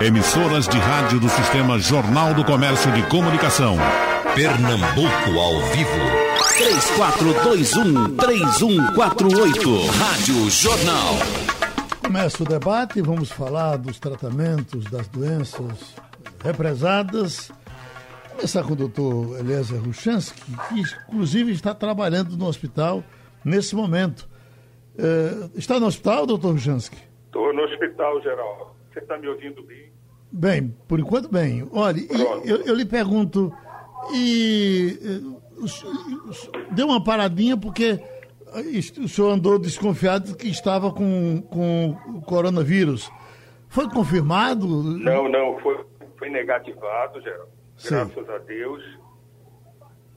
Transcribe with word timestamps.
Emissoras 0.00 0.66
de 0.66 0.78
rádio 0.78 1.20
do 1.20 1.28
Sistema 1.28 1.78
Jornal 1.78 2.32
do 2.32 2.42
Comércio 2.42 2.90
de 2.92 3.06
Comunicação. 3.10 3.76
Pernambuco 4.34 5.38
ao 5.38 5.60
vivo. 5.72 5.90
3421-3148. 8.16 9.90
Rádio 9.98 10.48
Jornal. 10.48 11.16
Começa 12.02 12.42
o 12.42 12.46
debate, 12.46 13.02
vamos 13.02 13.30
falar 13.30 13.76
dos 13.76 13.98
tratamentos 13.98 14.86
das 14.86 15.06
doenças 15.06 15.94
represadas. 16.42 17.52
Começar 18.30 18.62
com 18.62 18.72
o 18.72 18.76
doutor 18.76 19.38
Eliezer 19.38 19.82
Ruchansky, 19.84 20.40
que 20.70 20.80
inclusive 21.10 21.52
está 21.52 21.74
trabalhando 21.74 22.38
no 22.38 22.46
hospital 22.46 23.04
nesse 23.44 23.76
momento. 23.76 24.26
Uh, 24.94 25.50
está 25.54 25.78
no 25.78 25.84
hospital, 25.84 26.24
doutor 26.24 26.52
Ruchansky? 26.52 26.96
Estou 27.26 27.52
no 27.52 27.64
hospital, 27.64 28.22
geral. 28.22 28.74
Você 28.92 29.00
está 29.00 29.18
me 29.18 29.28
ouvindo 29.28 29.62
bem? 29.62 29.89
Bem, 30.32 30.74
por 30.86 31.00
enquanto 31.00 31.28
bem. 31.30 31.68
Olha, 31.72 32.00
eu, 32.44 32.62
eu, 32.62 32.74
lhe 32.74 32.84
pergunto, 32.84 33.52
e 34.14 34.98
uh, 35.02 35.40
deu 36.72 36.86
uma 36.86 37.02
paradinha 37.02 37.56
porque 37.56 37.98
o 39.02 39.08
senhor 39.08 39.30
andou 39.30 39.58
desconfiado 39.58 40.36
que 40.36 40.48
estava 40.48 40.92
com, 40.92 41.42
com 41.42 41.96
o 42.16 42.22
coronavírus. 42.22 43.10
Foi 43.68 43.88
confirmado? 43.88 44.66
Não, 44.66 45.28
não, 45.28 45.58
foi, 45.60 45.84
foi 46.18 46.28
negativado, 46.28 47.20
Geraldo. 47.20 47.52
Graças 47.88 48.12
Sim. 48.12 48.32
a 48.32 48.38
Deus. 48.38 48.82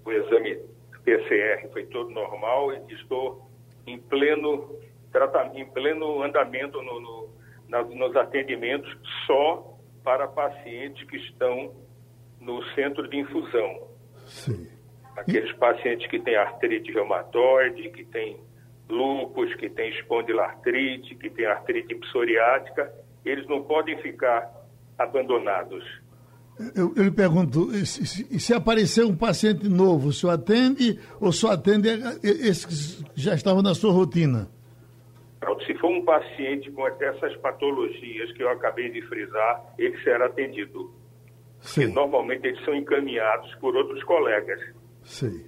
O 0.06 0.12
exame 0.12 0.60
PCR 1.04 1.70
foi 1.72 1.86
todo 1.86 2.10
normal 2.10 2.74
e 2.74 2.94
estou 2.94 3.50
em 3.86 4.00
pleno 4.00 4.76
tratamento, 5.12 5.58
em 5.58 5.66
pleno 5.66 6.24
andamento 6.24 6.82
no, 6.82 7.00
no, 7.00 7.30
na, 7.68 7.84
nos 7.84 8.16
atendimentos 8.16 8.90
só 9.28 9.73
para 10.04 10.28
pacientes 10.28 11.08
que 11.08 11.18
estão 11.18 11.74
no 12.40 12.64
centro 12.76 13.08
de 13.10 13.18
infusão. 13.18 13.88
Sim. 14.26 14.68
Aqueles 15.16 15.52
e... 15.52 15.56
pacientes 15.56 16.08
que 16.10 16.20
têm 16.20 16.36
artrite 16.36 16.92
reumatoide, 16.92 17.90
que 17.92 18.04
têm 18.06 18.40
lúpus, 18.90 19.54
que 19.56 19.70
têm 19.70 19.90
espondilartrite, 19.90 21.16
que 21.16 21.30
têm 21.30 21.46
artrite 21.46 21.96
psoriática, 21.96 22.92
eles 23.24 23.48
não 23.48 23.64
podem 23.64 23.98
ficar 24.02 24.52
abandonados. 24.98 25.84
Eu, 26.76 26.94
eu 26.96 27.04
lhe 27.04 27.12
pergunto, 27.12 27.72
se, 27.86 28.06
se, 28.40 28.54
aparecer 28.54 29.04
um 29.04 29.16
paciente 29.16 29.68
novo, 29.68 30.10
o 30.10 30.14
senhor 30.14 30.34
atende 30.34 31.00
ou 31.20 31.32
só 31.32 31.52
atende 31.52 31.90
esses 32.22 32.66
que 32.66 33.04
já 33.16 33.34
estavam 33.34 33.64
na 33.64 33.74
sua 33.74 33.92
rotina? 33.92 34.48
Se 35.66 35.74
for 35.76 35.92
um 35.92 36.04
paciente 36.04 36.72
com 36.72 36.88
essas 36.88 37.36
patologias 37.38 38.32
que 38.34 38.44
eu 38.44 38.50
acabei 38.50 38.90
de 38.90 39.02
frisar, 39.04 39.74
ele 39.78 39.98
será 40.04 40.26
atendido. 40.26 40.94
Sim. 41.64 41.88
normalmente 41.88 42.46
eles 42.46 42.64
são 42.66 42.76
encaminhados 42.76 43.54
por 43.56 43.76
outros 43.76 44.04
colegas. 44.04 44.60
Sim. 45.04 45.46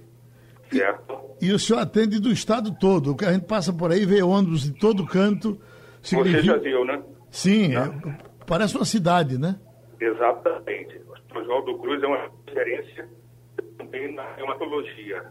Certo? 0.72 1.36
E, 1.40 1.46
e, 1.48 1.52
o 1.52 1.58
senhor 1.58 1.80
atende 1.80 2.18
do 2.18 2.32
estado 2.32 2.74
todo, 2.78 3.14
a 3.24 3.32
gente 3.32 3.44
passa 3.44 3.72
por 3.72 3.92
aí, 3.92 4.04
vê 4.04 4.22
ônibus 4.22 4.64
de 4.64 4.72
todo 4.78 5.06
canto. 5.06 5.60
Significa... 6.02 6.40
Você 6.40 6.46
já 6.46 6.56
viu, 6.56 6.84
né? 6.84 7.02
Sim, 7.30 7.76
é, 7.76 7.90
parece 8.46 8.76
uma 8.76 8.84
cidade, 8.84 9.38
né? 9.38 9.60
Exatamente. 10.00 11.00
O 11.34 11.38
Oswaldo 11.38 11.78
Cruz 11.78 12.02
é 12.02 12.06
uma 12.06 12.30
referência 12.46 13.08
também 13.76 14.14
na 14.14 14.24
hematologia. 14.38 15.24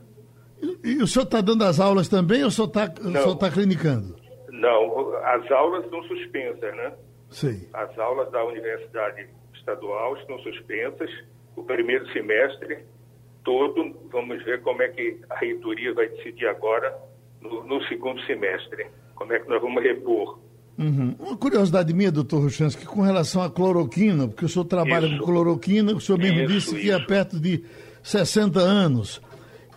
E, 0.62 0.92
e 0.92 1.04
o 1.04 1.08
senhor 1.08 1.26
está 1.26 1.42
dando 1.42 1.64
as 1.64 1.80
aulas 1.80 2.08
também 2.08 2.44
ou 2.44 2.52
só 2.52 2.66
está 2.66 2.88
tá 2.88 3.52
clinicando? 3.52 4.16
Não, 4.60 5.16
as 5.18 5.50
aulas 5.52 5.84
estão 5.86 6.04
suspensas, 6.04 6.76
né? 6.76 6.94
Sim. 7.30 7.68
As 7.74 7.98
aulas 7.98 8.32
da 8.32 8.44
Universidade 8.44 9.28
Estadual 9.54 10.18
estão 10.18 10.40
suspensas. 10.40 11.10
O 11.56 11.64
primeiro 11.64 12.08
semestre 12.12 12.86
todo, 13.44 13.96
vamos 14.12 14.44
ver 14.44 14.62
como 14.62 14.82
é 14.82 14.90
que 14.90 15.20
a 15.30 15.36
reitoria 15.36 15.94
vai 15.94 16.10
decidir 16.10 16.48
agora 16.48 16.96
no, 17.42 17.64
no 17.64 17.84
segundo 17.88 18.22
semestre. 18.26 18.88
Como 19.16 19.32
é 19.34 19.40
que 19.40 19.48
nós 19.48 19.62
vamos 19.62 19.82
repor 19.82 20.40
Uhum. 20.78 21.16
Uma 21.20 21.38
curiosidade 21.38 21.94
minha, 21.94 22.12
doutor 22.12 22.42
Ruchansky, 22.42 22.86
com 22.86 23.02
relação 23.02 23.42
à 23.42 23.50
cloroquina, 23.50 24.28
porque 24.28 24.46
o 24.46 24.50
senhor 24.50 24.66
trabalha 24.66 25.08
isso. 25.08 25.20
com 25.20 25.26
cloroquina, 25.26 25.94
o 25.94 26.02
senhor 26.02 26.18
mesmo 26.18 26.42
isso, 26.42 26.76
disse 26.76 26.76
que 26.76 26.92
é 26.92 27.00
perto 27.00 27.40
de 27.40 27.64
60 28.04 28.60
anos. 28.60 29.22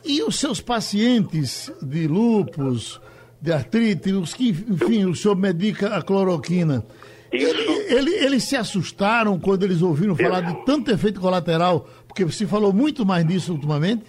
E 0.05 0.23
os 0.23 0.39
seus 0.39 0.61
pacientes 0.61 1.73
de 1.81 2.09
lúpus, 2.09 3.01
de 3.41 3.53
artrite, 3.53 4.13
os 4.13 4.35
que, 4.35 4.51
enfim, 4.51 5.05
o 5.05 5.15
senhor 5.15 5.37
medica 5.37 5.97
a 5.97 6.03
cloroquina. 6.03 6.85
Ele, 7.31 8.15
eles 8.15 8.45
se 8.45 8.57
assustaram 8.57 9.39
quando 9.39 9.63
eles 9.63 9.83
ouviram 9.83 10.17
falar 10.17 10.41
de 10.41 10.65
tanto 10.65 10.91
efeito 10.91 11.21
colateral, 11.21 11.87
porque 12.07 12.27
se 12.31 12.47
falou 12.47 12.73
muito 12.73 13.05
mais 13.05 13.27
disso 13.27 13.53
ultimamente? 13.53 14.05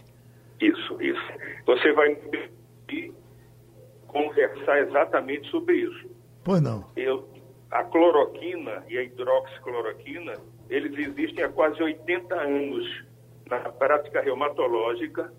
Isso, 0.62 1.02
isso. 1.02 1.22
Você 1.66 1.92
vai 1.94 2.18
conversar 4.08 4.80
exatamente 4.80 5.50
sobre 5.50 5.76
isso. 5.78 6.10
Pois 6.44 6.62
não. 6.62 6.86
Eu, 6.96 7.28
a 7.70 7.84
cloroquina 7.84 8.84
e 8.90 8.98
a 8.98 9.04
hidroxicloroquina, 9.04 10.34
eles 10.70 10.98
existem 10.98 11.44
há 11.44 11.50
quase 11.50 11.82
80 11.82 12.36
anos 12.36 13.04
na 13.50 13.60
prática 13.60 14.22
reumatológica 14.22 15.32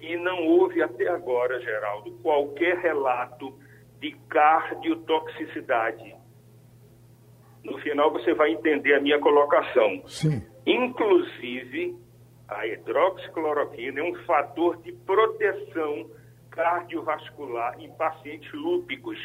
e 0.00 0.16
não 0.16 0.46
houve 0.46 0.82
até 0.82 1.08
agora, 1.08 1.60
Geraldo, 1.60 2.12
qualquer 2.22 2.78
relato 2.78 3.58
de 4.00 4.12
cardiotoxicidade. 4.28 6.14
No 7.64 7.78
final 7.78 8.12
você 8.12 8.32
vai 8.34 8.52
entender 8.52 8.94
a 8.94 9.00
minha 9.00 9.18
colocação. 9.18 10.02
Sim. 10.06 10.42
Inclusive, 10.66 11.96
a 12.48 12.66
hidroxicloroquina 12.66 14.00
é 14.00 14.02
um 14.02 14.14
fator 14.24 14.80
de 14.82 14.92
proteção 14.92 16.10
cardiovascular 16.50 17.80
em 17.80 17.90
pacientes 17.92 18.52
lúpicos 18.52 19.18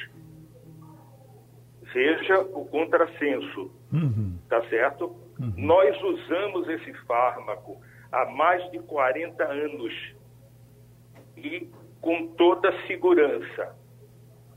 seja 1.94 2.40
o 2.42 2.66
contrassenso, 2.66 3.72
uhum. 3.94 4.38
tá 4.50 4.62
certo? 4.68 5.16
Uhum. 5.40 5.54
Nós 5.58 5.96
usamos 6.02 6.68
esse 6.68 6.94
fármaco 7.06 7.80
há 8.12 8.26
mais 8.26 8.70
de 8.72 8.80
40 8.80 9.44
anos 9.44 9.94
e 11.38 11.70
com 12.02 12.28
toda 12.36 12.72
segurança. 12.88 13.76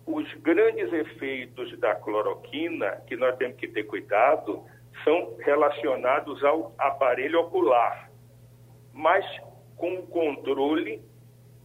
Os 0.07 0.33
grandes 0.35 0.93
efeitos 0.93 1.79
da 1.79 1.95
cloroquina, 1.95 3.03
que 3.07 3.17
nós 3.17 3.37
temos 3.37 3.57
que 3.57 3.69
ter 3.69 3.85
cuidado, 3.85 4.65
são 5.03 5.37
relacionados 5.39 6.43
ao 6.45 6.75
aparelho 6.79 7.41
ocular. 7.41 8.11
Mas 8.93 9.25
com 9.77 9.95
o 9.95 10.07
controle, 10.07 11.03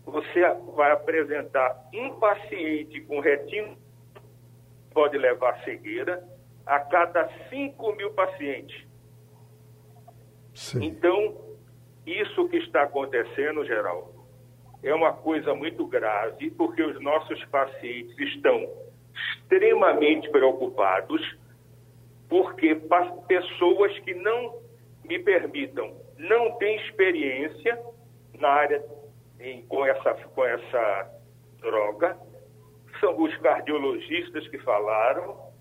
você 0.05 0.41
vai 0.75 0.91
apresentar 0.91 1.89
um 1.93 2.19
paciente 2.19 2.99
com 3.01 3.19
retina 3.19 3.75
pode 4.93 5.17
levar 5.17 5.63
cegueira 5.63 6.23
a 6.65 6.79
cada 6.79 7.29
5 7.49 7.95
mil 7.95 8.11
pacientes. 8.11 8.85
Sim. 10.53 10.85
Então, 10.85 11.57
isso 12.05 12.47
que 12.49 12.57
está 12.57 12.83
acontecendo, 12.83 13.65
Geraldo, 13.65 14.20
é 14.83 14.93
uma 14.93 15.13
coisa 15.13 15.53
muito 15.53 15.85
grave, 15.85 16.49
porque 16.51 16.81
os 16.81 16.99
nossos 17.01 17.43
pacientes 17.45 18.17
estão 18.17 18.67
extremamente 19.13 20.29
preocupados, 20.29 21.21
porque 22.27 22.75
pessoas 23.27 23.97
que 23.99 24.13
não 24.13 24.59
me 25.03 25.19
permitam, 25.19 25.93
não 26.17 26.57
têm 26.57 26.77
experiência 26.77 27.79
na 28.39 28.49
área 28.49 28.83
em, 29.39 29.61
com, 29.63 29.85
essa, 29.85 30.13
com 30.13 30.45
essa 30.45 31.11
droga, 31.59 32.17
são 32.99 33.19
os 33.21 33.35
cardiologistas 33.37 34.47
que 34.47 34.57
falaram, 34.59 35.51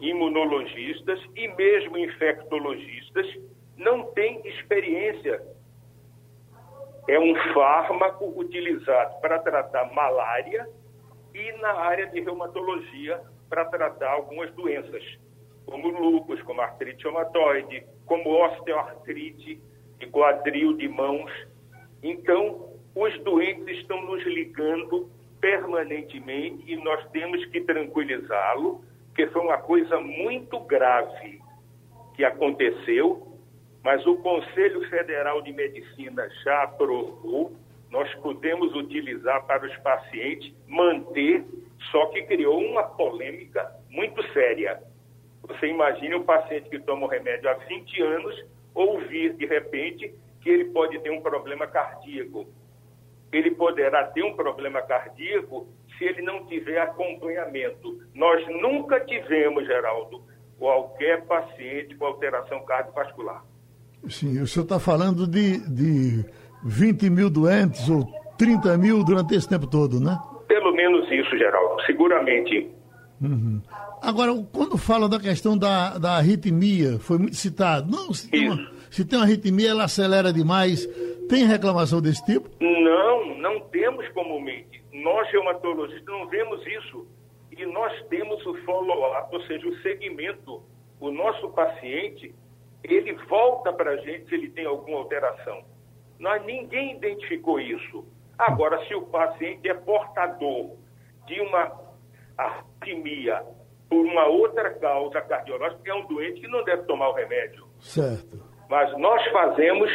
imunologistas 0.00 1.20
e 1.34 1.48
mesmo 1.48 1.96
infectologistas 1.96 3.26
não 3.76 4.04
têm 4.12 4.40
experiência. 4.46 5.40
É 7.08 7.18
um 7.18 7.34
fármaco 7.54 8.32
utilizado 8.38 9.18
para 9.20 9.38
tratar 9.38 9.92
malária 9.94 10.68
e 11.34 11.52
na 11.60 11.72
área 11.72 12.06
de 12.06 12.20
reumatologia 12.20 13.20
para 13.48 13.64
tratar 13.64 14.10
algumas 14.10 14.52
doenças, 14.52 15.02
como 15.64 15.88
lúpus, 15.88 16.40
como 16.42 16.60
artrite 16.60 17.04
reumatoide, 17.04 17.86
como 18.04 18.30
osteoartrite 18.44 19.58
de 19.98 20.06
quadril 20.08 20.76
de 20.76 20.86
mãos. 20.86 21.32
Então, 22.02 22.74
os 22.94 23.18
doentes 23.20 23.78
estão 23.78 24.02
nos 24.02 24.22
ligando 24.24 25.10
permanentemente 25.40 26.62
e 26.70 26.76
nós 26.76 27.08
temos 27.10 27.44
que 27.46 27.62
tranquilizá-lo, 27.62 28.84
que 29.14 29.26
foi 29.28 29.42
uma 29.42 29.58
coisa 29.58 29.98
muito 29.98 30.60
grave 30.60 31.40
que 32.14 32.24
aconteceu, 32.24 33.27
mas 33.82 34.04
o 34.06 34.16
Conselho 34.16 34.88
Federal 34.88 35.40
de 35.42 35.52
Medicina 35.52 36.28
já 36.44 36.64
aprovou, 36.64 37.52
nós 37.90 38.12
podemos 38.16 38.74
utilizar 38.74 39.46
para 39.46 39.66
os 39.66 39.76
pacientes, 39.78 40.52
manter, 40.66 41.44
só 41.90 42.06
que 42.06 42.22
criou 42.22 42.60
uma 42.60 42.82
polêmica 42.82 43.72
muito 43.88 44.22
séria. 44.32 44.82
Você 45.42 45.68
imagine 45.68 46.14
um 46.14 46.24
paciente 46.24 46.68
que 46.68 46.78
toma 46.80 47.06
o 47.06 47.08
remédio 47.08 47.48
há 47.48 47.54
20 47.54 48.02
anos 48.02 48.44
ouvir 48.74 49.34
de 49.34 49.46
repente 49.46 50.14
que 50.40 50.50
ele 50.50 50.66
pode 50.66 50.98
ter 51.00 51.10
um 51.10 51.20
problema 51.20 51.66
cardíaco. 51.66 52.46
Ele 53.32 53.50
poderá 53.52 54.06
ter 54.08 54.22
um 54.22 54.34
problema 54.34 54.82
cardíaco 54.82 55.66
se 55.96 56.04
ele 56.04 56.22
não 56.22 56.46
tiver 56.46 56.78
acompanhamento. 56.80 58.00
Nós 58.14 58.46
nunca 58.48 59.00
tivemos, 59.00 59.66
Geraldo, 59.66 60.22
qualquer 60.58 61.24
paciente 61.26 61.94
com 61.96 62.06
alteração 62.06 62.64
cardiovascular. 62.64 63.44
Sim, 64.08 64.40
o 64.40 64.46
senhor 64.46 64.64
está 64.64 64.78
falando 64.78 65.26
de, 65.26 65.58
de 65.68 66.24
20 66.64 67.10
mil 67.10 67.30
doentes 67.30 67.88
ou 67.88 68.06
30 68.38 68.78
mil 68.78 69.02
durante 69.04 69.34
esse 69.34 69.48
tempo 69.48 69.66
todo, 69.66 70.00
né? 70.00 70.18
Pelo 70.46 70.72
menos 70.72 71.10
isso, 71.10 71.36
Geraldo, 71.36 71.82
seguramente. 71.84 72.70
Uhum. 73.20 73.60
Agora, 74.00 74.32
quando 74.52 74.78
fala 74.78 75.08
da 75.08 75.18
questão 75.18 75.58
da, 75.58 75.98
da 75.98 76.16
arritmia, 76.16 76.98
foi 77.00 77.18
muito 77.18 77.36
citado. 77.36 77.90
Não, 77.90 78.12
se 78.14 78.30
tem, 78.30 78.48
uma, 78.48 78.70
se 78.90 79.04
tem 79.04 79.18
uma 79.18 79.24
arritmia, 79.24 79.70
ela 79.70 79.84
acelera 79.84 80.32
demais. 80.32 80.86
Tem 81.28 81.44
reclamação 81.44 82.00
desse 82.00 82.24
tipo? 82.24 82.48
Não, 82.60 83.36
não 83.38 83.60
temos 83.60 84.08
comumente. 84.10 84.82
Nós, 84.92 85.28
reumatologistas, 85.30 86.06
não 86.06 86.26
vemos 86.28 86.64
isso. 86.66 87.06
E 87.56 87.66
nós 87.66 87.92
temos 88.08 88.44
o 88.46 88.54
follow-up, 88.64 89.34
ou 89.34 89.42
seja, 89.42 89.68
o 89.68 89.76
segmento. 89.82 90.62
O 91.00 91.10
nosso 91.10 91.48
paciente, 91.50 92.34
ele 92.82 93.12
volta 93.26 93.72
para 93.72 93.92
a 93.92 93.96
gente 93.96 94.28
se 94.28 94.34
ele 94.34 94.50
tem 94.50 94.66
alguma 94.66 94.98
alteração. 94.98 95.64
Nós, 96.18 96.44
ninguém 96.44 96.96
identificou 96.96 97.60
isso. 97.60 98.04
Agora, 98.38 98.84
se 98.86 98.94
o 98.94 99.02
paciente 99.02 99.68
é 99.68 99.74
portador 99.74 100.76
de 101.26 101.40
uma 101.40 101.72
arritmia 102.36 103.44
por 103.88 104.04
uma 104.04 104.26
outra 104.26 104.74
causa 104.74 105.20
cardiológica, 105.22 105.90
é 105.90 105.94
um 105.94 106.06
doente 106.06 106.40
que 106.40 106.48
não 106.48 106.62
deve 106.64 106.82
tomar 106.84 107.08
o 107.08 107.14
remédio. 107.14 107.66
Certo. 107.80 108.42
Mas 108.68 108.96
nós 108.98 109.24
fazemos 109.30 109.90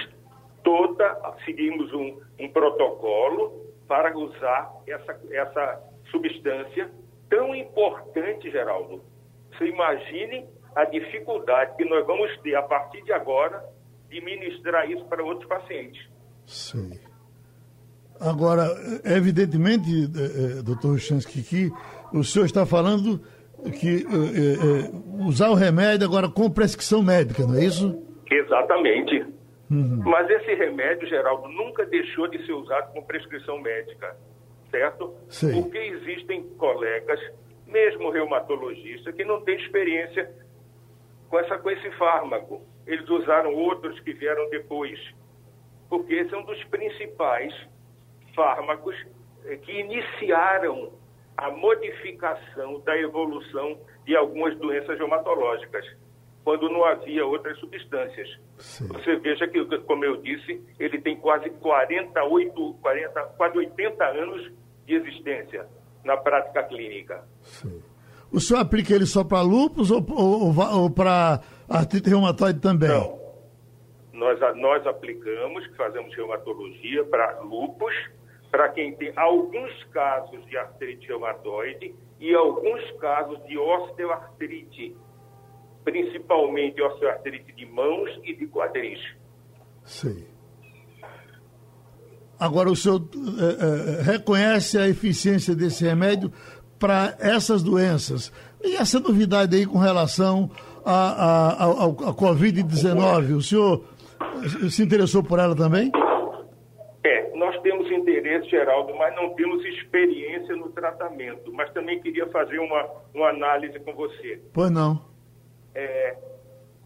toda, 0.64 1.36
seguimos 1.46 1.94
um, 1.94 2.20
um 2.40 2.50
protocolo 2.50 3.64
para 3.88 4.18
usar 4.18 4.72
essa, 4.88 5.20
essa 5.32 5.84
substância 6.10 6.90
tão 7.30 7.54
importante, 7.56 8.50
Geraldo. 8.50 9.04
Você 9.52 9.66
imagine 9.66 10.48
a 10.76 10.86
dificuldade 10.86 11.76
que 11.78 11.86
nós 11.86 12.06
vamos 12.06 12.36
ter 12.40 12.56
a 12.56 12.64
partir 12.64 13.04
de 13.04 13.14
agora 13.14 13.64
de 14.10 14.22
ministrar 14.22 14.90
isso 14.90 15.04
para 15.06 15.24
outros 15.24 15.48
pacientes. 15.48 16.08
Sim. 16.46 16.92
Agora, 18.20 18.68
evidentemente, 19.04 19.90
eh, 19.90 20.60
eh, 20.60 20.64
doutor 20.64 20.98
Chansky, 21.00 21.42
que 21.42 21.72
o 22.14 22.24
senhor 22.24 22.46
está 22.46 22.66
falando 22.66 23.22
que 23.72 23.98
eh, 23.98 24.04
eh, 24.04 25.26
usar 25.26 25.50
o 25.50 25.54
remédio 25.54 26.06
agora 26.06 26.30
com 26.30 26.50
prescrição 26.50 27.02
médica, 27.02 27.46
não 27.46 27.56
é 27.56 27.66
isso? 27.66 28.02
Exatamente. 28.30 29.26
Uhum. 29.72 30.02
Mas 30.04 30.30
esse 30.30 30.54
remédio, 30.54 31.08
Geraldo, 31.08 31.48
nunca 31.50 31.86
deixou 31.86 32.28
de 32.28 32.46
ser 32.46 32.54
usado 32.54 32.92
com 32.94 33.02
prescrição 33.04 33.60
médica, 33.60 34.16
certo? 34.70 35.16
Sim. 35.30 35.62
Porque 35.62 35.78
existem 35.78 36.44
colegas, 36.58 37.20
mesmo 37.68 38.12
reumatologistas, 38.12 39.16
que 39.16 39.24
não 39.24 39.42
têm 39.42 39.56
experiência 39.56 40.30
com, 41.34 41.40
essa, 41.40 41.58
com 41.58 41.72
esse 41.72 41.90
fármaco. 41.98 42.62
Eles 42.86 43.10
usaram 43.10 43.56
outros 43.56 44.00
que 44.02 44.14
vieram 44.14 44.48
depois. 44.52 45.00
Porque 45.90 46.14
esse 46.14 46.32
é 46.32 46.38
um 46.38 46.46
dos 46.46 46.64
principais 46.66 47.52
fármacos 48.36 48.96
eh, 49.46 49.58
que 49.58 49.72
iniciaram 49.72 50.94
a 51.36 51.50
modificação 51.50 52.80
da 52.82 52.96
evolução 53.00 53.80
de 54.06 54.16
algumas 54.16 54.56
doenças 54.60 54.96
reumatológicas, 54.96 55.84
quando 56.44 56.70
não 56.70 56.86
havia 56.86 57.26
outras 57.26 57.58
substâncias. 57.58 58.30
Sim. 58.60 58.88
Você 58.90 59.16
veja 59.16 59.48
que, 59.48 59.66
como 59.80 60.06
eu 60.06 60.18
disse, 60.18 60.64
ele 60.78 61.02
tem 61.02 61.18
quase 61.18 61.50
48, 61.50 62.78
40, 62.80 63.24
quase 63.38 63.58
80 63.58 64.06
anos 64.06 64.52
de 64.86 64.94
existência 64.94 65.66
na 66.04 66.16
prática 66.16 66.62
clínica. 66.62 67.24
Sim. 67.42 67.82
O 68.34 68.40
senhor 68.40 68.62
aplica 68.62 68.96
ele 68.96 69.06
só 69.06 69.24
para 69.24 69.42
lúpus 69.42 69.92
ou, 69.92 70.04
ou, 70.10 70.56
ou 70.58 70.90
para 70.90 71.40
artrite 71.70 72.10
reumatoide 72.10 72.60
também? 72.60 72.90
Não. 72.90 73.22
Nós, 74.12 74.40
nós 74.58 74.88
aplicamos, 74.88 75.64
fazemos 75.78 76.16
reumatologia 76.16 77.04
para 77.06 77.40
lúpus, 77.42 77.94
para 78.50 78.70
quem 78.70 78.96
tem 78.96 79.14
alguns 79.16 79.84
casos 79.92 80.44
de 80.48 80.58
artrite 80.58 81.08
reumatoide 81.08 81.94
e 82.20 82.34
alguns 82.34 82.92
casos 83.00 83.38
de 83.46 83.58
osteoartrite, 83.58 84.96
principalmente 85.84 86.82
osteoartrite 86.82 87.52
de 87.54 87.66
mãos 87.68 88.10
e 88.24 88.36
de 88.36 88.48
quadris. 88.48 89.00
Sim. 89.84 90.26
Agora, 92.40 92.70
o 92.70 92.76
senhor 92.76 93.02
é, 93.40 94.00
é, 94.00 94.02
reconhece 94.02 94.78
a 94.78 94.88
eficiência 94.88 95.56
desse 95.56 95.86
remédio 95.86 96.32
para 96.84 97.16
essas 97.20 97.64
doenças? 97.64 98.30
E 98.62 98.76
essa 98.76 99.00
novidade 99.00 99.56
aí 99.56 99.66
com 99.66 99.78
relação 99.78 100.52
à 100.84 100.92
a, 100.92 101.50
a, 101.50 101.68
a, 101.68 101.86
a 101.86 102.14
Covid-19, 102.14 103.38
o 103.38 103.42
senhor 103.42 103.86
se 104.70 104.84
interessou 104.84 105.24
por 105.24 105.40
ela 105.40 105.56
também? 105.56 105.90
interesse, 108.24 108.50
Geraldo, 108.50 108.94
mas 108.96 109.16
não 109.16 109.34
temos 109.34 109.64
experiência 109.66 110.56
no 110.56 110.70
tratamento. 110.70 111.52
Mas 111.54 111.72
também 111.72 112.02
queria 112.02 112.28
fazer 112.28 112.60
uma, 112.60 112.90
uma 113.14 113.30
análise 113.30 113.80
com 113.80 113.94
você. 113.94 114.42
Pois 114.54 114.72
não. 114.72 115.06
É, 115.76 116.16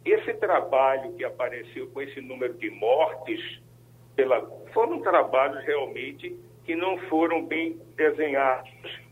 esse 0.05 0.33
trabalho 0.35 1.13
que 1.13 1.23
apareceu 1.23 1.87
com 1.87 2.01
esse 2.01 2.21
número 2.21 2.53
de 2.55 2.69
mortes, 2.69 3.61
pela, 4.15 4.41
foram 4.73 5.01
trabalhos 5.01 5.63
realmente 5.65 6.35
que 6.63 6.75
não 6.75 6.97
foram 7.09 7.45
bem 7.45 7.79
desenhados. 7.95 9.06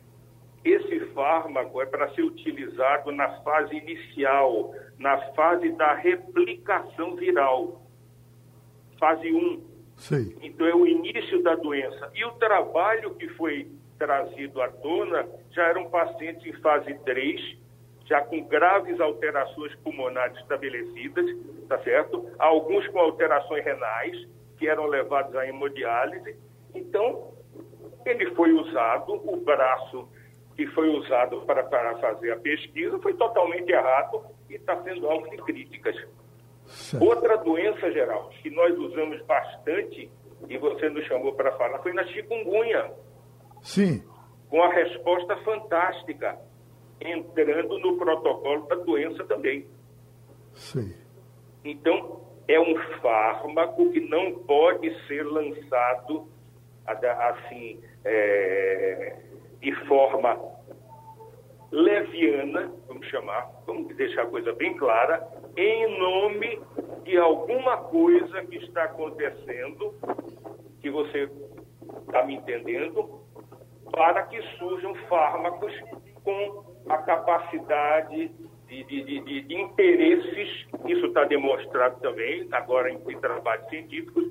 Esse 0.66 1.00
fármaco 1.14 1.80
é 1.80 1.86
para 1.86 2.10
ser 2.16 2.24
utilizado 2.24 3.12
na 3.12 3.30
fase 3.42 3.76
inicial, 3.76 4.74
na 4.98 5.16
fase 5.34 5.72
da 5.74 5.94
replicação 5.94 7.16
viral. 7.16 7.82
Fase 9.00 9.32
1 9.32 9.76
Sim. 9.98 10.36
Então 10.42 10.68
é 10.68 10.76
o 10.76 10.86
início 10.86 11.42
da 11.42 11.56
doença. 11.56 12.12
E 12.14 12.26
o 12.26 12.32
trabalho 12.34 13.16
que 13.16 13.30
foi 13.30 13.70
trazido 13.98 14.62
à 14.62 14.68
tona 14.70 15.26
já 15.52 15.68
eram 15.68 15.90
pacientes 15.90 16.46
em 16.46 16.54
fase 16.62 16.94
3, 17.06 17.58
já 18.06 18.22
com 18.22 18.44
graves 18.44 19.00
alterações 19.00 19.74
pulmonares 19.76 20.38
estabelecidas, 20.40 21.26
tá 21.68 21.80
certo? 21.80 22.30
Alguns 22.38 22.88
com 22.88 23.00
alterações 23.00 23.64
renais, 23.64 24.28
que 24.58 24.68
eram 24.68 24.86
levados 24.88 25.36
à 25.36 25.48
hemodiálise. 25.48 26.36
Então, 26.74 27.34
ele 28.06 28.34
foi 28.36 28.52
usado, 28.52 29.14
o 29.14 29.38
braço 29.38 30.08
que 30.56 30.66
foi 30.68 30.90
usado 30.90 31.42
para, 31.42 31.64
para 31.64 31.98
fazer 31.98 32.32
a 32.32 32.38
pesquisa 32.38 32.98
foi 33.00 33.14
totalmente 33.14 33.70
errado 33.70 34.24
e 34.50 34.56
está 34.56 34.82
sendo 34.84 35.10
alvo 35.10 35.30
de 35.30 35.38
críticas. 35.38 35.96
Certo. 36.66 37.06
Outra 37.06 37.38
doença, 37.38 37.92
geral, 37.92 38.30
que 38.42 38.50
nós 38.50 38.78
usamos 38.78 39.22
bastante, 39.26 40.10
e 40.48 40.58
você 40.58 40.90
nos 40.90 41.06
chamou 41.06 41.34
para 41.34 41.52
falar, 41.58 41.80
foi 41.80 41.94
na 41.94 42.06
chikungunya. 42.06 42.92
Sim. 43.62 44.04
Com 44.50 44.64
a 44.64 44.74
resposta 44.74 45.36
fantástica, 45.38 46.40
entrando 47.02 47.78
no 47.80 47.98
protocolo 47.98 48.66
da 48.68 48.76
doença 48.76 49.24
também. 49.26 49.68
Sim. 50.54 50.96
Então, 51.64 52.22
é 52.48 52.60
um 52.60 52.76
fármaco 53.02 53.92
que 53.92 54.00
não 54.00 54.40
pode 54.40 54.90
ser 55.08 55.24
lançado 55.24 56.28
assim, 56.86 57.82
é, 58.04 59.16
de 59.66 59.74
forma 59.88 60.40
leviana, 61.72 62.72
vamos 62.88 63.08
chamar, 63.08 63.50
vamos 63.66 63.96
deixar 63.96 64.22
a 64.22 64.28
coisa 64.28 64.54
bem 64.54 64.78
clara, 64.78 65.28
em 65.58 66.00
nome 66.00 66.62
de 67.04 67.18
alguma 67.18 67.78
coisa 67.78 68.46
que 68.46 68.58
está 68.58 68.84
acontecendo, 68.84 69.96
que 70.82 70.92
você 70.92 71.28
está 72.06 72.24
me 72.28 72.36
entendendo, 72.36 73.22
para 73.92 74.22
que 74.28 74.40
surjam 74.60 74.94
fármacos 75.10 75.74
com 76.24 76.64
a 76.88 77.00
capacidade 77.00 78.32
de, 78.68 78.84
de, 78.84 79.04
de, 79.04 79.42
de 79.42 79.56
interesses, 79.56 80.68
isso 80.86 81.08
está 81.08 81.24
demonstrado 81.24 82.00
também, 82.02 82.48
agora 82.52 82.92
em, 82.92 83.00
trabalhos 83.20 83.68
científicos, 83.70 84.26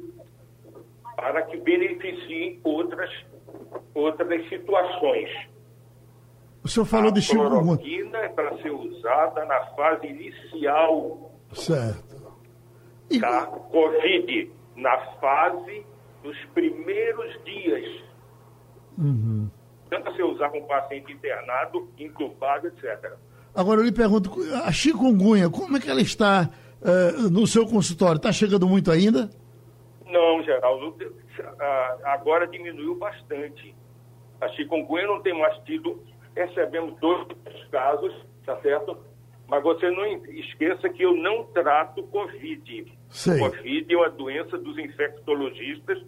para 1.17 1.43
que 1.43 1.57
beneficiem 1.57 2.61
outras, 2.63 3.11
outras 3.95 4.49
situações. 4.49 5.29
O 6.63 6.69
senhor 6.69 6.87
falou 6.87 7.09
a 7.09 7.13
de 7.13 7.21
chikungunya. 7.21 8.11
A 8.15 8.25
é 8.25 8.29
para 8.29 8.57
ser 8.63 8.71
usada 8.71 9.45
na 9.45 9.67
fase 9.77 10.07
inicial. 10.07 11.31
Certo. 11.53 12.15
E... 13.11 13.21
Da 13.21 13.47
Covid, 13.47 14.51
na 14.77 14.99
fase 15.21 15.85
dos 16.23 16.37
primeiros 16.55 17.45
dias. 17.45 18.03
Uhum. 18.97 19.51
Tanto 19.91 20.09
a 20.09 20.17
ser 20.17 20.23
usar 20.25 20.49
com 20.51 20.63
paciente 20.63 21.13
internado, 21.13 21.89
incubado, 21.99 22.69
etc. 22.69 23.13
Agora 23.55 23.81
eu 23.81 23.85
lhe 23.85 23.93
pergunto, 23.93 24.33
a 24.65 24.73
chikungunya, 24.73 25.51
como 25.51 25.77
é 25.77 25.81
que 25.81 25.91
ela 25.91 26.01
está 26.01 26.49
uh, 26.81 27.31
no 27.31 27.47
seu 27.47 27.67
consultório? 27.67 28.17
Está 28.17 28.33
chegando 28.33 28.67
muito 28.67 28.91
ainda? 28.91 29.31
Não, 30.07 30.43
Geraldo, 30.43 30.97
agora 32.05 32.47
diminuiu 32.47 32.97
bastante. 32.97 33.75
A 34.41 34.49
chikungunya 34.49 35.07
não 35.07 35.23
tem 35.23 35.39
mais 35.39 35.57
tido, 35.65 36.03
recebemos 36.37 36.99
dois 37.01 37.27
casos, 37.71 38.15
tá 38.45 38.57
certo? 38.61 38.99
Mas 39.49 39.63
você 39.63 39.91
não 39.91 40.07
esqueça 40.07 40.89
que 40.89 41.03
eu 41.03 41.15
não 41.15 41.45
trato 41.45 42.03
Covid. 42.05 42.93
Sei. 43.09 43.39
Covid 43.39 43.95
é 43.95 43.97
uma 43.97 44.11
doença 44.11 44.59
dos 44.59 44.77
infectologistas, 44.79 46.03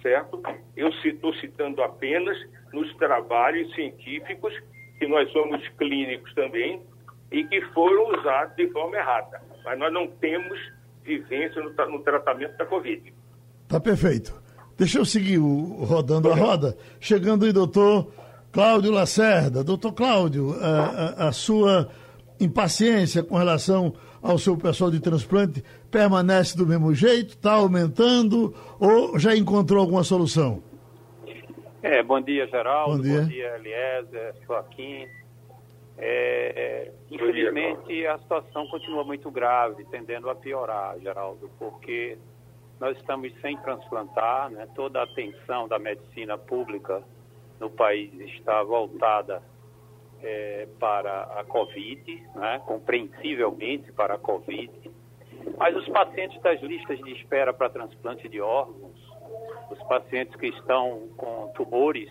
certo? 0.00 0.42
Eu 0.76 0.88
estou 0.88 1.34
citando 1.34 1.82
apenas 1.82 2.36
nos 2.72 2.94
trabalhos 2.96 3.74
científicos, 3.74 4.54
que 4.98 5.06
nós 5.06 5.30
somos 5.32 5.66
clínicos 5.70 6.32
também, 6.34 6.82
e 7.30 7.44
que 7.44 7.60
foram 7.72 8.18
usados 8.18 8.54
de 8.56 8.68
forma 8.70 8.96
errada. 8.96 9.42
Mas 9.64 9.78
nós 9.78 9.92
não 9.92 10.06
temos 10.06 10.58
vivência 11.02 11.62
no, 11.62 11.70
no 11.70 12.02
tratamento 12.02 12.56
da 12.56 12.66
Covid. 12.66 13.12
Tá 13.72 13.80
perfeito. 13.80 14.38
Deixa 14.76 14.98
eu 14.98 15.04
seguir 15.06 15.38
o, 15.38 15.82
rodando 15.84 16.30
a 16.30 16.34
roda. 16.34 16.76
Chegando 17.00 17.46
aí, 17.46 17.54
doutor 17.54 18.12
Cláudio 18.52 18.92
Lacerda. 18.92 19.64
Doutor 19.64 19.92
Cláudio, 19.92 20.54
a, 20.60 21.24
a, 21.24 21.28
a 21.28 21.32
sua 21.32 21.88
impaciência 22.38 23.22
com 23.22 23.34
relação 23.34 23.94
ao 24.20 24.36
seu 24.36 24.58
pessoal 24.58 24.90
de 24.90 25.00
transplante 25.00 25.64
permanece 25.90 26.54
do 26.54 26.66
mesmo 26.66 26.94
jeito? 26.94 27.30
Está 27.30 27.52
aumentando 27.54 28.54
ou 28.78 29.18
já 29.18 29.34
encontrou 29.34 29.80
alguma 29.80 30.04
solução? 30.04 30.62
É, 31.82 32.02
bom 32.02 32.20
dia, 32.20 32.46
Geraldo. 32.48 32.98
Bom 32.98 33.02
dia, 33.02 33.22
bom 33.22 33.28
dia 33.28 33.56
Eliezer, 33.56 34.34
Joaquim. 34.46 35.06
É, 35.96 36.92
infelizmente, 37.10 38.06
a 38.06 38.18
situação 38.18 38.66
continua 38.66 39.02
muito 39.02 39.30
grave, 39.30 39.82
tendendo 39.90 40.28
a 40.28 40.34
piorar, 40.34 40.98
Geraldo, 41.00 41.50
porque 41.58 42.18
nós 42.82 42.98
estamos 42.98 43.32
sem 43.40 43.56
transplantar, 43.58 44.50
né? 44.50 44.66
toda 44.74 44.98
a 44.98 45.04
atenção 45.04 45.68
da 45.68 45.78
medicina 45.78 46.36
pública 46.36 47.00
no 47.60 47.70
país 47.70 48.12
está 48.34 48.60
voltada 48.64 49.40
é, 50.20 50.66
para 50.80 51.22
a 51.38 51.44
Covid, 51.44 52.28
né? 52.34 52.60
compreensivelmente 52.66 53.92
para 53.92 54.14
a 54.14 54.18
Covid, 54.18 54.90
mas 55.56 55.76
os 55.76 55.88
pacientes 55.90 56.42
das 56.42 56.60
listas 56.60 56.98
de 56.98 57.12
espera 57.12 57.54
para 57.54 57.70
transplante 57.70 58.28
de 58.28 58.40
órgãos, 58.40 58.98
os 59.70 59.80
pacientes 59.84 60.34
que 60.34 60.48
estão 60.48 61.08
com 61.16 61.52
tumores, 61.54 62.10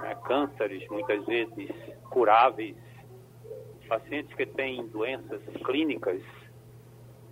né? 0.00 0.16
cânceres, 0.24 0.84
muitas 0.88 1.24
vezes 1.26 1.70
curáveis, 2.10 2.76
pacientes 3.88 4.34
que 4.34 4.46
têm 4.46 4.84
doenças 4.88 5.40
clínicas 5.64 6.20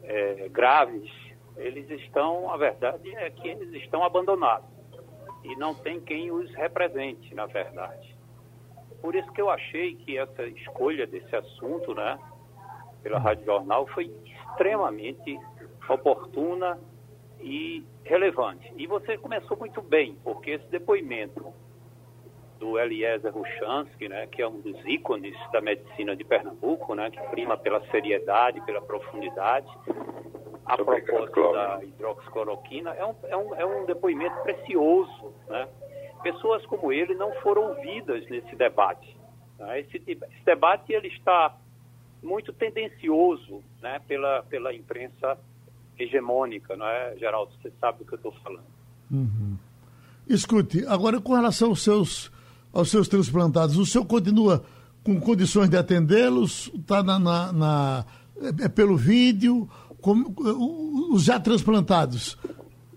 é, 0.05 0.49
graves, 0.51 1.24
eles 1.57 1.89
estão, 1.91 2.51
a 2.51 2.57
verdade 2.57 3.15
é 3.17 3.31
que 3.31 3.49
eles 3.49 3.73
estão 3.83 4.03
abandonados 4.05 4.69
e 5.43 5.55
não 5.57 5.75
tem 5.75 6.01
quem 6.01 6.31
os 6.31 6.53
represente, 6.55 7.35
na 7.35 7.47
verdade. 7.47 8.17
Por 9.01 9.15
isso 9.15 9.31
que 9.33 9.41
eu 9.41 9.51
achei 9.51 9.95
que 9.95 10.17
essa 10.17 10.45
escolha 10.45 11.07
desse 11.07 11.37
assunto, 11.37 11.95
né, 11.95 12.19
pela 13.03 13.19
Rádio 13.19 13.45
Jornal, 13.45 13.87
foi 13.89 14.11
extremamente 14.25 15.39
oportuna 15.89 16.81
e 17.41 17.85
relevante. 18.05 18.73
E 18.79 18.87
você 18.87 19.19
começou 19.19 19.57
muito 19.59 19.83
bem, 19.83 20.17
porque 20.25 20.53
esse 20.53 20.67
depoimento 20.69 21.53
do 22.59 22.79
Eliezer 22.79 23.31
Ruchansky, 23.31 24.09
né, 24.09 24.27
que 24.27 24.41
é 24.41 24.49
um 24.49 24.61
dos 24.61 24.81
ícones 24.87 25.37
da 25.53 25.61
medicina 25.61 26.17
de 26.17 26.25
Pernambuco, 26.25 26.95
né, 26.95 27.11
que 27.11 27.21
prima 27.29 27.59
pela 27.59 27.85
seriedade, 27.91 28.63
pela 28.63 28.81
profundidade, 28.81 29.69
a 30.67 30.77
propósito 30.77 31.53
da 31.53 31.85
hidroxicloroquina, 31.85 32.91
é 32.91 33.05
um, 33.05 33.15
é, 33.25 33.37
um, 33.37 33.55
é 33.55 33.67
um 33.67 33.87
depoimento 33.87 34.37
precioso. 34.43 35.33
Né? 35.49 35.69
Pessoas 36.23 36.65
como 36.67 36.93
ele 36.93 37.15
não 37.15 37.33
foram 37.43 37.69
ouvidas 37.71 38.29
nesse 38.31 38.57
debate. 38.57 39.17
Né? 39.59 39.81
Esse, 39.81 40.03
esse, 40.07 40.45
debate 40.45 40.93
ele 40.93 41.09
está 41.09 41.57
muito 42.23 42.53
tendencioso 42.53 43.63
né, 43.83 44.01
pela, 44.09 44.43
pela 44.45 44.75
imprensa 44.75 45.39
hegemônica, 45.99 46.77
não 46.77 46.87
é, 46.87 47.17
Geraldo? 47.19 47.53
Você 47.61 47.71
sabe 47.81 47.99
do 47.99 48.05
que 48.07 48.15
eu 48.15 48.17
estou 48.17 48.33
falando. 48.43 48.65
Uhum. 49.11 49.57
Escute, 50.27 50.87
agora 50.87 51.21
com 51.21 51.35
relação 51.35 51.69
aos 51.69 51.83
seus 51.83 52.33
aos 52.75 52.91
seus 52.91 53.07
transplantados, 53.07 53.79
o 53.79 53.87
senhor 53.87 54.05
continua 54.05 54.65
com 55.05 55.21
condições 55.21 55.71
de 55.71 55.77
atendê-los? 55.77 56.71
Está 56.75 57.03
na, 57.03 57.19
na, 57.21 57.53
na, 57.53 58.05
é, 58.41 58.65
é 58.65 58.69
pelo 58.69 58.97
vídeo? 58.97 59.69
Como, 60.05 60.35
os 61.15 61.25
já 61.25 61.41
transplantados, 61.41 62.37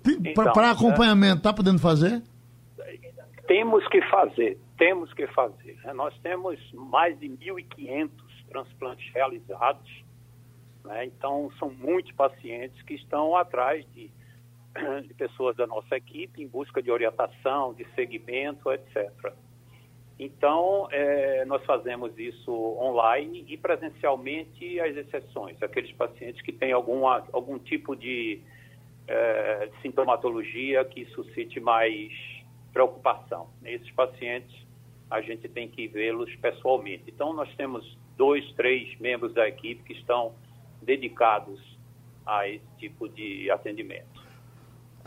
então, 0.05 0.51
para 0.51 0.71
acompanhamento, 0.71 1.37
está 1.37 1.53
podendo 1.53 1.79
fazer? 1.79 2.21
Temos 3.47 3.87
que 3.87 4.01
fazer, 4.09 4.59
temos 4.77 5.13
que 5.13 5.25
fazer. 5.27 5.79
Né? 5.85 5.93
Nós 5.93 6.13
temos 6.19 6.59
mais 6.73 7.17
de 7.17 7.29
1.500 7.29 8.09
transplantes 8.49 9.09
realizados, 9.13 10.03
né? 10.83 11.05
então 11.05 11.49
são 11.57 11.69
muitos 11.69 12.11
pacientes 12.11 12.81
que 12.81 12.95
estão 12.95 13.37
atrás 13.37 13.85
de, 13.93 14.11
de 15.07 15.13
pessoas 15.13 15.55
da 15.55 15.65
nossa 15.65 15.95
equipe 15.95 16.43
em 16.43 16.47
busca 16.49 16.83
de 16.83 16.91
orientação, 16.91 17.73
de 17.73 17.87
segmento, 17.95 18.69
etc. 18.69 19.33
Então, 20.19 20.87
é, 20.91 21.45
nós 21.45 21.63
fazemos 21.63 22.17
isso 22.17 22.51
online 22.51 23.45
e 23.47 23.55
presencialmente 23.55 24.79
as 24.79 24.95
exceções, 24.97 25.61
aqueles 25.61 25.91
pacientes 25.91 26.41
que 26.41 26.51
têm 26.51 26.71
alguma, 26.71 27.23
algum 27.31 27.59
tipo 27.59 27.95
de 27.95 28.41
é, 29.07 29.69
sintomatologia 29.81 30.83
que 30.85 31.05
suscite 31.07 31.59
mais 31.59 32.11
preocupação. 32.73 33.49
Esses 33.63 33.91
pacientes, 33.91 34.55
a 35.09 35.21
gente 35.21 35.47
tem 35.47 35.69
que 35.69 35.87
vê-los 35.87 36.35
pessoalmente. 36.37 37.03
Então, 37.07 37.31
nós 37.31 37.53
temos 37.55 37.97
dois, 38.17 38.43
três 38.53 38.99
membros 38.99 39.33
da 39.33 39.47
equipe 39.47 39.83
que 39.83 39.93
estão 39.93 40.33
dedicados 40.81 41.59
a 42.25 42.47
esse 42.49 42.65
tipo 42.79 43.07
de 43.07 43.49
atendimento. 43.51 44.16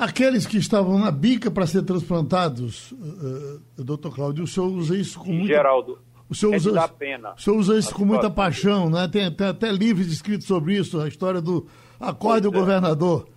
Aqueles 0.01 0.47
que 0.47 0.57
estavam 0.57 0.99
na 0.99 1.11
bica 1.11 1.51
para 1.51 1.67
ser 1.67 1.83
transplantados, 1.83 2.91
uh, 2.93 3.61
doutor 3.77 4.15
Cláudio, 4.15 4.45
o 4.45 4.47
senhor 4.47 4.69
usa 4.69 4.97
isso 4.97 5.21
com 5.21 5.31
muita... 5.31 5.49
Geraldo, 5.49 5.99
o 6.27 6.35
senhor 6.35 6.55
é 6.55 6.57
usa, 6.57 6.89
pena. 6.89 7.35
O 7.35 7.39
senhor 7.39 7.59
usa 7.59 7.79
isso 7.79 7.95
com 7.95 8.07
muita 8.07 8.31
paixão, 8.31 8.89
né? 8.89 9.07
Tem, 9.09 9.31
tem, 9.31 9.49
até 9.49 9.71
livros 9.71 10.11
escritos 10.11 10.47
sobre 10.47 10.75
isso, 10.75 10.99
a 10.99 11.07
história 11.07 11.43
do 11.43 11.67
acorde 12.01 12.49
do 12.49 12.57
é. 12.57 12.59
governador. 12.59 13.29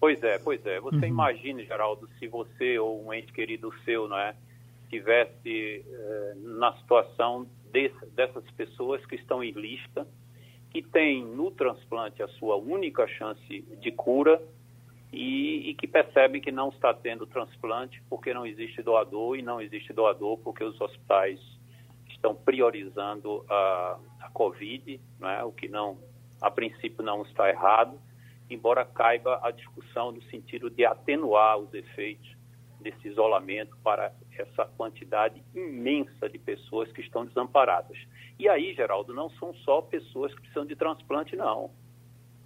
Pois 0.00 0.22
é, 0.22 0.38
pois 0.38 0.64
é. 0.64 0.80
Você 0.80 0.96
uhum. 0.96 1.04
imagine, 1.04 1.66
Geraldo, 1.66 2.08
se 2.18 2.26
você 2.26 2.78
ou 2.78 3.04
um 3.06 3.12
ente 3.12 3.30
querido 3.30 3.70
seu, 3.84 4.08
não 4.08 4.16
é, 4.16 4.34
tivesse 4.88 5.84
eh, 5.86 6.34
na 6.36 6.72
situação 6.78 7.46
desse, 7.70 8.06
dessas 8.16 8.44
pessoas 8.52 9.04
que 9.04 9.16
estão 9.16 9.44
em 9.44 9.50
lista, 9.50 10.06
que 10.70 10.80
tem 10.80 11.22
no 11.22 11.50
transplante 11.50 12.22
a 12.22 12.28
sua 12.28 12.56
única 12.56 13.06
chance 13.08 13.60
de 13.80 13.90
cura, 13.92 14.40
e, 15.12 15.70
e, 15.70 15.74
que 15.74 15.86
percebe 15.86 16.40
que 16.40 16.52
não 16.52 16.68
está 16.68 16.92
tendo 16.92 17.26
transplante 17.26 18.02
porque 18.10 18.34
não 18.34 18.44
existe 18.44 18.82
doador 18.82 19.36
e 19.38 19.42
não 19.42 19.60
existe 19.60 19.92
doador 19.92 20.38
porque 20.38 20.62
os 20.62 20.78
hospitais 20.80 21.40
estão 22.10 22.34
priorizando 22.34 23.44
a, 23.48 23.98
a 24.20 24.30
Covid, 24.30 25.00
né, 25.18 25.42
o 25.44 25.52
que 25.52 25.68
não, 25.68 25.98
a 26.40 26.50
princípio 26.50 27.02
não 27.02 27.22
está 27.22 27.48
errado, 27.48 27.98
embora 28.50 28.84
caiba 28.84 29.40
a 29.42 29.50
discussão 29.50 30.12
no 30.12 30.22
sentido 30.24 30.68
de 30.68 30.84
atenuar 30.84 31.58
os 31.58 31.72
efeitos 31.72 32.36
desse 32.80 33.08
isolamento 33.08 33.76
para 33.82 34.12
essa 34.36 34.66
quantidade 34.76 35.42
imensa 35.54 36.28
de 36.28 36.38
pessoas 36.38 36.90
que 36.92 37.00
estão 37.00 37.24
desamparadas. 37.24 37.96
E 38.38 38.48
aí, 38.48 38.72
Geraldo, 38.74 39.12
não 39.12 39.30
são 39.30 39.52
só 39.54 39.82
pessoas 39.82 40.32
que 40.32 40.40
precisam 40.40 40.64
de 40.64 40.76
transplante, 40.76 41.34
não. 41.34 41.70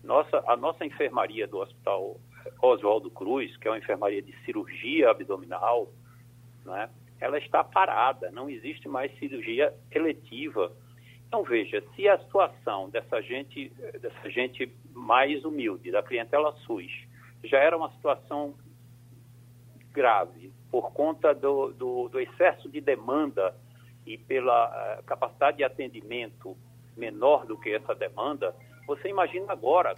Nossa, 0.02 0.42
a 0.46 0.56
nossa 0.56 0.84
enfermaria 0.84 1.46
do 1.46 1.58
Hospital 1.58 2.18
Oswaldo 2.60 3.10
Cruz, 3.10 3.56
que 3.56 3.68
é 3.68 3.70
uma 3.70 3.78
enfermaria 3.78 4.22
de 4.22 4.32
cirurgia 4.44 5.10
abdominal, 5.10 5.88
né, 6.64 6.88
ela 7.20 7.38
está 7.38 7.62
parada, 7.62 8.30
não 8.30 8.50
existe 8.50 8.88
mais 8.88 9.16
cirurgia 9.18 9.72
eletiva. 9.90 10.72
Então, 11.28 11.42
veja, 11.44 11.82
se 11.94 12.08
a 12.08 12.18
situação 12.18 12.90
dessa 12.90 13.22
gente, 13.22 13.70
dessa 14.00 14.28
gente 14.28 14.70
mais 14.92 15.44
humilde, 15.44 15.90
da 15.90 16.02
clientela 16.02 16.52
SUS, 16.66 16.90
já 17.44 17.58
era 17.58 17.76
uma 17.76 17.90
situação 17.92 18.54
grave 19.92 20.52
por 20.70 20.92
conta 20.92 21.34
do, 21.34 21.72
do, 21.72 22.08
do 22.08 22.20
excesso 22.20 22.68
de 22.68 22.80
demanda 22.80 23.54
e 24.06 24.18
pela 24.18 24.98
uh, 24.98 25.02
capacidade 25.04 25.58
de 25.58 25.64
atendimento 25.64 26.56
menor 26.96 27.46
do 27.46 27.58
que 27.58 27.70
essa 27.70 27.94
demanda, 27.94 28.54
você 28.86 29.08
imagina 29.08 29.52
agora, 29.52 29.94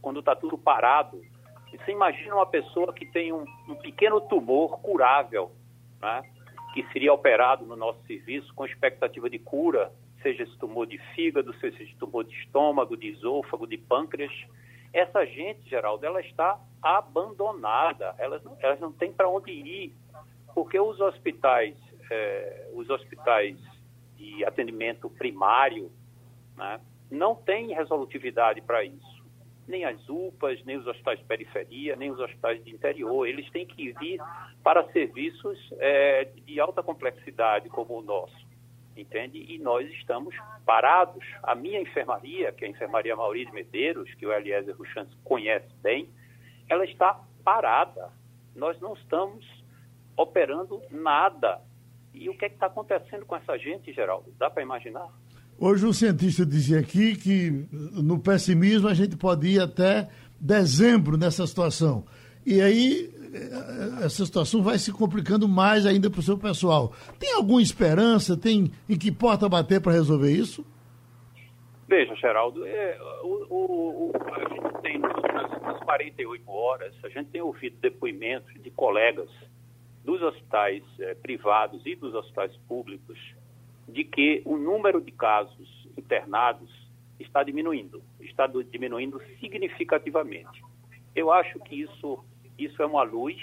quando 0.00 0.20
está 0.20 0.34
tudo 0.34 0.56
parado, 0.56 1.22
você 1.78 1.92
imagina 1.92 2.34
uma 2.34 2.46
pessoa 2.46 2.92
que 2.92 3.06
tem 3.06 3.32
um, 3.32 3.44
um 3.68 3.74
pequeno 3.76 4.20
tumor 4.20 4.80
curável, 4.80 5.52
né, 6.00 6.22
que 6.74 6.86
seria 6.92 7.12
operado 7.12 7.64
no 7.64 7.76
nosso 7.76 8.00
serviço 8.06 8.52
com 8.54 8.64
expectativa 8.64 9.28
de 9.28 9.38
cura, 9.38 9.92
seja 10.22 10.42
esse 10.42 10.56
tumor 10.58 10.86
de 10.86 10.98
fígado, 11.14 11.52
seja 11.58 11.82
esse 11.82 11.94
tumor 11.96 12.24
de 12.24 12.34
estômago, 12.34 12.96
de 12.96 13.08
esôfago, 13.08 13.66
de 13.66 13.78
pâncreas. 13.78 14.32
Essa 14.92 15.24
gente, 15.24 15.68
Geraldo, 15.68 16.04
ela 16.04 16.20
está 16.20 16.60
abandonada, 16.82 18.14
elas, 18.18 18.42
não, 18.42 18.56
elas 18.60 18.80
não 18.80 18.92
têm 18.92 19.12
para 19.12 19.28
onde 19.28 19.50
ir, 19.50 19.94
porque 20.54 20.78
os 20.78 21.00
hospitais, 21.00 21.76
é, 22.10 22.70
os 22.74 22.90
hospitais 22.90 23.56
de 24.16 24.44
atendimento 24.44 25.08
primário, 25.08 25.90
né, 26.56 26.80
não 27.10 27.34
têm 27.34 27.74
resolutividade 27.74 28.60
para 28.60 28.84
isso. 28.84 29.09
Nem 29.70 29.84
as 29.84 30.08
UPAs, 30.08 30.62
nem 30.64 30.76
os 30.76 30.86
hospitais 30.86 31.18
de 31.18 31.24
periferia, 31.24 31.96
nem 31.96 32.10
os 32.10 32.18
hospitais 32.18 32.62
de 32.62 32.70
interior. 32.70 33.26
Eles 33.26 33.48
têm 33.50 33.64
que 33.64 33.92
vir 33.92 34.20
para 34.62 34.86
serviços 34.92 35.58
é, 35.78 36.24
de 36.44 36.60
alta 36.60 36.82
complexidade 36.82 37.68
como 37.68 37.98
o 37.98 38.02
nosso 38.02 38.50
entende? 38.96 39.38
E 39.48 39.58
nós 39.58 39.88
estamos 39.92 40.34
parados. 40.64 41.24
A 41.42 41.54
minha 41.54 41.80
enfermaria, 41.80 42.52
que 42.52 42.64
é 42.64 42.68
a 42.68 42.70
enfermaria 42.70 43.16
Maurício 43.16 43.52
Medeiros, 43.54 44.12
que 44.14 44.26
o 44.26 44.32
Eliezer 44.32 44.76
Ruchans 44.76 45.08
conhece 45.24 45.68
bem, 45.82 46.08
ela 46.68 46.84
está 46.84 47.20
parada. 47.44 48.10
Nós 48.54 48.78
não 48.80 48.94
estamos 48.94 49.46
operando 50.16 50.82
nada. 50.90 51.60
E 52.12 52.28
o 52.28 52.36
que 52.36 52.44
é 52.44 52.48
está 52.48 52.66
acontecendo 52.66 53.24
com 53.24 53.36
essa 53.36 53.56
gente, 53.58 53.92
Geraldo? 53.92 54.32
Dá 54.38 54.50
para 54.50 54.62
imaginar? 54.62 55.08
Hoje 55.62 55.84
um 55.84 55.92
cientista 55.92 56.46
dizia 56.46 56.80
aqui 56.80 57.14
que 57.14 57.50
no 57.70 58.18
pessimismo 58.18 58.88
a 58.88 58.94
gente 58.94 59.14
pode 59.14 59.46
ir 59.46 59.60
até 59.60 60.08
dezembro 60.40 61.18
nessa 61.18 61.46
situação. 61.46 62.06
E 62.46 62.62
aí 62.62 63.10
eh, 63.34 64.06
essa 64.06 64.24
situação 64.24 64.62
vai 64.62 64.78
se 64.78 64.90
complicando 64.90 65.46
mais 65.46 65.84
ainda 65.84 66.08
para 66.08 66.20
o 66.20 66.22
seu 66.22 66.38
pessoal. 66.38 66.94
Tem 67.18 67.34
alguma 67.34 67.60
esperança? 67.60 68.38
Tem 68.38 68.72
em 68.88 68.96
que 68.96 69.12
porta 69.12 69.50
bater 69.50 69.82
para 69.82 69.92
resolver 69.92 70.32
isso? 70.32 70.64
Veja, 71.86 72.14
Geraldo, 72.14 72.64
é, 72.64 72.98
o, 73.22 73.46
o, 73.50 74.06
o, 74.06 74.12
a 74.32 74.48
gente 74.48 74.80
tem 74.80 74.98
nas, 74.98 75.60
nas 75.60 75.78
48 75.80 76.50
horas, 76.50 76.94
a 77.04 77.08
gente 77.10 77.28
tem 77.28 77.42
ouvido 77.42 77.76
depoimentos 77.82 78.50
de 78.62 78.70
colegas 78.70 79.28
dos 80.06 80.22
hospitais 80.22 80.82
é, 81.00 81.14
privados 81.16 81.84
e 81.84 81.94
dos 81.94 82.14
hospitais 82.14 82.56
públicos 82.66 83.18
de 83.90 84.04
que 84.04 84.42
o 84.44 84.56
número 84.56 85.00
de 85.00 85.10
casos 85.10 85.88
internados 85.96 86.70
está 87.18 87.42
diminuindo, 87.42 88.02
está 88.20 88.46
diminuindo 88.46 89.20
significativamente. 89.40 90.62
Eu 91.14 91.32
acho 91.32 91.58
que 91.60 91.82
isso 91.82 92.24
isso 92.60 92.82
é 92.82 92.86
uma 92.86 93.02
luz. 93.02 93.36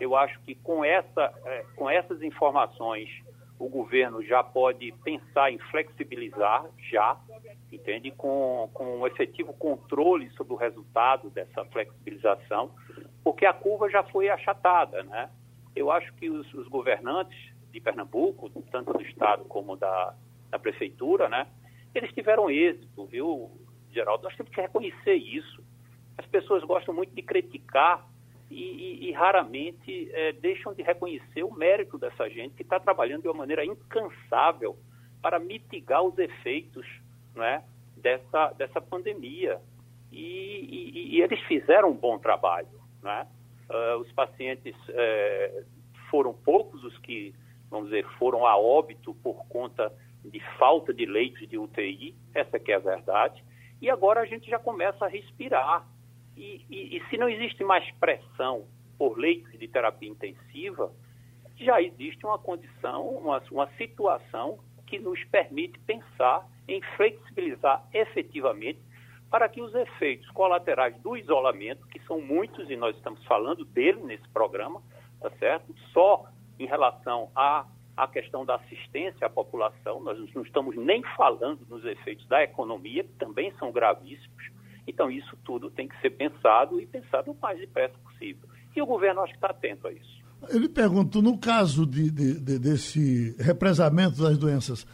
Eu 0.00 0.16
acho 0.16 0.40
que 0.40 0.54
com, 0.54 0.84
essa, 0.84 1.32
é, 1.44 1.64
com 1.76 1.88
essas 1.88 2.22
informações 2.22 3.08
o 3.58 3.68
governo 3.68 4.22
já 4.22 4.44
pode 4.44 4.92
pensar 5.02 5.50
em 5.50 5.58
flexibilizar, 5.70 6.66
já, 6.90 7.18
entende? 7.72 8.10
Com, 8.10 8.68
com 8.74 8.98
um 8.98 9.06
efetivo 9.06 9.54
controle 9.54 10.28
sobre 10.30 10.52
o 10.52 10.56
resultado 10.56 11.30
dessa 11.30 11.64
flexibilização, 11.66 12.70
porque 13.24 13.46
a 13.46 13.54
curva 13.54 13.88
já 13.88 14.02
foi 14.02 14.28
achatada, 14.28 15.02
né? 15.04 15.30
Eu 15.74 15.90
acho 15.90 16.12
que 16.14 16.28
os, 16.28 16.52
os 16.52 16.68
governantes 16.68 17.36
de 17.76 17.80
Pernambuco, 17.80 18.50
tanto 18.70 18.92
do 18.94 19.02
Estado 19.02 19.44
como 19.44 19.76
da, 19.76 20.14
da 20.50 20.58
Prefeitura, 20.58 21.28
né? 21.28 21.46
Eles 21.94 22.12
tiveram 22.12 22.50
êxito, 22.50 23.04
viu, 23.06 23.50
Geraldo? 23.92 24.24
Nós 24.24 24.34
temos 24.34 24.50
que 24.50 24.60
reconhecer 24.60 25.14
isso. 25.14 25.62
As 26.16 26.26
pessoas 26.26 26.64
gostam 26.64 26.94
muito 26.94 27.14
de 27.14 27.22
criticar 27.22 28.08
e, 28.50 28.62
e, 28.62 29.08
e 29.08 29.12
raramente 29.12 30.10
é, 30.12 30.32
deixam 30.32 30.72
de 30.72 30.82
reconhecer 30.82 31.42
o 31.42 31.52
mérito 31.52 31.98
dessa 31.98 32.28
gente 32.30 32.54
que 32.54 32.62
está 32.62 32.80
trabalhando 32.80 33.22
de 33.22 33.28
uma 33.28 33.34
maneira 33.34 33.64
incansável 33.64 34.78
para 35.20 35.38
mitigar 35.38 36.02
os 36.02 36.16
efeitos 36.18 36.86
né, 37.34 37.62
dessa, 37.96 38.52
dessa 38.52 38.80
pandemia. 38.80 39.60
E, 40.10 41.16
e, 41.16 41.20
eles 41.20 41.40
fizeram 41.42 41.90
um 41.90 41.96
bom 41.96 42.18
trabalho. 42.18 42.80
Né? 43.02 43.26
Uh, 43.68 43.98
os 44.00 44.10
pacientes 44.12 44.74
é, 44.88 45.64
foram 46.10 46.32
poucos 46.32 46.82
os 46.84 46.96
que, 46.98 47.34
vamos 47.70 47.88
dizer, 47.88 48.06
foram 48.18 48.46
a 48.46 48.56
óbito 48.56 49.14
por 49.22 49.46
conta 49.48 49.92
de 50.24 50.40
falta 50.58 50.92
de 50.92 51.06
leitos 51.06 51.48
de 51.48 51.58
UTI, 51.58 52.14
essa 52.34 52.58
que 52.58 52.72
é 52.72 52.76
a 52.76 52.80
verdade. 52.80 53.42
E 53.80 53.90
agora 53.90 54.20
a 54.20 54.26
gente 54.26 54.48
já 54.48 54.58
começa 54.58 55.04
a 55.04 55.08
respirar 55.08 55.86
e, 56.36 56.64
e, 56.68 56.96
e 56.96 57.08
se 57.08 57.16
não 57.16 57.28
existe 57.28 57.64
mais 57.64 57.88
pressão 57.92 58.66
por 58.98 59.18
leitos 59.18 59.58
de 59.58 59.68
terapia 59.68 60.08
intensiva, 60.08 60.92
já 61.56 61.80
existe 61.80 62.24
uma 62.24 62.38
condição, 62.38 63.08
uma, 63.08 63.42
uma 63.50 63.68
situação 63.76 64.58
que 64.86 64.98
nos 64.98 65.22
permite 65.24 65.78
pensar 65.80 66.46
em 66.68 66.80
flexibilizar 66.96 67.84
efetivamente 67.92 68.80
para 69.30 69.48
que 69.48 69.60
os 69.60 69.74
efeitos 69.74 70.28
colaterais 70.30 70.96
do 71.02 71.16
isolamento, 71.16 71.86
que 71.88 72.00
são 72.06 72.20
muitos 72.20 72.70
e 72.70 72.76
nós 72.76 72.96
estamos 72.96 73.24
falando 73.24 73.64
dele 73.64 74.00
nesse 74.02 74.28
programa, 74.28 74.82
tá 75.20 75.30
certo? 75.38 75.74
Só 75.92 76.26
em 76.58 76.66
relação 76.66 77.30
à, 77.34 77.66
à 77.96 78.08
questão 78.08 78.44
da 78.44 78.56
assistência 78.56 79.26
à 79.26 79.30
população, 79.30 80.00
nós 80.00 80.18
não 80.34 80.42
estamos 80.42 80.76
nem 80.76 81.02
falando 81.16 81.60
nos 81.68 81.84
efeitos 81.84 82.26
da 82.26 82.42
economia, 82.42 83.04
que 83.04 83.12
também 83.14 83.52
são 83.58 83.72
gravíssimos, 83.72 84.56
então, 84.86 85.10
isso 85.10 85.36
tudo 85.44 85.70
tem 85.70 85.88
que 85.88 86.00
ser 86.00 86.10
pensado 86.10 86.80
e 86.80 86.86
pensado 86.86 87.32
o 87.32 87.36
mais 87.42 87.58
depressa 87.58 87.94
possível. 88.04 88.48
E 88.74 88.80
o 88.80 88.86
governo 88.86 89.20
acho 89.22 89.32
que 89.32 89.38
está 89.38 89.48
atento 89.48 89.88
a 89.88 89.92
isso. 89.92 90.24
Ele 90.48 90.68
perguntou, 90.68 91.20
no 91.20 91.38
caso 91.38 91.84
de, 91.84 92.10
de, 92.10 92.38
de, 92.38 92.58
desse 92.58 93.34
represamento 93.38 94.22
das 94.22 94.38
doenças, 94.38 94.86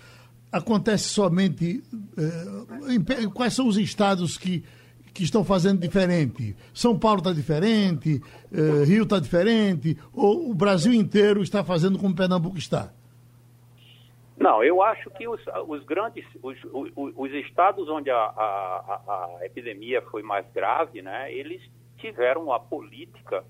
acontece 0.51 1.09
somente. 1.09 1.83
Eh, 2.17 2.95
em, 2.95 3.29
quais 3.31 3.53
são 3.53 3.67
os 3.67 3.77
estados 3.77 4.39
que, 4.39 4.65
que 5.13 5.23
estão 5.23 5.45
fazendo 5.45 5.81
diferente? 5.81 6.57
São 6.73 6.99
Paulo 6.99 7.19
está 7.19 7.33
diferente, 7.33 8.21
eh, 8.53 8.85
Rio 8.85 9.05
está 9.05 9.19
diferente, 9.19 9.97
ou 10.13 10.51
o 10.51 10.55
Brasil 10.55 10.93
inteiro 10.93 11.43
está 11.43 11.63
fazendo 11.63 11.99
como 11.99 12.15
Pernambuco 12.15 12.57
está? 12.57 12.93
Não, 14.39 14.65
eu 14.65 14.83
acho 14.83 15.09
que 15.11 15.29
os, 15.29 15.41
os 15.69 15.85
grandes, 15.85 16.25
os, 16.43 16.57
os, 16.65 17.13
os, 17.17 17.33
estados 17.33 17.89
onde 17.89 18.11
a, 18.11 18.17
a, 18.17 19.39
a, 19.41 19.47
epidemia 19.47 20.03
foi 20.03 20.23
mais 20.23 20.45
grave, 20.53 21.01
né, 21.01 21.33
eles 21.33 21.63
tiveram 21.99 22.53
a 22.53 22.59
política 22.59 23.45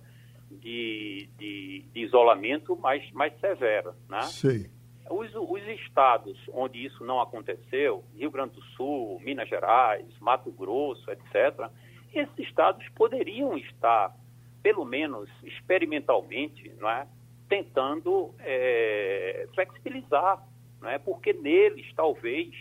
de, 0.51 1.29
de, 1.39 1.85
de 1.95 2.01
isolamento 2.01 2.77
mais, 2.77 3.11
mais 3.13 3.33
severa, 3.41 3.95
né? 4.09 4.23
Sim. 4.23 4.67
Os, 5.11 5.35
os 5.35 5.63
estados 5.81 6.39
onde 6.53 6.85
isso 6.85 7.05
não 7.05 7.21
aconteceu, 7.21 8.05
Rio 8.17 8.31
Grande 8.31 8.55
do 8.55 8.63
Sul, 8.77 9.21
Minas 9.21 9.49
Gerais, 9.49 10.07
Mato 10.21 10.51
Grosso, 10.51 11.11
etc., 11.11 11.69
esses 12.15 12.39
estados 12.39 12.87
poderiam 12.91 13.57
estar, 13.57 14.15
pelo 14.63 14.85
menos 14.85 15.29
experimentalmente, 15.43 16.71
não 16.79 16.89
é, 16.89 17.07
tentando 17.49 18.35
é, 18.39 19.49
flexibilizar 19.55 20.43
é 20.89 20.99
porque 20.99 21.33
neles 21.33 21.93
talvez 21.95 22.55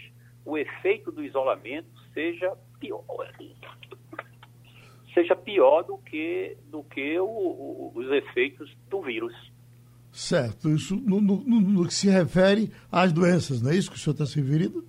o 0.46 0.58
efeito 0.58 1.12
do 1.12 1.24
isolamento 1.24 1.90
seja 2.14 2.56
pior, 2.80 3.04
seja 5.14 5.36
pior 5.36 5.84
do 5.84 5.98
que, 5.98 6.58
do 6.66 6.84
que 6.84 7.20
o, 7.20 7.26
o, 7.26 7.92
os 7.96 8.12
efeitos 8.12 8.76
do 8.90 9.02
vírus. 9.02 9.51
Certo, 10.12 10.70
isso 10.70 10.96
no, 10.96 11.22
no, 11.22 11.38
no, 11.40 11.88
que 11.88 11.94
se 11.94 12.10
refere 12.10 12.70
às 12.92 13.14
doenças, 13.14 13.62
não 13.62 13.72
é 13.72 13.76
isso 13.76 13.90
que 13.90 13.96
o 13.96 14.00
senhor 14.00 14.14
está 14.14 14.26
se 14.26 14.42
referindo? 14.42 14.84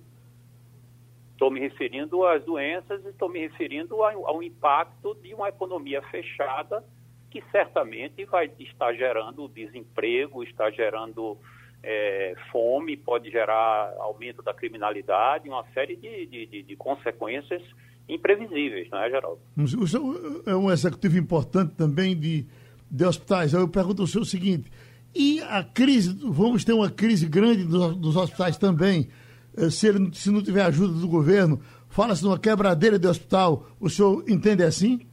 Estou 1.31 1.49
me 1.49 1.61
referindo 1.61 2.25
às 2.25 2.43
doenças 2.43 3.03
e 3.05 3.09
estou 3.09 3.29
me 3.29 3.39
referindo 3.39 4.03
ao, 4.03 4.27
ao 4.27 4.43
impacto 4.43 5.15
de 5.21 5.33
uma 5.33 5.47
economia 5.47 6.01
fechada 6.03 6.83
que 7.31 7.41
certamente 7.51 8.23
vai 8.25 8.51
estar 8.59 8.93
gerando 8.93 9.47
desemprego, 9.47 10.43
está 10.43 10.69
gerando 10.69 11.37
é, 11.81 12.35
fome, 12.51 12.95
pode 12.95 13.31
gerar 13.31 13.93
aumento 13.97 14.41
da 14.43 14.53
criminalidade, 14.53 15.49
uma 15.49 15.65
série 15.73 15.95
de, 15.95 16.27
de, 16.27 16.63
de, 16.63 16.75
consequências 16.75 17.61
imprevisíveis, 18.07 18.89
não 18.89 18.99
é, 18.99 19.09
Geraldo? 19.09 19.41
O 19.57 19.87
senhor 19.87 20.43
é 20.45 20.55
um 20.55 20.71
executivo 20.71 21.17
importante 21.17 21.73
também 21.75 22.15
de, 22.15 22.45
de 22.89 23.05
hospitais. 23.05 23.53
Eu 23.53 23.67
pergunto 23.67 24.03
ao 24.03 24.07
senhor 24.07 24.21
o 24.21 24.25
seguinte: 24.25 24.71
e 25.15 25.41
a 25.41 25.63
crise, 25.63 26.17
vamos 26.23 26.63
ter 26.63 26.73
uma 26.73 26.89
crise 26.89 27.27
grande 27.27 27.63
dos, 27.63 27.95
dos 27.97 28.15
hospitais 28.15 28.57
também, 28.57 29.09
eh, 29.55 29.69
se, 29.69 29.87
ele, 29.87 30.13
se 30.13 30.31
não 30.31 30.41
tiver 30.41 30.63
ajuda 30.63 30.99
do 30.99 31.07
governo? 31.07 31.61
Fala-se 31.89 32.23
numa 32.23 32.39
quebradeira 32.39 32.97
de 32.97 33.07
hospital, 33.07 33.67
o 33.79 33.89
senhor 33.89 34.23
entende 34.27 34.63
assim? 34.63 35.07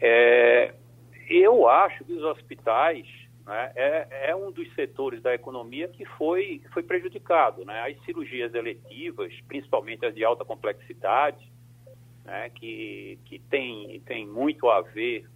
É, 0.00 0.74
eu 1.30 1.68
acho 1.68 2.04
que 2.04 2.12
os 2.12 2.22
hospitais 2.22 3.06
né, 3.46 3.72
é, 3.74 4.30
é, 4.30 4.36
um 4.36 4.50
dos 4.50 4.72
setores 4.74 5.22
da 5.22 5.34
economia 5.34 5.88
que 5.88 6.04
foi, 6.04 6.60
foi 6.72 6.82
prejudicado. 6.82 7.64
Né? 7.64 7.80
As 7.80 8.04
cirurgias 8.04 8.54
eletivas, 8.54 9.32
principalmente 9.48 10.04
as 10.04 10.14
de 10.14 10.24
alta 10.24 10.44
complexidade, 10.44 11.50
né, 12.24 12.50
que, 12.50 13.18
que 13.24 13.38
tem, 13.38 14.00
tem 14.06 14.26
muito 14.26 14.68
a 14.68 14.80
ver 14.82 15.26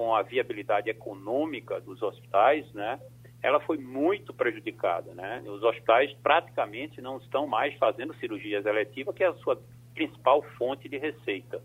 com 0.00 0.14
a 0.14 0.22
viabilidade 0.22 0.88
econômica 0.88 1.78
dos 1.78 2.00
hospitais, 2.00 2.64
né, 2.72 2.98
ela 3.42 3.60
foi 3.60 3.76
muito 3.76 4.32
prejudicada, 4.32 5.12
né? 5.14 5.42
Os 5.46 5.62
hospitais 5.62 6.10
praticamente 6.22 7.02
não 7.02 7.18
estão 7.18 7.46
mais 7.46 7.76
fazendo 7.76 8.14
cirurgias 8.14 8.64
eletivas, 8.64 9.14
que 9.14 9.22
é 9.22 9.26
a 9.26 9.34
sua 9.34 9.60
principal 9.92 10.40
fonte 10.56 10.88
de 10.88 10.96
receita. 10.96 11.62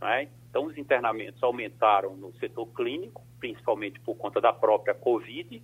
Né? 0.00 0.28
Então, 0.48 0.66
os 0.66 0.78
internamentos 0.78 1.42
aumentaram 1.42 2.16
no 2.16 2.32
setor 2.34 2.66
clínico, 2.66 3.24
principalmente 3.40 3.98
por 3.98 4.14
conta 4.14 4.40
da 4.40 4.52
própria 4.52 4.94
Covid, 4.94 5.60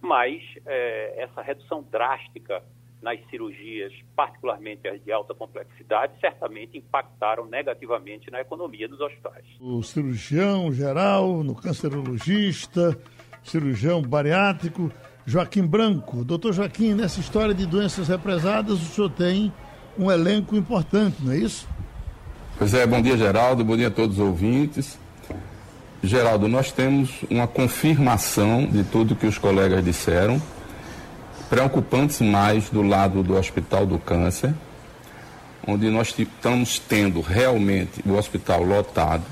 mas 0.00 0.40
é, 0.64 1.22
essa 1.24 1.42
redução 1.42 1.82
drástica 1.82 2.62
nas 3.02 3.18
cirurgias, 3.30 3.92
particularmente 4.16 4.88
as 4.88 5.02
de 5.04 5.12
alta 5.12 5.34
complexidade, 5.34 6.14
certamente 6.20 6.76
impactaram 6.76 7.46
negativamente 7.46 8.30
na 8.30 8.40
economia 8.40 8.88
dos 8.88 9.00
hospitais. 9.00 9.44
O 9.60 9.82
cirurgião 9.82 10.72
geral, 10.72 11.44
no 11.44 11.54
cancerologista, 11.54 12.98
cirurgião 13.42 14.02
bariátrico, 14.02 14.90
Joaquim 15.24 15.66
Branco. 15.66 16.24
Doutor 16.24 16.52
Joaquim, 16.52 16.94
nessa 16.94 17.20
história 17.20 17.54
de 17.54 17.66
doenças 17.66 18.08
represadas, 18.08 18.80
o 18.80 18.84
senhor 18.84 19.10
tem 19.10 19.52
um 19.96 20.10
elenco 20.10 20.56
importante, 20.56 21.22
não 21.22 21.32
é 21.32 21.38
isso? 21.38 21.68
Pois 22.56 22.74
é, 22.74 22.86
bom 22.86 23.00
dia, 23.00 23.16
Geraldo, 23.16 23.64
bom 23.64 23.76
dia 23.76 23.88
a 23.88 23.90
todos 23.90 24.18
os 24.18 24.24
ouvintes. 24.24 24.98
Geraldo, 26.02 26.48
nós 26.48 26.72
temos 26.72 27.22
uma 27.30 27.46
confirmação 27.46 28.66
de 28.66 28.84
tudo 28.84 29.16
que 29.16 29.26
os 29.26 29.38
colegas 29.38 29.84
disseram 29.84 30.40
preocupantes 31.48 32.20
mais 32.20 32.68
do 32.68 32.82
lado 32.82 33.22
do 33.22 33.36
Hospital 33.36 33.86
do 33.86 33.98
Câncer, 33.98 34.52
onde 35.66 35.88
nós 35.90 36.14
estamos 36.18 36.78
tendo 36.78 37.20
realmente 37.20 38.02
o 38.06 38.14
hospital 38.14 38.62
lotado, 38.62 39.24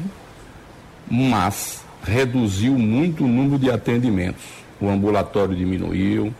mas 1.10 1.84
reduziu 2.02 2.78
muito 2.78 3.24
o 3.24 3.28
número 3.28 3.58
de 3.58 3.70
atendimentos. 3.70 4.44
O 4.80 4.88
ambulatório 4.88 5.54
diminuiu, 5.54 6.32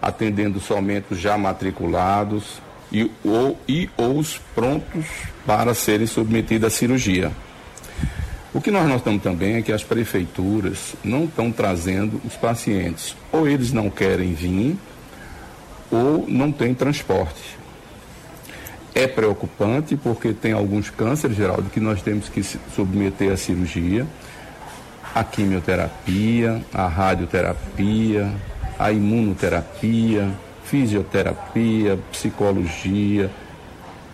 atendendo 0.00 0.60
somente 0.60 1.14
os 1.14 1.20
já 1.20 1.36
matriculados 1.36 2.60
e 2.92 3.10
ou, 3.24 3.58
e 3.68 3.90
ou 3.96 4.18
os 4.18 4.38
prontos 4.54 5.06
para 5.44 5.74
serem 5.74 6.06
submetidos 6.06 6.68
à 6.68 6.70
cirurgia. 6.70 7.32
O 8.54 8.60
que 8.60 8.70
nós 8.70 8.88
notamos 8.88 9.22
também 9.22 9.56
é 9.56 9.62
que 9.62 9.72
as 9.72 9.84
prefeituras 9.84 10.94
não 11.04 11.24
estão 11.24 11.52
trazendo 11.52 12.20
os 12.24 12.34
pacientes. 12.34 13.14
Ou 13.30 13.46
eles 13.46 13.72
não 13.72 13.90
querem 13.90 14.32
vir, 14.32 14.76
ou 15.90 16.24
não 16.28 16.52
tem 16.52 16.74
transporte. 16.74 17.56
É 18.94 19.06
preocupante 19.06 19.96
porque 19.96 20.32
tem 20.32 20.52
alguns 20.52 20.90
cânceres, 20.90 21.36
Geraldo, 21.36 21.70
que 21.70 21.80
nós 21.80 22.02
temos 22.02 22.28
que 22.28 22.42
submeter 22.42 23.32
à 23.32 23.36
cirurgia, 23.36 24.06
a 25.14 25.22
quimioterapia, 25.22 26.62
a 26.72 26.86
radioterapia, 26.86 28.32
a 28.78 28.90
imunoterapia, 28.92 30.30
fisioterapia, 30.64 31.98
psicologia, 32.10 33.30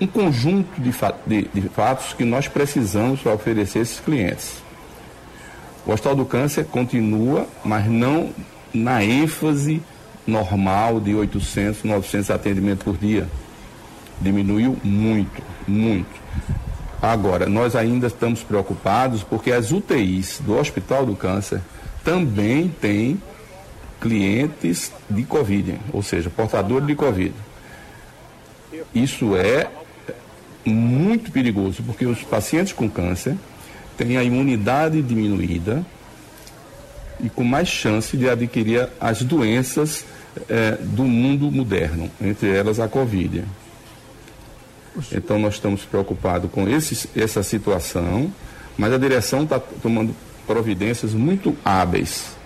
um 0.00 0.06
conjunto 0.06 0.80
de, 0.80 0.92
de, 1.26 1.48
de 1.60 1.68
fatos 1.68 2.12
que 2.12 2.24
nós 2.24 2.48
precisamos 2.48 3.20
para 3.20 3.32
oferecer 3.32 3.80
esses 3.80 4.00
clientes. 4.00 4.62
O 5.86 5.92
Hospital 5.92 6.16
do 6.16 6.24
Câncer 6.24 6.64
continua, 6.64 7.46
mas 7.64 7.86
não 7.86 8.30
na 8.72 9.04
ênfase 9.04 9.82
normal 10.26 11.00
de 11.00 11.14
800, 11.14 11.84
900 11.84 12.30
atendimentos 12.30 12.84
por 12.84 12.96
dia. 12.96 13.28
Diminuiu 14.20 14.76
muito, 14.82 15.42
muito. 15.66 16.22
Agora, 17.02 17.46
nós 17.46 17.76
ainda 17.76 18.06
estamos 18.06 18.42
preocupados 18.42 19.22
porque 19.22 19.52
as 19.52 19.72
UTIs 19.72 20.40
do 20.40 20.56
Hospital 20.58 21.04
do 21.04 21.14
Câncer 21.14 21.60
também 22.02 22.68
têm 22.80 23.20
clientes 24.00 24.92
de 25.08 25.22
Covid, 25.24 25.78
ou 25.92 26.02
seja, 26.02 26.30
portadores 26.30 26.86
de 26.86 26.94
Covid. 26.94 27.34
Isso 28.94 29.36
é 29.36 29.68
muito 30.64 31.30
perigoso, 31.30 31.82
porque 31.82 32.06
os 32.06 32.22
pacientes 32.22 32.72
com 32.72 32.88
câncer 32.88 33.36
têm 33.96 34.16
a 34.16 34.22
imunidade 34.22 35.00
diminuída 35.02 35.84
e 37.20 37.28
com 37.28 37.44
mais 37.44 37.68
chance 37.68 38.16
de 38.16 38.28
adquirir 38.28 38.88
as 39.00 39.22
doenças 39.22 40.04
é, 40.48 40.72
do 40.72 41.04
mundo 41.04 41.50
moderno, 41.50 42.10
entre 42.20 42.50
elas 42.50 42.80
a 42.80 42.88
Covid. 42.88 43.44
Então 45.12 45.38
nós 45.38 45.54
estamos 45.54 45.84
preocupados 45.84 46.50
com 46.50 46.68
esse, 46.68 47.08
essa 47.18 47.42
situação, 47.42 48.32
mas 48.76 48.92
a 48.92 48.98
direção 48.98 49.42
está 49.42 49.58
tomando 49.58 50.14
providências 50.46 51.14
muito 51.14 51.56
hábeis. 51.64 52.36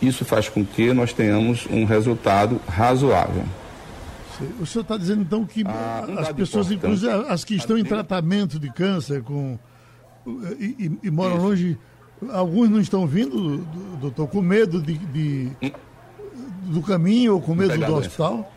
Isso 0.00 0.24
faz 0.24 0.48
com 0.48 0.64
que 0.64 0.92
nós 0.92 1.12
tenhamos 1.12 1.66
um 1.70 1.84
resultado 1.84 2.60
razoável. 2.68 3.44
O 4.60 4.66
senhor 4.66 4.82
está 4.82 4.96
dizendo 4.96 5.22
então 5.22 5.44
que 5.44 5.62
ah, 5.66 6.06
as 6.18 6.32
pessoas, 6.32 6.70
inclusive 6.70 7.12
as 7.28 7.44
que 7.44 7.54
estão 7.54 7.78
em 7.78 7.84
tratamento 7.84 8.58
de 8.58 8.72
câncer 8.72 9.22
com, 9.22 9.58
e, 10.58 10.88
e, 11.02 11.06
e 11.06 11.10
moram 11.10 11.36
Isso. 11.36 11.44
longe, 11.44 11.78
alguns 12.30 12.68
não 12.68 12.80
estão 12.80 13.06
vindo, 13.06 13.58
doutor, 14.00 14.26
com 14.28 14.42
medo 14.42 14.82
de, 14.82 14.98
de, 14.98 15.52
hum. 15.62 15.70
Do 16.62 16.82
caminho 16.82 17.34
ou 17.34 17.40
com 17.40 17.54
medo 17.54 17.76
do 17.76 17.94
hospital? 17.94 18.52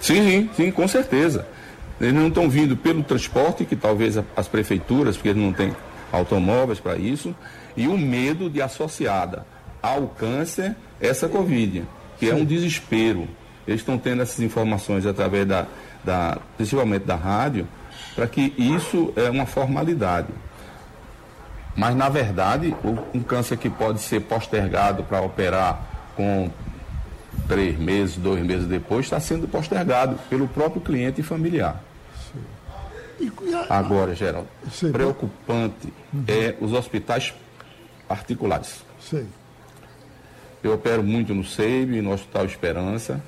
Sim, 0.00 0.22
sim, 0.22 0.50
sim, 0.56 0.70
com 0.72 0.86
certeza. 0.88 1.46
Eles 2.00 2.14
não 2.14 2.28
estão 2.28 2.50
vindo 2.50 2.76
pelo 2.76 3.02
transporte, 3.04 3.64
que 3.64 3.76
talvez 3.76 4.18
as 4.36 4.48
prefeituras, 4.48 5.16
porque 5.16 5.28
eles 5.28 5.42
não 5.42 5.52
têm 5.52 5.74
automóveis 6.10 6.80
para 6.80 6.96
isso, 6.96 7.34
e 7.76 7.86
o 7.86 7.96
medo 7.96 8.50
de 8.50 8.60
associada 8.60 9.46
ao 9.80 10.08
câncer 10.08 10.74
essa 11.00 11.28
Covid, 11.28 11.84
que 12.18 12.26
sim. 12.26 12.32
é 12.32 12.34
um 12.34 12.44
desespero. 12.44 13.28
Eles 13.66 13.80
estão 13.80 13.96
tendo 13.96 14.22
essas 14.22 14.40
informações 14.40 15.06
através 15.06 15.46
da, 15.46 15.66
da 16.04 16.38
principalmente 16.56 17.04
da 17.04 17.14
rádio, 17.14 17.68
para 18.16 18.26
que 18.26 18.52
isso 18.58 19.12
é 19.14 19.30
uma 19.30 19.46
formalidade. 19.46 20.28
Mas, 21.74 21.94
na 21.94 22.08
verdade, 22.08 22.74
um 23.14 23.20
câncer 23.20 23.56
que 23.56 23.70
pode 23.70 24.00
ser 24.00 24.20
postergado 24.20 25.04
para 25.04 25.22
operar 25.22 25.91
com 26.16 26.50
três 27.48 27.78
meses, 27.78 28.16
dois 28.16 28.44
meses 28.44 28.66
depois, 28.66 29.06
está 29.06 29.20
sendo 29.20 29.48
postergado 29.48 30.18
pelo 30.28 30.48
próprio 30.48 30.80
cliente 30.80 31.20
e 31.20 31.24
familiar. 31.24 31.82
Agora, 33.68 34.14
Geraldo, 34.14 34.48
preocupante 34.90 35.92
uhum. 36.12 36.24
é 36.26 36.56
os 36.60 36.72
hospitais 36.72 37.32
particulares. 38.08 38.84
Sim. 39.00 39.28
Eu 40.62 40.74
opero 40.74 41.02
muito 41.02 41.34
no 41.34 41.44
SEIB, 41.44 42.00
no 42.00 42.12
Hospital 42.12 42.46
Esperança, 42.46 43.22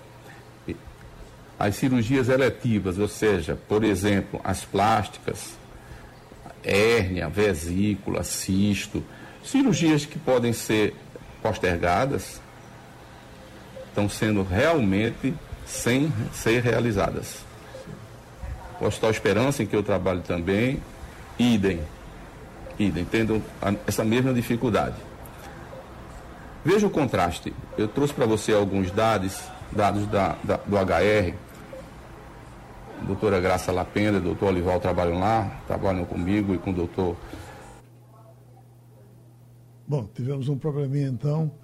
as 1.59 1.77
cirurgias 1.77 2.29
eletivas, 2.29 2.99
ou 2.99 3.09
seja, 3.09 3.59
por 3.69 3.85
exemplo, 3.85 4.41
as 4.43 4.65
plásticas, 4.65 5.55
hérnia, 6.63 7.29
vesícula, 7.29 8.25
cisto, 8.25 9.03
cirurgias 9.43 10.05
que 10.05 10.19
podem 10.19 10.53
ser 10.53 10.95
postergadas, 11.43 12.41
estão 13.95 14.09
sendo 14.09 14.43
realmente 14.43 15.33
sem 15.65 16.13
ser 16.33 16.61
realizadas. 16.61 17.39
O 18.81 18.87
Hospital 18.87 19.11
Esperança, 19.13 19.63
em 19.63 19.67
que 19.67 19.77
eu 19.77 19.85
trabalho 19.85 20.21
também, 20.21 20.83
idem, 21.39 21.81
idem, 22.77 23.05
tendo 23.05 23.41
essa 23.87 24.05
mesma 24.05 24.35
dificuldade. 24.35 24.97
Veja 26.65 26.89
o 26.89 26.91
contraste. 26.91 27.55
Eu 27.79 27.87
trouxe 27.87 28.13
para 28.13 28.27
você 28.27 28.53
alguns 28.53 28.91
dados, 28.91 29.41
dados 29.71 30.09
da, 30.09 30.37
da, 30.43 30.57
do 30.57 30.77
HR, 30.77 31.35
doutora 33.07 33.41
Graça 33.41 33.71
Lapenda, 33.71 34.19
doutor 34.19 34.49
Olival 34.49 34.81
trabalham 34.81 35.21
lá, 35.21 35.61
trabalham 35.69 36.05
comigo 36.05 36.53
e 36.53 36.59
com 36.59 36.71
o 36.71 36.75
doutor. 36.75 37.17
Bom, 39.87 40.09
tivemos 40.13 40.49
um 40.49 40.59
probleminha 40.59 41.09
então 41.09 41.64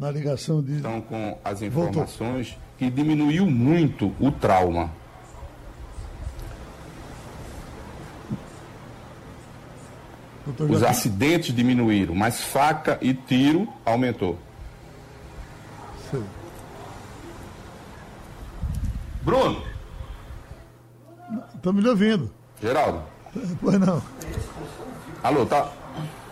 na 0.00 0.10
ligação 0.10 0.62
de. 0.62 0.78
Então, 0.78 1.02
com 1.02 1.38
as 1.44 1.60
informações 1.60 2.48
Voltou. 2.48 2.62
que 2.78 2.90
diminuiu 2.90 3.46
muito 3.46 4.14
o 4.18 4.32
trauma. 4.32 4.90
Os 10.68 10.82
acidentes 10.82 11.54
diminuíram, 11.54 12.14
mas 12.14 12.40
faca 12.40 12.98
e 13.00 13.12
tiro 13.14 13.68
aumentou. 13.84 14.38
Sim. 16.10 16.24
Bruno, 19.22 19.62
Estão 21.54 21.74
me 21.74 21.86
ouvindo. 21.86 22.30
Geraldo. 22.60 23.02
Pois 23.60 23.78
não. 23.78 24.02
Alô, 25.22 25.44
tá? 25.44 25.70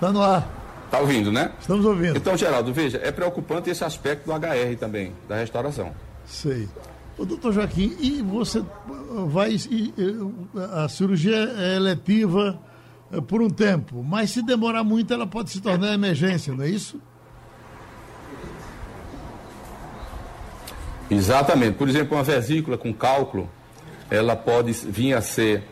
Tá 0.00 0.10
no 0.10 0.22
ar. 0.22 0.57
Tá 0.90 1.00
ouvindo, 1.00 1.30
né? 1.30 1.52
Estamos 1.60 1.84
ouvindo. 1.84 2.16
Então, 2.16 2.36
Geraldo, 2.36 2.72
veja, 2.72 2.98
é 3.02 3.12
preocupante 3.12 3.68
esse 3.68 3.84
aspecto 3.84 4.24
do 4.24 4.32
HR 4.32 4.76
também, 4.78 5.12
da 5.28 5.36
restauração. 5.36 5.92
Sei. 6.24 6.68
O 7.18 7.26
doutor 7.26 7.52
Joaquim, 7.52 7.96
e 8.00 8.22
você 8.22 8.64
vai. 9.26 9.50
E, 9.70 9.92
a 10.74 10.88
cirurgia 10.88 11.36
é 11.36 11.76
eletiva 11.76 12.58
é, 13.12 13.20
por 13.20 13.42
um 13.42 13.50
tempo, 13.50 14.02
mas 14.02 14.30
se 14.30 14.42
demorar 14.42 14.84
muito, 14.84 15.12
ela 15.12 15.26
pode 15.26 15.50
se 15.50 15.60
tornar 15.60 15.92
emergência, 15.92 16.54
não 16.54 16.64
é 16.64 16.68
isso? 16.68 17.00
Exatamente. 21.10 21.76
Por 21.76 21.88
exemplo, 21.88 22.16
uma 22.16 22.22
vesícula 22.22 22.78
com 22.78 22.92
cálculo, 22.94 23.50
ela 24.10 24.36
pode 24.36 24.72
vir 24.72 25.14
a 25.14 25.20
ser 25.20 25.64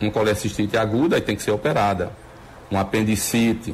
uma 0.00 0.10
colecistite 0.10 0.76
aguda 0.76 1.18
e 1.18 1.20
tem 1.20 1.36
que 1.36 1.42
ser 1.42 1.50
operada. 1.50 2.23
Um 2.74 2.78
apendicite. 2.78 3.72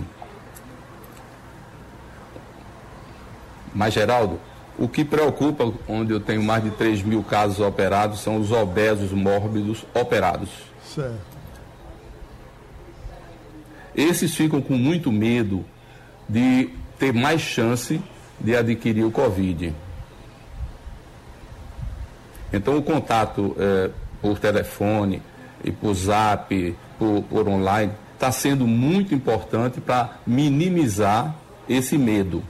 Mas, 3.75 3.95
Geraldo, 3.95 4.39
o 4.79 4.87
que 4.87 5.03
preocupa, 5.03 5.73
onde 5.89 6.13
eu 6.13 6.21
tenho 6.21 6.43
mais 6.43 6.63
de 6.63 6.71
3 6.73 7.03
mil 7.03 7.23
casos 7.23 7.61
operados, 7.61 8.21
são 8.21 8.37
os 8.37 8.53
obesos 8.53 9.11
mórbidos 9.11 9.87
operados. 9.95 10.51
Certo. 10.85 11.19
Esses 13.97 14.35
ficam 14.35 14.61
com 14.61 14.75
muito 14.75 15.11
medo 15.11 15.65
de 16.29 16.69
ter 16.99 17.15
mais 17.15 17.41
chance 17.41 17.99
de 18.39 18.55
adquirir 18.55 19.05
o 19.05 19.11
Covid. 19.11 19.75
Então, 22.53 22.77
o 22.77 22.83
contato 22.83 23.57
é, 23.59 23.91
por 24.21 24.39
telefone, 24.39 25.23
e 25.65 25.71
por 25.71 25.95
zap, 25.95 26.77
por, 26.99 27.23
por 27.23 27.49
online, 27.49 27.93
está 28.21 28.31
sendo 28.31 28.67
muito 28.67 29.15
importante 29.15 29.81
para 29.81 30.19
minimizar 30.27 31.35
esse 31.67 31.97
medo. 31.97 32.45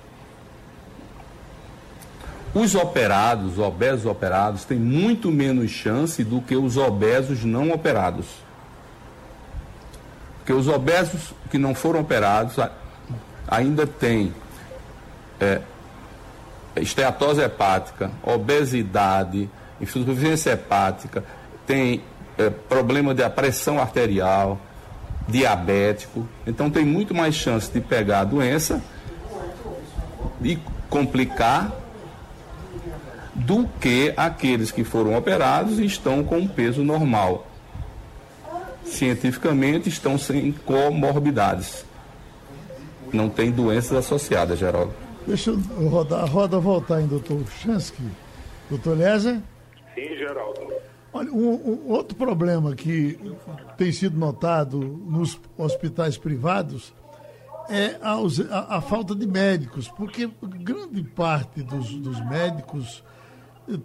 Os 2.53 2.75
operados, 2.75 3.53
os 3.53 3.59
obesos 3.61 4.05
operados, 4.05 4.65
têm 4.65 4.77
muito 4.77 5.31
menos 5.31 5.71
chance 5.71 6.25
do 6.25 6.41
que 6.41 6.57
os 6.57 6.77
obesos 6.77 7.45
não 7.45 7.71
operados. 7.71 8.27
Porque 10.39 10.53
os 10.53 10.67
obesos 10.67 11.33
que 11.53 11.57
não 11.57 11.73
foram 11.73 12.01
operados 12.01 12.57
ainda 13.47 13.87
têm 13.87 14.35
é, 15.39 15.61
esteatose 16.75 17.43
hepática, 17.43 18.11
obesidade, 18.25 19.49
insuficiência 19.81 20.51
hepática, 20.51 21.23
tem 21.65 22.03
é, 22.37 22.51
problema 22.51 23.15
de 23.15 23.29
pressão 23.31 23.79
arterial, 23.79 24.59
diabético. 25.31 26.27
Então 26.47 26.71
tem 26.71 26.85
muito 26.85 27.15
mais 27.15 27.35
chance 27.35 27.71
de 27.71 27.81
pegar 27.81 28.21
a 28.21 28.25
doença 28.25 28.83
e 30.43 30.59
complicar 30.89 31.73
do 33.35 33.67
que 33.81 34.13
aqueles 34.17 34.71
que 34.71 34.85
foram 34.85 35.17
operados 35.17 35.79
e 35.79 35.85
estão 35.85 36.23
com 36.25 36.39
um 36.39 36.49
peso 36.49 36.83
normal. 36.83 37.47
Cientificamente 38.85 39.89
estão 39.89 40.19
sem 40.19 40.53
comorbidades. 40.53 41.85
Não 43.13 43.29
tem 43.29 43.51
doenças 43.51 43.93
associadas, 43.93 44.59
Geraldo. 44.59 44.93
Deixa 45.27 45.51
eu 45.51 45.89
rodar, 45.89 46.25
a 46.25 46.27
roda 46.27 46.59
voltar 46.59 47.01
em 47.01 47.07
doutor 47.07 47.43
Chansky. 47.63 48.03
Doutor 48.69 48.97
Lézer? 48.97 49.39
Sim, 49.95 50.17
Geraldo. 50.17 50.61
Olha, 51.13 51.33
um, 51.33 51.55
um, 51.55 51.91
outro 51.91 52.17
problema 52.17 52.75
que 52.75 53.19
tem 53.77 53.91
sido 53.91 54.19
notado 54.19 54.79
nos 54.79 55.39
hospitais 55.59 56.17
privados 56.17 56.95
é 57.69 57.99
a, 58.01 58.15
a, 58.15 58.77
a 58.77 58.81
falta 58.81 59.15
de 59.15 59.27
médicos, 59.27 59.89
porque 59.89 60.31
grande 60.43 61.03
parte 61.03 61.63
dos, 61.63 61.93
dos 61.95 62.21
médicos 62.27 63.03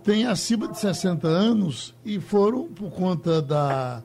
tem 0.03 0.25
acima 0.25 0.67
de 0.67 0.79
60 0.79 1.27
anos 1.27 1.95
e 2.03 2.19
foram, 2.19 2.67
por 2.67 2.91
conta 2.91 3.41
da, 3.41 4.01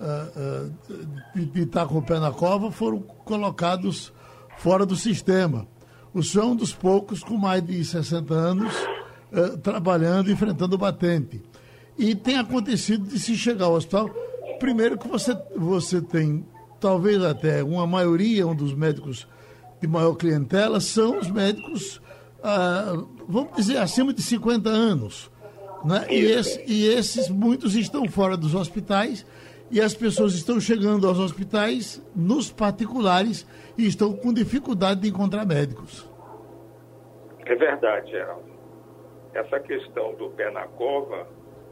uh, 0.00 0.70
uh, 0.70 1.08
de, 1.34 1.46
de 1.46 1.62
estar 1.62 1.86
com 1.86 1.98
o 1.98 2.02
pé 2.02 2.18
na 2.18 2.32
cova, 2.32 2.70
foram 2.70 3.00
colocados 3.00 4.12
fora 4.58 4.84
do 4.84 4.96
sistema. 4.96 5.66
O 6.12 6.22
senhor 6.22 6.44
é 6.44 6.48
um 6.48 6.56
dos 6.56 6.72
poucos 6.72 7.22
com 7.22 7.36
mais 7.36 7.64
de 7.64 7.84
60 7.84 8.34
anos 8.34 8.72
uh, 9.32 9.56
trabalhando, 9.58 10.30
enfrentando 10.30 10.74
o 10.74 10.78
batente. 10.78 11.42
E 11.96 12.14
tem 12.14 12.38
acontecido 12.38 13.06
de 13.06 13.18
se 13.18 13.36
chegar 13.36 13.66
ao 13.66 13.74
hospital, 13.74 14.10
primeiro 14.58 14.98
que 14.98 15.06
você, 15.06 15.36
você 15.56 16.00
tem, 16.00 16.44
talvez 16.80 17.22
até 17.22 17.62
uma 17.62 17.86
maioria, 17.86 18.46
um 18.46 18.54
dos 18.54 18.74
médicos 18.74 19.28
de 19.80 19.86
maior 19.86 20.14
clientela, 20.14 20.80
são 20.80 21.18
os 21.18 21.30
médicos, 21.30 22.00
ah, 22.42 22.94
vamos 23.28 23.54
dizer, 23.54 23.78
acima 23.78 24.12
de 24.12 24.22
50 24.22 24.68
anos. 24.68 25.30
Né? 25.84 26.06
E, 26.10 26.24
esse, 26.24 26.64
e 26.66 26.86
esses, 26.86 27.28
muitos 27.28 27.76
estão 27.76 28.08
fora 28.08 28.36
dos 28.36 28.54
hospitais 28.54 29.24
e 29.70 29.80
as 29.80 29.94
pessoas 29.94 30.34
estão 30.34 30.58
chegando 30.58 31.06
aos 31.06 31.18
hospitais 31.18 32.02
nos 32.14 32.50
particulares 32.50 33.46
e 33.76 33.86
estão 33.86 34.12
com 34.16 34.32
dificuldade 34.32 35.00
de 35.02 35.08
encontrar 35.08 35.44
médicos. 35.44 36.08
É 37.44 37.54
verdade, 37.54 38.10
Geraldo. 38.10 38.54
Essa 39.34 39.60
questão 39.60 40.14
do 40.14 40.30
pé 40.30 40.50
na 40.50 40.66
cova 40.68 41.26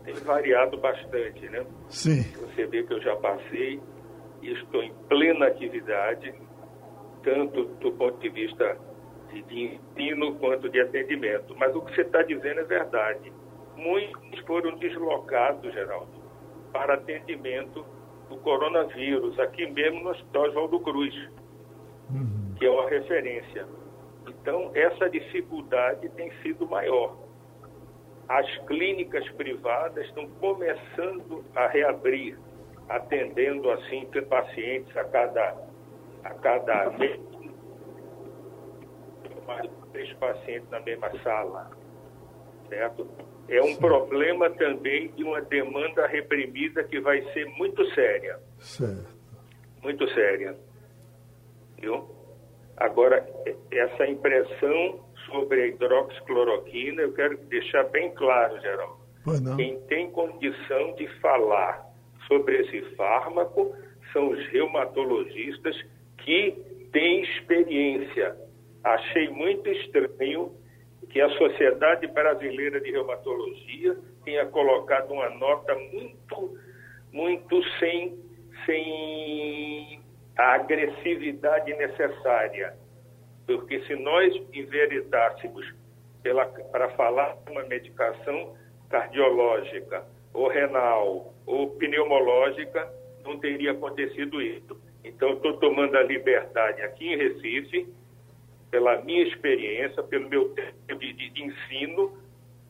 tem 0.04 0.14
variado 0.14 0.76
bastante, 0.78 1.48
né? 1.48 1.64
Sim. 1.88 2.22
Você 2.40 2.66
vê 2.66 2.82
que 2.82 2.92
eu 2.92 3.00
já 3.00 3.16
passei 3.16 3.80
e 4.42 4.52
estou 4.52 4.82
em 4.82 4.92
plena 5.08 5.46
atividade, 5.46 6.34
tanto 7.22 7.64
do 7.64 7.92
ponto 7.92 8.18
de 8.18 8.28
vista 8.28 8.76
de, 9.30 9.42
de 9.42 9.78
ensino 9.78 10.34
quanto 10.36 10.68
de 10.68 10.80
atendimento. 10.80 11.54
Mas 11.56 11.74
o 11.74 11.80
que 11.82 11.94
você 11.94 12.02
está 12.02 12.22
dizendo 12.22 12.60
é 12.60 12.64
verdade. 12.64 13.32
Muitos 13.76 14.40
foram 14.46 14.76
deslocados, 14.76 15.72
Geraldo, 15.72 16.20
para 16.72 16.94
atendimento 16.94 17.84
do 18.28 18.36
coronavírus, 18.38 19.38
aqui 19.38 19.66
mesmo 19.70 20.02
no 20.02 20.10
Hospital 20.10 20.48
Oswaldo 20.48 20.80
Cruz, 20.80 21.14
uhum. 22.10 22.54
que 22.58 22.66
é 22.66 22.70
uma 22.70 22.88
referência. 22.88 23.66
Então, 24.26 24.70
essa 24.74 25.08
dificuldade 25.08 26.08
tem 26.10 26.30
sido 26.42 26.66
maior 26.66 27.21
as 28.32 28.46
clínicas 28.66 29.28
privadas 29.32 30.06
estão 30.06 30.26
começando 30.40 31.44
a 31.54 31.66
reabrir, 31.66 32.38
atendendo 32.88 33.70
assim 33.70 34.08
pacientes 34.26 34.96
a 34.96 35.04
cada, 35.04 35.54
a 36.24 36.30
cada 36.30 36.90
mês, 36.92 37.20
mais 39.46 39.70
três 39.92 40.10
pacientes 40.14 40.70
na 40.70 40.80
mesma 40.80 41.10
sala, 41.22 41.70
certo? 42.70 43.06
É 43.50 43.60
um 43.60 43.74
Sim. 43.74 43.76
problema 43.76 44.48
também 44.48 45.08
de 45.12 45.24
uma 45.24 45.42
demanda 45.42 46.06
reprimida 46.06 46.82
que 46.84 47.00
vai 47.00 47.20
ser 47.34 47.44
muito 47.58 47.84
séria. 47.94 48.38
Certo. 48.60 49.14
Muito 49.82 50.08
séria. 50.14 50.56
Viu? 51.78 52.08
Agora, 52.78 53.28
essa 53.70 54.06
impressão 54.06 55.04
sobre 55.32 55.62
a 55.62 55.66
hidroxicloroquina, 55.66 57.02
eu 57.02 57.12
quero 57.12 57.36
deixar 57.48 57.84
bem 57.84 58.10
claro, 58.14 58.60
Geraldo. 58.60 59.02
Quem 59.56 59.80
tem 59.82 60.10
condição 60.10 60.94
de 60.94 61.06
falar 61.20 61.86
sobre 62.28 62.60
esse 62.60 62.82
fármaco 62.96 63.74
são 64.12 64.30
os 64.30 64.46
reumatologistas 64.48 65.76
que 66.18 66.52
têm 66.92 67.22
experiência. 67.22 68.36
Achei 68.84 69.28
muito 69.30 69.68
estranho 69.68 70.52
que 71.08 71.20
a 71.20 71.28
Sociedade 71.30 72.06
Brasileira 72.08 72.80
de 72.80 72.90
Reumatologia 72.90 73.96
tenha 74.24 74.46
colocado 74.46 75.12
uma 75.12 75.30
nota 75.30 75.74
muito, 75.74 76.58
muito 77.12 77.62
sem, 77.78 78.18
sem 78.66 80.00
a 80.36 80.54
agressividade 80.54 81.72
necessária 81.74 82.81
porque 83.58 83.80
se 83.84 83.94
nós 83.96 84.34
enveredássemos 84.52 85.72
para 86.70 86.90
falar 86.90 87.36
de 87.44 87.50
uma 87.50 87.64
medicação 87.64 88.54
cardiológica, 88.88 90.04
ou 90.32 90.48
renal, 90.48 91.34
ou 91.46 91.70
pneumológica, 91.76 92.90
não 93.24 93.38
teria 93.38 93.72
acontecido 93.72 94.40
isso. 94.40 94.80
Então, 95.04 95.34
estou 95.34 95.58
tomando 95.58 95.96
a 95.96 96.02
liberdade 96.02 96.80
aqui 96.82 97.12
em 97.12 97.16
Recife, 97.16 97.88
pela 98.70 99.02
minha 99.02 99.22
experiência, 99.24 100.02
pelo 100.02 100.28
meu 100.28 100.50
tempo 100.50 100.98
de, 100.98 101.12
de, 101.12 101.30
de 101.30 101.42
ensino, 101.42 102.16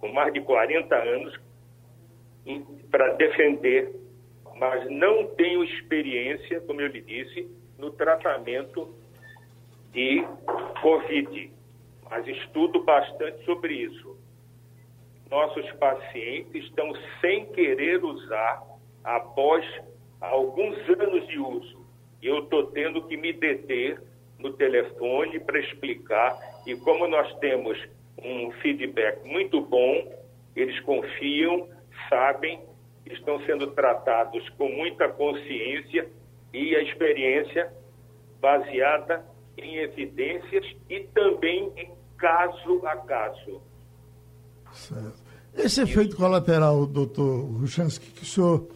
com 0.01 0.09
mais 0.09 0.33
de 0.33 0.41
40 0.41 0.95
anos, 0.95 1.41
para 2.91 3.15
defender, 3.15 3.95
mas 4.57 4.91
não 4.91 5.29
tenho 5.37 5.63
experiência, 5.63 6.61
como 6.63 6.81
eu 6.81 6.89
lhe 6.89 7.01
disse, 7.01 7.49
no 7.79 7.91
tratamento 7.93 8.93
de 9.93 10.25
Covid, 10.81 11.53
mas 12.11 12.27
estudo 12.27 12.83
bastante 12.83 13.45
sobre 13.45 13.75
isso. 13.75 14.17
Nossos 15.31 15.71
pacientes 15.73 16.65
estão 16.65 16.93
sem 17.21 17.47
querer 17.53 18.05
usar 18.05 18.63
após 19.05 19.65
alguns 20.21 20.77
anos 20.89 21.27
de 21.29 21.39
uso. 21.39 21.87
E 22.21 22.27
eu 22.27 22.41
estou 22.41 22.67
tendo 22.67 23.07
que 23.07 23.17
me 23.17 23.33
deter 23.33 24.01
no 24.39 24.53
telefone 24.53 25.41
para 25.41 25.59
explicar. 25.59 26.37
E 26.67 26.77
como 26.77 27.07
nós 27.09 27.35
temos 27.39 27.79
um 28.23 28.51
feedback 28.61 29.25
muito 29.27 29.61
bom, 29.61 30.13
eles 30.55 30.79
confiam, 30.81 31.69
sabem, 32.09 32.61
estão 33.07 33.41
sendo 33.45 33.69
tratados 33.69 34.49
com 34.51 34.69
muita 34.69 35.09
consciência 35.09 36.09
e 36.53 36.77
a 36.77 36.83
experiência 36.83 37.73
baseada 38.41 39.25
em 39.57 39.77
evidências 39.77 40.65
e 40.89 41.01
também 41.15 41.73
em 41.77 41.91
caso 42.17 42.87
a 42.87 42.97
caso. 42.97 43.61
Certo. 44.73 45.23
Esse 45.55 45.83
efeito 45.83 46.17
colateral, 46.17 46.87
doutor 46.87 47.45
Ruchansky, 47.61 48.11
que 48.11 48.23
o 48.23 48.27
senhor, 48.27 48.67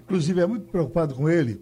inclusive, 0.00 0.40
é 0.40 0.46
muito 0.46 0.66
preocupado 0.70 1.14
com 1.14 1.28
ele, 1.28 1.60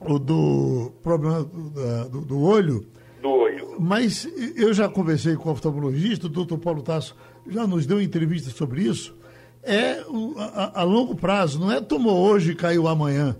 o 0.00 0.18
do 0.18 0.92
problema 1.02 1.44
do, 1.44 2.08
do, 2.08 2.20
do 2.22 2.42
olho. 2.42 2.84
Do 3.22 3.30
olho. 3.30 3.76
Mas 3.78 4.28
eu 4.56 4.74
já 4.74 4.88
conversei 4.88 5.36
com 5.36 5.48
o 5.48 5.52
oftalmologista, 5.52 6.26
o 6.26 6.30
doutor 6.30 6.58
Paulo 6.58 6.82
Tasso 6.82 7.16
já 7.46 7.66
nos 7.66 7.86
deu 7.86 8.00
entrevista 8.00 8.50
sobre 8.50 8.82
isso. 8.82 9.16
É 9.62 10.00
a, 10.36 10.80
a 10.80 10.82
longo 10.82 11.14
prazo, 11.14 11.60
não 11.60 11.70
é 11.70 11.80
tomou 11.80 12.28
hoje 12.28 12.52
e 12.52 12.56
caiu 12.56 12.88
amanhã. 12.88 13.36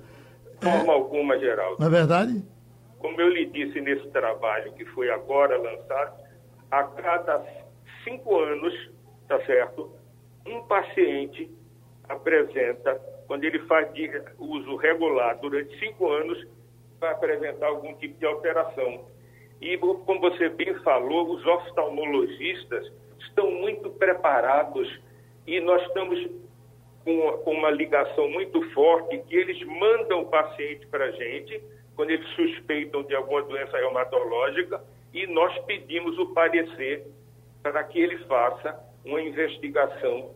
Forma 0.60 0.92
é, 0.92 0.96
alguma, 0.96 1.38
Geraldo. 1.38 1.76
Na 1.78 1.86
é 1.86 1.90
verdade? 1.90 2.42
Como 2.98 3.20
eu 3.20 3.28
lhe 3.28 3.46
disse 3.46 3.80
nesse 3.80 4.08
trabalho 4.10 4.72
que 4.72 4.84
foi 4.86 5.10
agora 5.10 5.56
lançado, 5.58 6.24
a 6.70 6.84
cada 6.84 7.44
cinco 8.04 8.38
anos, 8.38 8.90
tá 9.28 9.44
certo? 9.44 9.96
um 10.46 10.62
paciente 10.62 11.50
apresenta, 12.08 12.94
quando 13.26 13.44
ele 13.44 13.58
faz 13.66 13.88
uso 14.38 14.76
regular 14.76 15.38
durante 15.40 15.76
cinco 15.78 16.08
anos, 16.08 16.46
vai 17.00 17.12
apresentar 17.12 17.66
algum 17.66 17.92
tipo 17.94 18.18
de 18.18 18.26
alteração. 18.26 19.04
E, 19.60 19.76
como 19.78 20.20
você 20.20 20.48
bem 20.48 20.74
falou, 20.80 21.30
os 21.30 21.44
oftalmologistas 21.44 22.92
estão 23.20 23.50
muito 23.50 23.90
preparados 23.90 24.88
e 25.46 25.60
nós 25.60 25.82
estamos 25.86 26.30
com 27.04 27.50
uma 27.52 27.70
ligação 27.70 28.28
muito 28.28 28.60
forte 28.72 29.18
que 29.18 29.36
eles 29.36 29.60
mandam 29.64 30.22
o 30.22 30.26
paciente 30.26 30.86
para 30.88 31.06
a 31.06 31.10
gente 31.12 31.62
quando 31.96 32.10
eles 32.10 32.28
suspeitam 32.34 33.02
de 33.02 33.14
alguma 33.14 33.42
doença 33.42 33.76
reumatológica 33.76 34.84
e 35.12 35.26
nós 35.26 35.58
pedimos 35.64 36.16
o 36.18 36.34
parecer 36.34 37.06
para 37.62 37.82
que 37.84 37.98
ele 37.98 38.18
faça 38.26 38.78
uma 39.04 39.20
investigação 39.20 40.34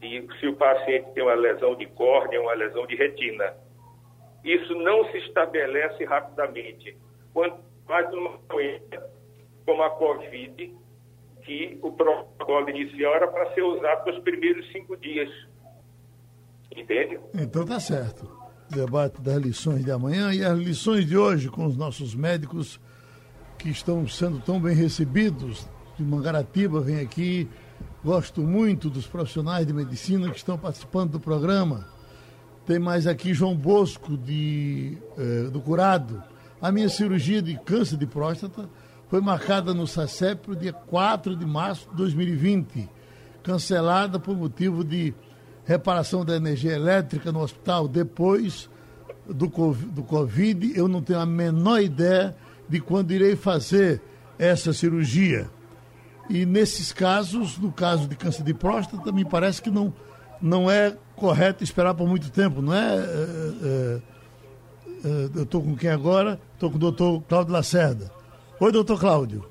de 0.00 0.26
se 0.38 0.46
o 0.46 0.56
paciente 0.56 1.12
tem 1.12 1.22
uma 1.24 1.34
lesão 1.34 1.74
de 1.74 1.86
córnea, 1.86 2.40
uma 2.40 2.54
lesão 2.54 2.86
de 2.86 2.94
retina. 2.94 3.54
Isso 4.44 4.74
não 4.76 5.04
se 5.10 5.18
estabelece 5.18 6.04
rapidamente. 6.04 6.96
Quanto 7.34 7.58
mais 7.88 8.12
uma 8.12 8.38
doença 8.48 9.10
como 9.64 9.82
a 9.82 9.90
Covid, 9.90 10.76
que 11.42 11.78
o 11.82 11.92
protocolo 11.92 12.70
inicial 12.70 13.14
era 13.14 13.28
para 13.28 13.52
ser 13.54 13.62
usado 13.62 14.10
nos 14.10 14.22
primeiros 14.22 14.70
cinco 14.70 14.96
dias. 14.96 15.28
Entende? 16.76 17.18
Então 17.34 17.64
tá 17.64 17.80
certo. 17.80 18.45
Debate 18.68 19.20
das 19.20 19.42
lições 19.42 19.84
de 19.84 19.90
amanhã 19.90 20.32
e 20.32 20.44
as 20.44 20.58
lições 20.58 21.06
de 21.06 21.16
hoje 21.16 21.48
com 21.48 21.66
os 21.66 21.76
nossos 21.76 22.14
médicos 22.14 22.80
que 23.58 23.68
estão 23.68 24.06
sendo 24.08 24.40
tão 24.40 24.60
bem 24.60 24.74
recebidos. 24.74 25.66
De 25.96 26.04
Mangaratiba 26.04 26.80
vem 26.80 27.00
aqui 27.00 27.48
Gosto 28.06 28.40
muito 28.40 28.88
dos 28.88 29.04
profissionais 29.04 29.66
de 29.66 29.72
medicina 29.72 30.30
que 30.30 30.36
estão 30.36 30.56
participando 30.56 31.12
do 31.12 31.18
programa. 31.18 31.88
Tem 32.64 32.78
mais 32.78 33.04
aqui 33.04 33.34
João 33.34 33.56
Bosco, 33.56 34.16
de, 34.16 34.96
eh, 35.18 35.50
do 35.50 35.60
Curado. 35.60 36.22
A 36.62 36.70
minha 36.70 36.88
cirurgia 36.88 37.42
de 37.42 37.58
câncer 37.64 37.96
de 37.96 38.06
próstata 38.06 38.68
foi 39.08 39.20
marcada 39.20 39.74
no 39.74 39.88
SACEP 39.88 40.42
para 40.42 40.52
o 40.52 40.56
dia 40.56 40.72
4 40.72 41.34
de 41.34 41.44
março 41.44 41.88
de 41.90 41.96
2020, 41.96 42.88
cancelada 43.42 44.20
por 44.20 44.36
motivo 44.36 44.84
de 44.84 45.12
reparação 45.66 46.24
da 46.24 46.36
energia 46.36 46.72
elétrica 46.72 47.32
no 47.32 47.40
hospital. 47.42 47.88
Depois 47.88 48.70
do 49.26 49.50
COVID, 49.50 49.86
do 49.90 50.02
COVID, 50.02 50.78
eu 50.78 50.86
não 50.86 51.02
tenho 51.02 51.18
a 51.18 51.26
menor 51.26 51.80
ideia 51.80 52.34
de 52.68 52.80
quando 52.80 53.10
irei 53.10 53.36
fazer 53.36 54.00
essa 54.38 54.72
cirurgia. 54.72 55.50
E 56.30 56.46
nesses 56.46 56.92
casos, 56.92 57.58
no 57.58 57.72
caso 57.72 58.08
de 58.08 58.16
câncer 58.16 58.42
de 58.42 58.54
próstata, 58.54 59.12
me 59.12 59.24
parece 59.24 59.60
que 59.60 59.70
não, 59.70 59.92
não 60.40 60.70
é 60.70 60.96
correto 61.14 61.62
esperar 61.62 61.94
por 61.94 62.08
muito 62.08 62.30
tempo, 62.30 62.62
não 62.62 62.74
é? 62.74 62.96
é, 62.96 63.00
é, 63.00 64.00
é 65.04 65.38
eu 65.38 65.42
estou 65.42 65.62
com 65.62 65.76
quem 65.76 65.90
agora? 65.90 66.40
Estou 66.54 66.70
com 66.70 66.76
o 66.76 66.80
doutor 66.80 67.22
Cláudio 67.22 67.52
Lacerda. 67.52 68.10
Oi, 68.58 68.72
doutor 68.72 68.98
Cláudio. 68.98 69.44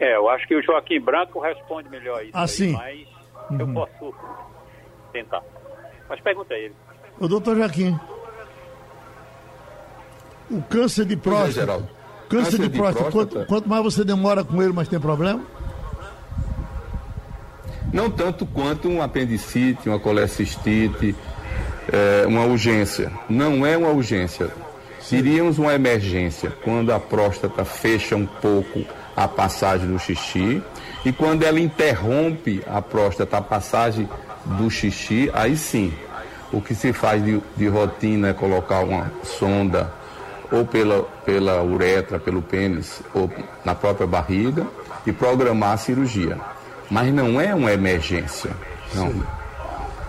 É, 0.00 0.16
eu 0.16 0.28
acho 0.28 0.46
que 0.46 0.54
o 0.54 0.62
Joaquim 0.62 1.00
Branco 1.00 1.40
responde 1.40 1.88
melhor 1.88 2.22
isso. 2.22 2.32
Ah, 2.32 2.42
aí, 2.42 2.48
sim. 2.48 2.72
Mas 2.72 3.06
uhum. 3.50 3.60
eu 3.60 3.74
posso 3.74 4.14
tentar. 5.22 5.42
Mas 6.08 6.20
pergunta 6.20 6.54
a 6.54 6.58
ele. 6.58 6.74
O 7.18 7.28
doutor 7.28 7.56
Joaquim. 7.56 7.98
O 10.50 10.62
câncer 10.62 11.04
de 11.04 11.16
próstata. 11.16 11.66
Câncer, 11.66 11.88
câncer 12.28 12.58
de, 12.58 12.68
de 12.68 12.78
próstata, 12.78 13.10
próstata. 13.10 13.36
Quanto, 13.36 13.48
quanto 13.48 13.68
mais 13.68 13.82
você 13.82 14.04
demora 14.04 14.44
com 14.44 14.62
ele, 14.62 14.72
mais 14.72 14.88
tem 14.88 15.00
problema? 15.00 15.42
Não 17.92 18.10
tanto 18.10 18.46
quanto 18.46 18.88
um 18.88 19.02
apendicite, 19.02 19.88
uma 19.88 19.98
colecistite, 19.98 21.14
é, 21.90 22.26
uma 22.26 22.44
urgência. 22.44 23.10
Não 23.28 23.66
é 23.66 23.76
uma 23.76 23.88
urgência. 23.88 24.50
Diríamos 25.10 25.58
uma 25.58 25.74
emergência, 25.74 26.50
quando 26.62 26.92
a 26.92 27.00
próstata 27.00 27.64
fecha 27.64 28.14
um 28.14 28.26
pouco 28.26 28.84
a 29.16 29.26
passagem 29.26 29.88
do 29.88 29.98
xixi 29.98 30.62
e 31.04 31.12
quando 31.12 31.44
ela 31.44 31.58
interrompe 31.58 32.62
a 32.66 32.82
próstata, 32.82 33.38
a 33.38 33.40
passagem 33.40 34.08
do 34.56 34.70
xixi, 34.70 35.30
aí 35.32 35.56
sim. 35.56 35.92
O 36.52 36.60
que 36.60 36.74
se 36.74 36.92
faz 36.92 37.22
de, 37.22 37.42
de 37.56 37.68
rotina 37.68 38.28
é 38.28 38.32
colocar 38.32 38.80
uma 38.80 39.10
sonda 39.22 39.92
ou 40.50 40.64
pela, 40.64 41.02
pela 41.24 41.62
uretra, 41.62 42.18
pelo 42.18 42.40
pênis, 42.40 43.02
ou 43.12 43.30
na 43.64 43.74
própria 43.74 44.06
barriga 44.06 44.66
e 45.06 45.12
programar 45.12 45.72
a 45.72 45.76
cirurgia. 45.76 46.38
Mas 46.90 47.12
não 47.12 47.38
é 47.40 47.54
uma 47.54 47.70
emergência. 47.70 48.50
Não. 48.94 49.12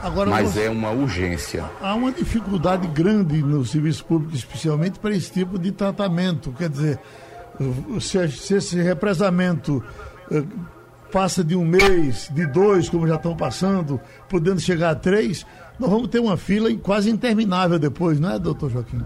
Agora, 0.01 0.29
mas 0.29 0.51
você... 0.51 0.63
é 0.63 0.69
uma 0.69 0.91
urgência. 0.91 1.65
Há 1.81 1.93
uma 1.93 2.11
dificuldade 2.11 2.87
grande 2.87 3.41
no 3.43 3.65
serviço 3.65 4.05
público, 4.05 4.33
especialmente 4.33 4.97
para 4.97 5.13
esse 5.13 5.29
tipo 5.29 5.59
de 5.59 5.73
tratamento. 5.73 6.53
Quer 6.57 6.69
dizer, 6.69 6.99
se, 7.99 8.29
se 8.29 8.53
esse 8.55 8.81
represamento 8.81 9.83
eh, 10.31 10.43
passa 11.11 11.43
de 11.43 11.55
um 11.55 11.65
mês, 11.65 12.29
de 12.31 12.45
dois, 12.45 12.89
como 12.89 13.07
já 13.07 13.15
estão 13.15 13.35
passando, 13.35 13.99
podendo 14.27 14.59
chegar 14.59 14.91
a 14.91 14.95
três, 14.95 15.45
nós 15.79 15.89
vamos 15.89 16.07
ter 16.09 16.19
uma 16.19 16.37
fila 16.37 16.69
quase 16.81 17.09
interminável 17.09 17.79
depois, 17.79 18.19
não 18.19 18.31
é, 18.31 18.39
doutor 18.39 18.69
Joaquim? 18.69 19.01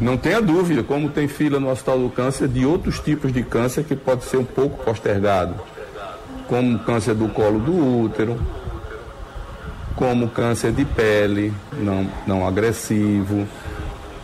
Não 0.00 0.16
tenha 0.16 0.40
dúvida, 0.42 0.82
como 0.82 1.08
tem 1.08 1.26
fila 1.26 1.58
no 1.58 1.70
Hospital 1.70 2.00
do 2.00 2.10
Câncer 2.10 2.48
de 2.48 2.66
outros 2.66 3.00
tipos 3.00 3.32
de 3.32 3.42
câncer 3.42 3.84
que 3.84 3.96
pode 3.96 4.24
ser 4.24 4.36
um 4.36 4.44
pouco 4.44 4.84
postergado 4.84 5.54
como 6.48 6.78
câncer 6.80 7.14
do 7.14 7.28
colo 7.28 7.58
do 7.58 8.02
útero, 8.04 8.38
como 9.94 10.28
câncer 10.28 10.72
de 10.72 10.84
pele 10.84 11.52
não, 11.72 12.06
não 12.26 12.46
agressivo, 12.46 13.46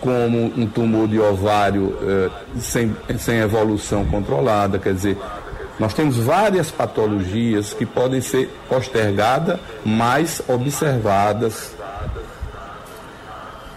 como 0.00 0.52
um 0.56 0.66
tumor 0.66 1.08
de 1.08 1.18
ovário 1.18 1.96
eh, 2.02 2.30
sem, 2.58 2.94
sem 3.18 3.38
evolução 3.38 4.04
controlada, 4.06 4.78
quer 4.78 4.94
dizer, 4.94 5.16
nós 5.82 5.94
temos 5.94 6.16
várias 6.16 6.70
patologias 6.70 7.74
que 7.74 7.84
podem 7.84 8.20
ser 8.20 8.48
postergadas, 8.68 9.58
mas 9.84 10.40
observadas. 10.48 11.74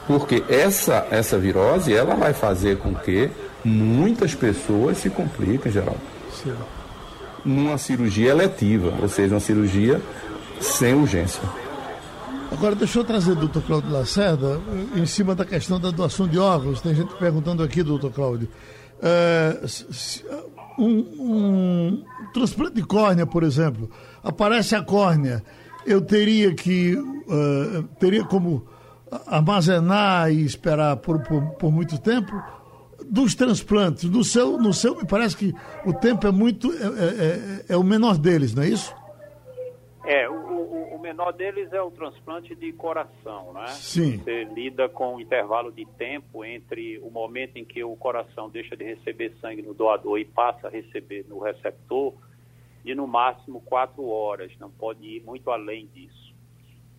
Porque 0.07 0.43
essa, 0.47 1.07
essa 1.09 1.37
virose, 1.37 1.93
ela 1.93 2.15
vai 2.15 2.31
fazer 2.31 2.77
com 2.77 2.93
que 2.93 3.29
muitas 3.63 4.35
pessoas 4.35 4.99
se 4.99 5.09
compliquem, 5.09 5.71
Geraldo. 5.71 5.99
Sim 6.31 6.53
numa 7.45 7.77
cirurgia 7.77 8.31
eletiva, 8.31 8.91
ou 8.99 9.07
seja, 9.07 9.35
uma 9.35 9.39
cirurgia 9.39 10.01
sem 10.59 10.95
urgência. 10.95 11.41
Agora, 12.51 12.75
deixa 12.75 12.99
eu 12.99 13.03
trazer, 13.03 13.35
doutor 13.35 13.61
Cláudio 13.63 13.91
Lacerda, 13.91 14.59
em 14.95 15.05
cima 15.05 15.35
da 15.35 15.45
questão 15.45 15.79
da 15.79 15.91
doação 15.91 16.27
de 16.27 16.39
órgãos. 16.39 16.81
Tem 16.81 16.95
gente 16.95 17.13
perguntando 17.15 17.61
aqui, 17.61 17.83
doutor 17.83 18.11
Cláudio. 18.11 18.49
É, 19.01 19.59
um, 20.77 21.05
um 21.19 22.03
transplante 22.33 22.75
de 22.75 22.83
córnea, 22.83 23.25
por 23.25 23.43
exemplo, 23.43 23.89
aparece 24.23 24.75
a 24.75 24.81
córnea, 24.81 25.43
eu 25.85 26.01
teria 26.01 26.53
que, 26.53 26.95
uh, 26.95 27.83
teria 27.99 28.23
como 28.23 28.65
armazenar 29.27 30.31
e 30.31 30.43
esperar 30.43 30.97
por, 30.97 31.21
por, 31.21 31.41
por 31.51 31.71
muito 31.71 31.97
tempo? 31.99 32.33
dos 33.09 33.35
transplantes, 33.35 34.09
no 34.09 34.23
seu, 34.23 34.57
no 34.57 34.73
seu 34.73 34.95
me 34.95 35.05
parece 35.05 35.37
que 35.37 35.53
o 35.85 35.93
tempo 35.93 36.25
é 36.27 36.31
muito 36.31 36.71
é, 36.71 36.75
é, 36.75 37.69
é, 37.69 37.73
é 37.73 37.77
o 37.77 37.83
menor 37.83 38.17
deles, 38.17 38.53
não 38.53 38.63
é 38.63 38.69
isso? 38.69 38.93
É, 40.05 40.29
o, 40.29 40.54
menor 41.05 41.31
deles 41.31 41.71
é 41.71 41.81
o 41.81 41.91
transplante 41.91 42.55
de 42.55 42.73
coração, 42.73 43.53
né? 43.53 43.67
Sim. 43.67 44.17
Você 44.17 44.43
lida 44.45 44.89
com 44.89 45.15
um 45.15 45.19
intervalo 45.19 45.71
de 45.71 45.85
tempo 45.85 46.43
entre 46.43 46.97
o 46.99 47.11
momento 47.11 47.57
em 47.57 47.63
que 47.63 47.83
o 47.83 47.95
coração 47.95 48.49
deixa 48.49 48.75
de 48.75 48.83
receber 48.83 49.33
sangue 49.39 49.61
no 49.61 49.73
doador 49.73 50.19
e 50.19 50.25
passa 50.25 50.67
a 50.67 50.69
receber 50.69 51.25
no 51.29 51.39
receptor, 51.39 52.13
de 52.83 52.95
no 52.95 53.07
máximo 53.07 53.61
quatro 53.61 54.07
horas, 54.07 54.51
não 54.59 54.69
pode 54.69 55.05
ir 55.05 55.23
muito 55.23 55.49
além 55.51 55.87
disso 55.93 56.25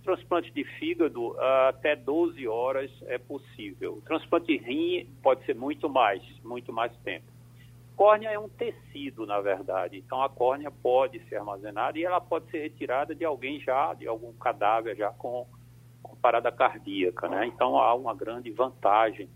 transplante 0.05 0.53
de 0.53 0.63
fígado, 0.79 1.35
até 1.69 1.97
12 1.97 2.47
horas 2.47 2.89
é 3.09 3.19
possível. 3.19 3.95
O 3.95 4.01
transplante 4.03 4.47
de 4.47 4.57
rim 4.57 5.09
pode 5.21 5.45
ser 5.45 5.57
muito 5.57 5.89
mais, 5.89 6.23
muito 6.45 6.73
mais 6.73 6.97
tempo. 6.99 7.27
Córnea 7.97 8.29
é 8.29 8.39
um 8.39 8.49
tecido, 8.49 9.27
na 9.27 9.41
verdade. 9.41 9.97
Então 9.97 10.23
a 10.23 10.29
córnea 10.29 10.71
pode 10.71 11.19
ser 11.29 11.37
armazenada 11.37 11.99
e 11.99 12.05
ela 12.05 12.21
pode 12.21 12.51
ser 12.51 12.63
retirada 12.63 13.15
de 13.15 13.25
alguém 13.25 13.59
já, 13.61 13.95
de 13.95 14.07
algum 14.07 14.33
cadáver 14.35 14.95
já 14.97 15.11
com, 15.11 15.47
com 16.03 16.15
parada 16.17 16.53
cardíaca, 16.53 17.29
né? 17.29 17.47
Então 17.47 17.79
há 17.79 17.95
uma 17.95 18.15
grande 18.15 18.51
vantagem 18.51 19.29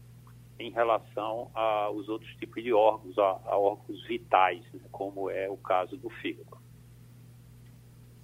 em 0.59 0.71
relação 0.71 1.51
aos 1.55 2.07
outros 2.09 2.31
tipos 2.35 2.63
de 2.63 2.73
órgãos, 2.73 3.19
a, 3.19 3.41
a 3.47 3.57
órgãos 3.57 4.07
vitais, 4.07 4.63
né? 4.75 4.81
como 4.93 5.31
é 5.31 5.49
o 5.49 5.57
caso 5.57 5.97
do 5.97 6.11
fígado. 6.11 6.59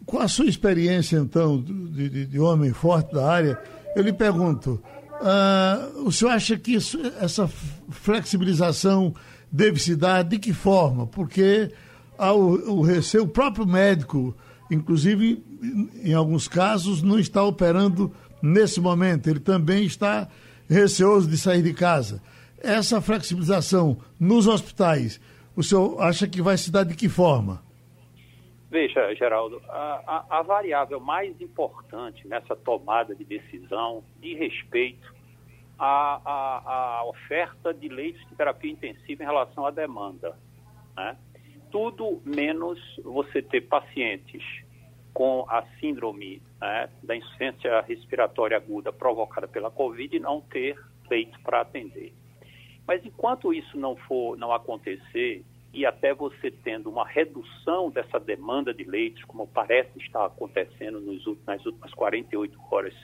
Com 0.05 0.19
a 0.19 0.29
sua 0.29 0.45
experiência, 0.45 1.17
então, 1.17 1.61
de, 1.61 2.09
de, 2.11 2.27
de 2.27 2.39
homem 2.39 2.73
forte 2.75 3.13
da 3.15 3.27
área, 3.27 3.59
eu 3.97 4.03
lhe 4.03 4.13
pergunto, 4.13 4.81
uh, 5.15 6.07
o 6.07 6.13
senhor 6.13 6.33
acha 6.33 6.59
que 6.59 6.75
isso, 6.75 7.01
essa 7.19 7.49
flexibilização 7.49 9.15
deve 9.51 9.81
se 9.81 9.97
dar 9.97 10.23
de 10.23 10.39
que 10.39 10.53
forma? 10.53 11.07
Porque 11.07 11.71
ao, 12.19 12.39
o 12.39 12.83
receio, 12.83 13.25
o 13.25 13.29
próprio 13.29 13.67
médico, 13.67 14.35
inclusive, 14.71 15.43
em 16.03 16.15
alguns 16.15 16.49
casos, 16.49 17.03
não 17.03 17.19
está 17.19 17.43
operando 17.43 18.13
nesse 18.43 18.81
momento. 18.81 19.29
Ele 19.29 19.41
também 19.41 19.85
está 19.85 20.29
receoso 20.69 21.29
de 21.29 21.37
sair 21.37 21.63
de 21.63 21.73
casa. 21.73 22.23
Essa 22.59 23.01
flexibilização 23.01 23.99
nos 24.19 24.47
hospitais, 24.47 25.21
o 25.55 25.63
senhor 25.63 26.01
acha 26.01 26.27
que 26.27 26.43
vai 26.43 26.57
se 26.57 26.71
dar 26.71 26.85
de 26.85 26.95
que 26.95 27.09
forma? 27.09 27.63
Veja, 28.71 29.15
Geraldo, 29.15 29.63
a, 29.69 30.25
a, 30.29 30.39
a 30.39 30.43
variável 30.43 30.99
mais 30.99 31.41
importante 31.41 32.27
nessa 32.27 32.57
tomada 32.57 33.15
de 33.15 33.25
decisão 33.25 34.03
de 34.21 34.35
respeito 34.35 35.16
a, 35.79 36.21
a, 36.25 36.99
a 36.99 37.05
oferta 37.05 37.73
de 37.73 37.89
leitos 37.89 38.25
de 38.29 38.35
terapia 38.35 38.71
intensiva 38.71 39.23
em 39.23 39.27
relação 39.27 39.67
à 39.67 39.71
demanda. 39.71 40.37
Né? 40.97 41.17
Tudo 41.71 42.21
menos 42.25 42.79
você 43.03 43.43
ter 43.43 43.63
pacientes 43.63 44.43
com 45.13 45.47
a 45.49 45.63
síndrome 45.81 46.43
né, 46.61 46.89
da 47.03 47.17
insuficiência 47.17 47.81
respiratória 47.83 48.57
aguda 48.57 48.93
provocada 48.93 49.49
pela 49.49 49.71
Covid 49.71 50.15
e 50.15 50.21
não 50.21 50.41
ter 50.41 50.79
leito 51.11 51.39
para 51.41 51.63
atender. 51.63 52.13
Mas 52.87 53.05
enquanto 53.05 53.53
isso 53.53 53.79
não 53.79 53.97
for, 53.97 54.37
não 54.37 54.53
acontecer, 54.53 55.45
e 55.73 55.85
até 55.85 56.15
você 56.15 56.51
tendo 56.51 56.89
uma 56.89 57.07
redução 57.07 57.91
dessa 57.91 58.19
demanda 58.19 58.73
de 58.73 58.85
leitos, 58.85 59.23
como 59.25 59.47
parece 59.47 59.91
estar 59.99 60.25
acontecendo 60.25 61.01
nos, 61.01 61.25
nas 61.45 61.65
últimas 61.67 61.93
48 61.93 62.59
horas 62.71 62.95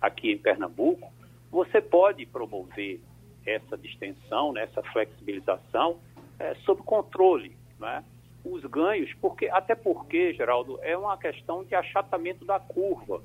aqui 0.00 0.30
em 0.32 0.38
Pernambuco, 0.38 1.12
você 1.52 1.82
pode 1.82 2.24
promover 2.24 2.98
essa 3.46 3.76
distensão, 3.76 4.52
né, 4.52 4.62
essa 4.62 4.82
flexibilização 4.84 5.98
é, 6.38 6.54
sob 6.64 6.82
controle, 6.82 7.54
né? 7.78 8.02
os 8.44 8.64
ganhos, 8.64 9.12
porque 9.20 9.46
até 9.48 9.74
porque, 9.74 10.32
Geraldo, 10.32 10.78
é 10.82 10.96
uma 10.96 11.16
questão 11.16 11.62
de 11.62 11.74
achatamento 11.74 12.44
da 12.44 12.58
curva. 12.58 13.22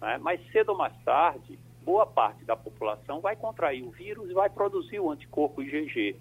Né? 0.00 0.18
Mais 0.18 0.40
cedo 0.50 0.70
ou 0.70 0.78
mais 0.78 0.96
tarde, 1.04 1.58
boa 1.84 2.06
parte 2.06 2.44
da 2.44 2.56
população 2.56 3.20
vai 3.20 3.36
contrair 3.36 3.84
o 3.84 3.90
vírus 3.90 4.28
e 4.28 4.32
vai 4.32 4.48
produzir 4.50 4.98
o 4.98 5.10
anticorpo 5.10 5.62
IgG. 5.62 6.16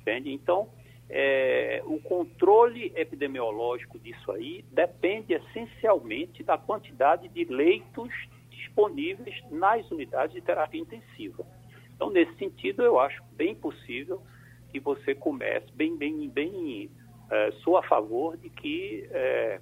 Entende? 0.00 0.32
Então, 0.32 0.68
é, 1.08 1.82
o 1.86 1.98
controle 2.00 2.92
epidemiológico 2.94 3.98
disso 3.98 4.30
aí 4.32 4.64
depende 4.70 5.32
essencialmente 5.32 6.42
da 6.42 6.58
quantidade 6.58 7.28
de 7.28 7.44
leitos 7.44 8.12
disponíveis 8.78 9.34
nas 9.50 9.90
unidades 9.90 10.34
de 10.34 10.40
terapia 10.40 10.80
intensiva. 10.80 11.44
Então, 11.94 12.10
nesse 12.10 12.34
sentido, 12.36 12.82
eu 12.82 13.00
acho 13.00 13.20
bem 13.32 13.54
possível 13.54 14.22
que 14.70 14.78
você 14.78 15.14
comece, 15.14 15.66
bem, 15.74 15.96
bem, 15.96 16.28
bem, 16.28 16.90
é, 17.30 17.50
sou 17.64 17.76
a 17.76 17.82
favor 17.82 18.36
de 18.36 18.48
que 18.48 19.08
é, 19.10 19.60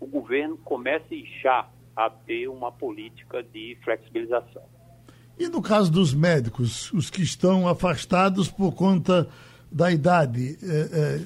o 0.00 0.06
governo 0.06 0.56
comece 0.58 1.24
já 1.40 1.68
a 1.94 2.10
ter 2.10 2.48
uma 2.48 2.72
política 2.72 3.42
de 3.42 3.78
flexibilização. 3.84 4.62
E 5.38 5.48
no 5.48 5.62
caso 5.62 5.92
dos 5.92 6.12
médicos, 6.12 6.92
os 6.92 7.08
que 7.08 7.22
estão 7.22 7.68
afastados 7.68 8.50
por 8.50 8.74
conta 8.74 9.28
da 9.70 9.92
idade, 9.92 10.56
é, 10.62 11.20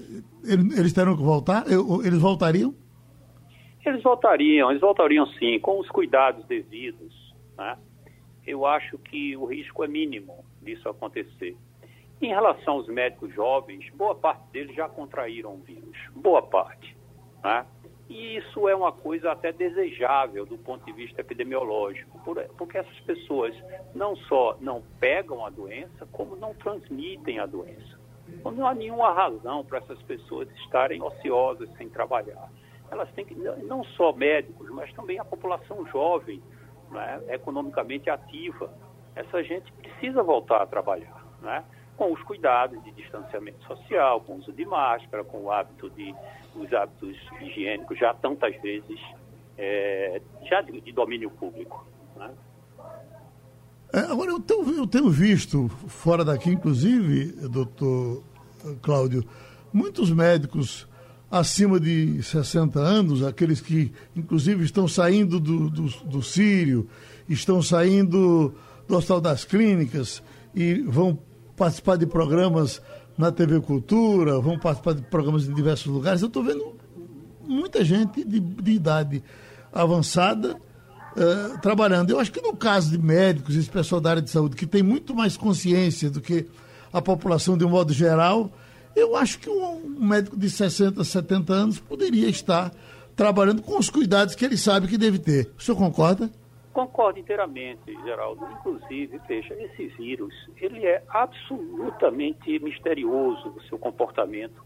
eles 0.76 0.92
terão 0.92 1.16
que 1.16 1.22
voltar? 1.22 1.64
Eles 2.04 2.18
voltariam? 2.18 2.74
Eles 3.86 4.02
voltariam, 4.02 4.70
eles 4.70 4.80
voltariam 4.80 5.26
sim, 5.38 5.58
com 5.60 5.80
os 5.80 5.88
cuidados 5.88 6.44
devidos 6.46 7.19
né? 7.60 7.76
eu 8.46 8.64
acho 8.64 8.98
que 8.98 9.36
o 9.36 9.44
risco 9.44 9.84
é 9.84 9.88
mínimo 9.88 10.44
disso 10.62 10.88
acontecer. 10.88 11.56
Em 12.20 12.28
relação 12.28 12.74
aos 12.74 12.88
médicos 12.88 13.32
jovens, 13.34 13.88
boa 13.94 14.14
parte 14.14 14.42
deles 14.50 14.74
já 14.74 14.88
contraíram 14.88 15.54
o 15.54 15.58
vírus, 15.58 15.96
boa 16.14 16.42
parte. 16.42 16.96
Né? 17.44 17.66
E 18.08 18.38
isso 18.38 18.68
é 18.68 18.74
uma 18.74 18.92
coisa 18.92 19.30
até 19.30 19.52
desejável 19.52 20.44
do 20.44 20.58
ponto 20.58 20.84
de 20.84 20.92
vista 20.92 21.20
epidemiológico, 21.20 22.20
porque 22.58 22.78
essas 22.78 23.00
pessoas 23.00 23.54
não 23.94 24.16
só 24.16 24.56
não 24.60 24.82
pegam 24.98 25.46
a 25.46 25.50
doença, 25.50 26.06
como 26.10 26.34
não 26.34 26.52
transmitem 26.54 27.38
a 27.38 27.46
doença. 27.46 28.00
Então, 28.28 28.52
não 28.52 28.66
há 28.66 28.74
nenhuma 28.74 29.12
razão 29.12 29.64
para 29.64 29.78
essas 29.78 30.00
pessoas 30.02 30.48
estarem 30.58 31.02
ociosas 31.02 31.68
sem 31.76 31.88
trabalhar. 31.88 32.50
Elas 32.90 33.10
têm 33.12 33.24
que, 33.24 33.34
não 33.34 33.84
só 33.84 34.12
médicos, 34.12 34.68
mas 34.70 34.92
também 34.92 35.18
a 35.18 35.24
população 35.24 35.86
jovem, 35.86 36.42
né, 36.90 37.20
economicamente 37.28 38.10
ativa, 38.10 38.70
essa 39.14 39.42
gente 39.42 39.72
precisa 39.72 40.22
voltar 40.22 40.62
a 40.62 40.66
trabalhar, 40.66 41.24
né, 41.42 41.64
com 41.96 42.12
os 42.12 42.22
cuidados 42.22 42.82
de 42.84 42.90
distanciamento 42.92 43.62
social, 43.66 44.20
com 44.22 44.34
o 44.34 44.38
uso 44.38 44.52
de 44.52 44.64
máscara, 44.64 45.22
com 45.24 45.44
o 45.44 45.52
hábito 45.52 45.90
de 45.90 46.14
os 46.54 46.72
hábitos 46.72 47.16
higiênicos 47.40 47.98
já 47.98 48.12
tantas 48.14 48.56
vezes 48.60 48.98
é, 49.56 50.20
já 50.48 50.62
de, 50.62 50.80
de, 50.80 50.92
domínio 50.92 51.30
público. 51.30 51.86
Né? 52.16 52.30
É, 53.92 53.98
agora, 54.00 54.30
eu 54.30 54.40
tenho, 54.40 54.76
eu 54.76 54.86
tenho 54.86 55.10
visto, 55.10 55.68
fora 55.68 56.24
daqui, 56.24 56.50
inclusive, 56.50 57.48
doutor 57.48 58.22
Cláudio, 58.82 59.22
muitos 59.72 60.10
médicos 60.10 60.88
acima 61.30 61.78
de 61.78 62.22
60 62.22 62.80
anos, 62.80 63.22
aqueles 63.22 63.60
que 63.60 63.92
inclusive 64.16 64.64
estão 64.64 64.88
saindo 64.88 65.38
do, 65.38 65.70
do, 65.70 65.86
do 66.04 66.22
Sírio, 66.22 66.88
estão 67.28 67.62
saindo 67.62 68.52
do 68.88 68.96
Hospital 68.96 69.20
das 69.20 69.44
Clínicas 69.44 70.22
e 70.54 70.82
vão 70.82 71.18
participar 71.56 71.96
de 71.96 72.06
programas 72.06 72.82
na 73.16 73.30
TV 73.30 73.60
Cultura, 73.60 74.40
vão 74.40 74.58
participar 74.58 74.94
de 74.94 75.02
programas 75.02 75.46
em 75.46 75.54
diversos 75.54 75.86
lugares. 75.86 76.22
Eu 76.22 76.28
estou 76.28 76.42
vendo 76.42 76.74
muita 77.46 77.84
gente 77.84 78.24
de, 78.24 78.40
de 78.40 78.72
idade 78.72 79.22
avançada 79.72 80.56
uh, 80.56 81.58
trabalhando. 81.60 82.10
Eu 82.10 82.18
acho 82.18 82.32
que 82.32 82.40
no 82.40 82.56
caso 82.56 82.90
de 82.90 82.98
médicos, 82.98 83.56
esse 83.56 83.70
pessoal 83.70 84.00
da 84.00 84.10
área 84.10 84.22
de 84.22 84.30
saúde, 84.30 84.56
que 84.56 84.66
tem 84.66 84.82
muito 84.82 85.14
mais 85.14 85.36
consciência 85.36 86.10
do 86.10 86.20
que 86.20 86.46
a 86.92 87.00
população 87.00 87.56
de 87.56 87.64
um 87.64 87.68
modo 87.68 87.92
geral, 87.92 88.50
eu 88.94 89.16
acho 89.16 89.38
que 89.38 89.48
um 89.48 89.80
médico 89.98 90.36
de 90.36 90.50
60, 90.50 91.02
70 91.04 91.52
anos 91.52 91.78
poderia 91.78 92.28
estar 92.28 92.72
trabalhando 93.16 93.62
com 93.62 93.78
os 93.78 93.90
cuidados 93.90 94.34
que 94.34 94.44
ele 94.44 94.56
sabe 94.56 94.88
que 94.88 94.98
deve 94.98 95.18
ter. 95.18 95.50
O 95.56 95.62
senhor 95.62 95.76
concorda? 95.76 96.30
Concordo 96.72 97.18
inteiramente, 97.18 97.92
Geraldo. 98.04 98.46
Inclusive, 98.52 99.20
veja, 99.26 99.54
esse 99.54 99.88
vírus, 99.88 100.32
ele 100.56 100.86
é 100.86 101.02
absolutamente 101.08 102.58
misterioso 102.60 103.50
no 103.50 103.60
seu 103.62 103.78
comportamento, 103.78 104.64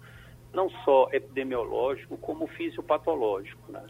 não 0.53 0.69
só 0.85 1.09
epidemiológico, 1.13 2.17
como 2.19 2.47
fisiopatológico, 2.47 3.73
né? 3.73 3.83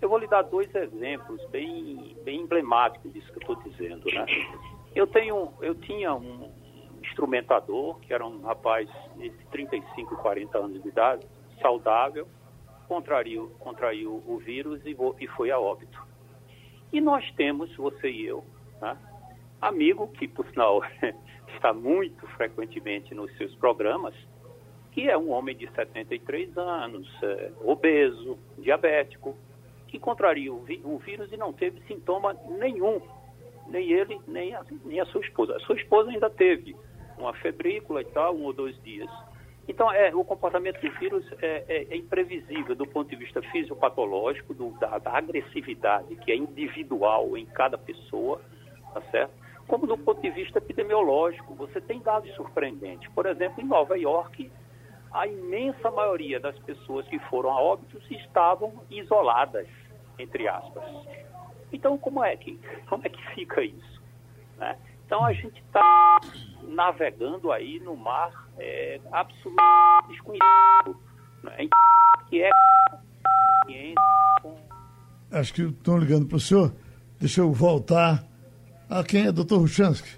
Eu 0.00 0.08
vou 0.08 0.18
lhe 0.18 0.26
dar 0.26 0.42
dois 0.42 0.72
exemplos 0.74 1.40
bem, 1.50 2.16
bem 2.24 2.40
emblemáticos 2.40 3.12
disso 3.12 3.32
que 3.32 3.38
eu 3.38 3.54
estou 3.54 3.70
dizendo, 3.70 4.04
né? 4.12 4.26
Eu, 4.94 5.06
tenho, 5.06 5.52
eu 5.62 5.74
tinha 5.76 6.14
um, 6.14 6.50
instrumentador, 7.08 7.98
que 8.00 8.12
era 8.12 8.26
um 8.26 8.42
rapaz 8.42 8.88
de 9.16 9.30
35 9.50 10.14
e 10.14 10.16
40 10.16 10.58
anos 10.58 10.82
de 10.82 10.88
idade, 10.88 11.26
saudável, 11.60 12.26
contraiu, 12.88 13.50
contraiu 13.58 14.22
o 14.26 14.38
vírus 14.38 14.80
e, 14.84 14.96
e 15.20 15.26
foi 15.28 15.50
a 15.50 15.58
óbito. 15.58 16.00
E 16.92 17.00
nós 17.00 17.30
temos, 17.32 17.74
você 17.76 18.10
e 18.10 18.26
eu, 18.26 18.44
né, 18.80 18.96
amigo 19.60 20.08
que, 20.08 20.28
por 20.28 20.46
sinal, 20.50 20.82
está 21.54 21.72
muito 21.72 22.26
frequentemente 22.28 23.14
nos 23.14 23.34
seus 23.36 23.54
programas, 23.56 24.14
que 24.90 25.08
é 25.08 25.16
um 25.16 25.30
homem 25.30 25.56
de 25.56 25.70
73 25.72 26.56
anos, 26.58 27.08
é, 27.22 27.50
obeso, 27.64 28.38
diabético, 28.58 29.36
que 29.88 29.98
contraiu 29.98 30.64
o 30.84 30.98
vírus 30.98 31.32
e 31.32 31.36
não 31.36 31.52
teve 31.52 31.80
sintoma 31.86 32.34
nenhum, 32.58 33.00
nem 33.68 33.90
ele, 33.90 34.20
nem 34.26 34.54
a, 34.54 34.64
nem 34.84 35.00
a 35.00 35.06
sua 35.06 35.20
esposa. 35.22 35.56
A 35.56 35.60
sua 35.60 35.76
esposa 35.76 36.10
ainda 36.10 36.28
teve 36.28 36.76
uma 37.22 37.34
febrícula 37.34 38.02
e 38.02 38.04
tal, 38.06 38.36
um 38.36 38.44
ou 38.44 38.52
dois 38.52 38.80
dias. 38.82 39.10
Então, 39.68 39.90
é, 39.92 40.14
o 40.14 40.24
comportamento 40.24 40.80
do 40.80 40.90
vírus 40.98 41.24
é, 41.40 41.64
é, 41.68 41.86
é 41.90 41.96
imprevisível 41.96 42.74
do 42.74 42.86
ponto 42.86 43.08
de 43.08 43.16
vista 43.16 43.40
fisiopatológico, 43.42 44.52
do, 44.52 44.70
da, 44.72 44.98
da, 44.98 45.16
agressividade 45.16 46.16
que 46.16 46.32
é 46.32 46.36
individual 46.36 47.36
em 47.36 47.46
cada 47.46 47.78
pessoa, 47.78 48.40
tá 48.92 49.00
certo? 49.10 49.32
Como 49.68 49.86
do 49.86 49.96
ponto 49.96 50.20
de 50.20 50.30
vista 50.30 50.58
epidemiológico, 50.58 51.54
você 51.54 51.80
tem 51.80 52.00
dados 52.00 52.34
surpreendentes. 52.34 53.08
Por 53.12 53.26
exemplo, 53.26 53.62
em 53.62 53.66
Nova 53.66 53.96
York, 53.96 54.50
a 55.12 55.26
imensa 55.26 55.90
maioria 55.90 56.40
das 56.40 56.58
pessoas 56.60 57.06
que 57.06 57.18
foram 57.20 57.50
a 57.50 57.60
óbitos 57.60 58.02
estavam 58.10 58.82
isoladas, 58.90 59.68
entre 60.18 60.48
aspas. 60.48 60.82
Então, 61.72 61.96
como 61.96 62.22
é 62.24 62.36
que, 62.36 62.58
como 62.88 63.06
é 63.06 63.08
que 63.08 63.34
fica 63.34 63.62
isso? 63.62 64.02
Né? 64.58 64.76
Então, 65.06 65.24
a 65.24 65.32
gente 65.32 65.62
está 65.62 66.20
navegando 66.74 67.52
aí 67.52 67.78
no 67.80 67.96
mar 67.96 68.48
é, 68.58 69.00
absolutamente 69.10 70.08
desconhecido, 70.08 70.96
né? 71.42 71.68
que 72.28 72.42
é 72.42 72.50
Acho 75.30 75.54
que 75.54 75.62
estão 75.62 75.98
ligando 75.98 76.26
para 76.26 76.36
o 76.36 76.40
senhor. 76.40 76.74
Deixa 77.18 77.40
eu 77.40 77.52
voltar 77.52 78.24
a 78.90 79.02
quem 79.02 79.26
é 79.26 79.32
doutor 79.32 79.58
Ruchansky. 79.58 80.08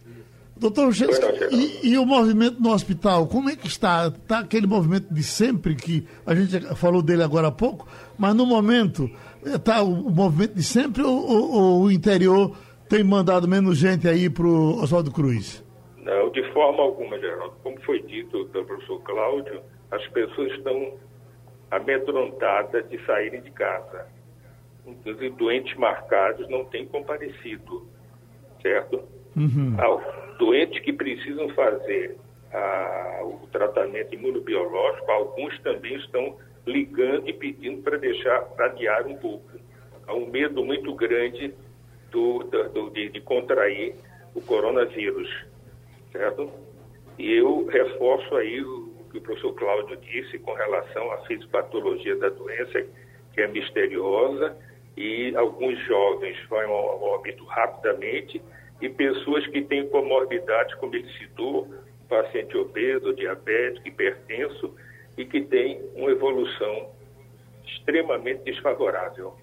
Doutor 0.57 0.87
Ruchansky, 0.87 1.25
e, 1.53 1.91
e, 1.91 1.99
o 1.99 2.07
movimento 2.07 2.61
no 2.61 2.73
hospital, 2.73 3.27
como 3.27 3.51
é 3.51 3.57
que 3.57 3.67
está? 3.67 4.07
Está 4.07 4.39
aquele 4.39 4.67
movimento 4.67 5.13
de 5.13 5.23
sempre 5.23 5.75
que 5.75 6.07
a 6.25 6.35
gente 6.35 6.61
falou 6.77 7.03
dele 7.03 7.23
agora 7.23 7.49
há 7.49 7.53
pouco, 7.53 7.87
mas 8.17 8.35
no 8.35 8.47
momento 8.47 9.11
está 9.45 9.83
o, 9.83 10.07
o 10.07 10.11
movimento 10.11 10.55
de 10.55 10.63
sempre 10.63 11.03
ou, 11.03 11.27
ou, 11.27 11.53
ou, 11.53 11.83
o 11.83 11.93
interior 11.93 12.57
tem 12.89 13.03
mandado 13.03 13.49
menos 13.49 13.77
gente 13.77 14.09
aí 14.09 14.31
para 14.31 14.47
o 14.47 14.81
Oswaldo 14.81 15.11
Cruz? 15.11 15.64
Não, 16.05 16.31
de 16.31 16.43
forma 16.53 16.83
alguma, 16.83 17.19
Geraldo. 17.19 17.57
Como 17.63 17.81
foi 17.81 18.03
dito 18.03 18.47
pelo 18.47 18.67
professor 18.67 19.01
Cláudio, 19.03 19.63
as 19.91 20.07
pessoas 20.09 20.53
estão 20.53 20.99
amedrontadas 21.71 22.89
de 22.91 23.05
saírem 23.07 23.41
de 23.41 23.51
casa. 23.51 24.07
Inclusive, 24.87 25.31
doentes 25.31 25.75
marcados 25.77 26.47
não 26.49 26.67
têm 26.67 26.87
comparecido, 26.87 27.89
certo? 28.61 29.03
Uhum. 29.35 29.77
Doentes 30.39 30.79
que 30.81 30.93
precisam 30.93 31.49
fazer 31.51 32.19
ah, 32.53 33.21
o 33.25 33.47
tratamento 33.51 34.15
imunobiológico, 34.15 35.11
alguns 35.11 35.59
também 35.61 35.97
estão 35.97 36.37
ligando 36.67 37.29
e 37.29 37.33
pedindo 37.33 37.83
para 37.83 37.97
deixar 37.97 38.43
para 38.43 38.67
adiar 38.67 39.07
um 39.07 39.17
pouco. 39.17 39.51
Há 40.07 40.13
um 40.15 40.27
medo 40.27 40.63
muito 40.63 40.95
grande 40.95 41.55
do, 42.11 42.41
do, 42.41 42.91
de, 42.91 43.09
de 43.09 43.21
contrair 43.23 43.95
o 44.35 44.41
coronavírus, 44.43 45.29
certo? 46.15 46.51
E 47.19 47.33
eu 47.33 47.67
reforço 47.67 48.35
aí 48.37 48.63
o 48.63 48.95
que 49.11 49.19
o 49.19 49.21
professor 49.21 49.53
Cláudio 49.55 49.97
disse 49.97 50.39
com 50.39 50.53
relação 50.55 51.11
à 51.13 51.19
fisiopatologia 51.27 52.17
da 52.17 52.29
doença, 52.29 52.85
que 53.33 53.41
é 53.41 53.49
misteriosa, 53.49 54.57
e 54.97 55.35
alguns 55.37 55.79
jovens 55.87 56.37
vão 56.49 56.73
ao 56.73 57.03
óbito 57.03 57.45
rapidamente, 57.45 58.41
e 58.81 58.89
pessoas 58.89 59.47
que 59.49 59.63
têm 59.63 59.89
comorbidades, 59.89 60.75
como 60.77 60.95
ele 60.95 61.09
citou, 61.19 61.69
paciente 62.09 62.57
obeso, 62.57 63.15
diabético, 63.15 63.89
hipertenso, 63.89 64.75
e 65.17 65.25
que 65.25 65.41
tem 65.43 65.81
uma 65.95 66.11
evolução 66.11 66.91
extremamente 67.65 68.43
desfavorável. 68.45 69.35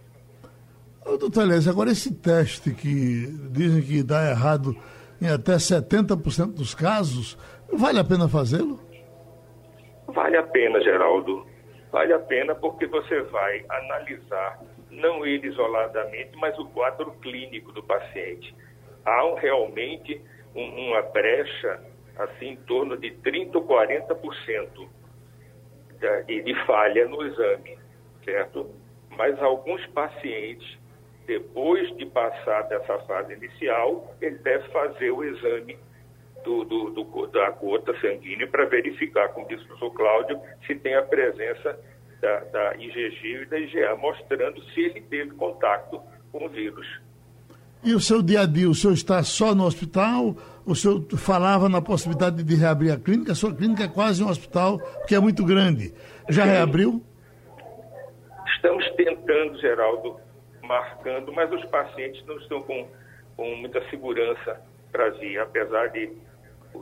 Doutor 1.04 1.44
Elias, 1.44 1.68
agora 1.68 1.92
esse 1.92 2.14
teste 2.14 2.74
que 2.74 3.26
dizem 3.50 3.82
que 3.82 4.04
dá 4.04 4.30
errado 4.30 4.76
em 5.22 5.30
até 5.30 5.54
70% 5.54 6.56
dos 6.56 6.74
casos, 6.74 7.38
vale 7.72 8.00
a 8.00 8.04
pena 8.04 8.28
fazê-lo? 8.28 8.80
Vale 10.08 10.38
a 10.38 10.44
pena, 10.44 10.82
Geraldo. 10.82 11.46
Vale 11.92 12.14
a 12.14 12.20
pena 12.20 12.56
porque 12.56 12.88
você 12.88 13.22
vai 13.24 13.66
analisar, 13.70 14.60
não 14.90 15.26
ele 15.26 15.48
isoladamente, 15.48 16.32
mas 16.38 16.58
o 16.58 16.66
quadro 16.70 17.12
clínico 17.22 17.72
do 17.74 17.84
paciente. 17.84 18.56
Há 19.06 19.36
realmente 19.40 20.22
um, 20.56 20.88
uma 20.88 21.02
brecha, 21.02 21.82
assim, 22.18 22.50
em 22.50 22.56
torno 22.56 22.98
de 22.98 23.12
30% 23.12 23.56
ou 23.56 23.68
40% 23.68 24.88
de, 26.00 26.42
de 26.42 26.66
falha 26.66 27.08
no 27.08 27.26
exame, 27.26 27.78
certo? 28.24 28.70
Mas 29.18 29.38
alguns 29.42 29.86
pacientes, 29.88 30.78
depois 31.26 31.96
de 31.98 32.06
passar 32.08 32.64
dessa 32.64 32.98
fase 33.00 33.34
inicial, 33.34 34.16
ele 34.22 34.38
deve 34.38 34.68
fazer 34.70 35.12
o 35.12 35.24
exame 35.24 35.78
do, 36.44 36.64
do, 36.66 36.90
do, 36.90 37.28
da 37.28 37.52
gota 37.52 37.94
sanguínea 38.00 38.48
para 38.48 38.66
verificar, 38.66 39.30
como 39.30 39.48
disse 39.48 39.64
o 39.64 39.68
professor 39.68 39.92
Cláudio, 39.92 40.40
se 40.66 40.76
tem 40.76 40.96
a 40.96 41.04
presença 41.04 41.80
da, 42.20 42.40
da 42.40 42.76
IgG 42.76 43.44
e 43.44 43.46
da 43.46 43.60
IgA, 43.60 43.96
mostrando 43.96 44.64
se 44.72 44.82
ele 44.82 45.02
teve 45.02 45.32
contato 45.32 46.02
com 46.32 46.46
o 46.46 46.50
vírus. 46.50 46.88
E 47.84 47.96
o 47.96 48.00
seu 48.00 48.22
dia 48.22 48.42
a 48.42 48.46
dia, 48.46 48.70
o 48.70 48.76
senhor 48.76 48.94
está 48.94 49.24
só 49.24 49.56
no 49.56 49.66
hospital? 49.66 50.36
O 50.66 50.76
senhor 50.76 51.04
falava 51.18 51.68
na 51.68 51.82
possibilidade 51.82 52.44
de 52.44 52.56
reabrir 52.56 52.92
a 52.92 53.00
clínica? 53.00 53.32
A 53.32 53.36
sua 53.36 53.54
clínica 53.54 53.86
é 53.86 53.88
quase 53.88 54.24
um 54.24 54.30
hospital, 54.30 54.78
porque 54.78 55.16
é 55.16 55.20
muito 55.20 55.44
grande. 55.44 55.92
Já 56.30 56.44
Sim. 56.44 56.50
reabriu? 56.50 57.04
Estamos 58.56 58.88
tentando, 58.92 59.60
Geraldo, 59.60 60.20
marcando, 60.64 61.32
mas 61.34 61.52
os 61.52 61.64
pacientes 61.66 62.26
não 62.26 62.38
estão 62.38 62.62
com, 62.62 62.88
com 63.36 63.56
muita 63.56 63.82
segurança 63.90 64.62
para 64.92 65.10
vir, 65.12 65.40
apesar 65.40 65.88
de 65.88 66.12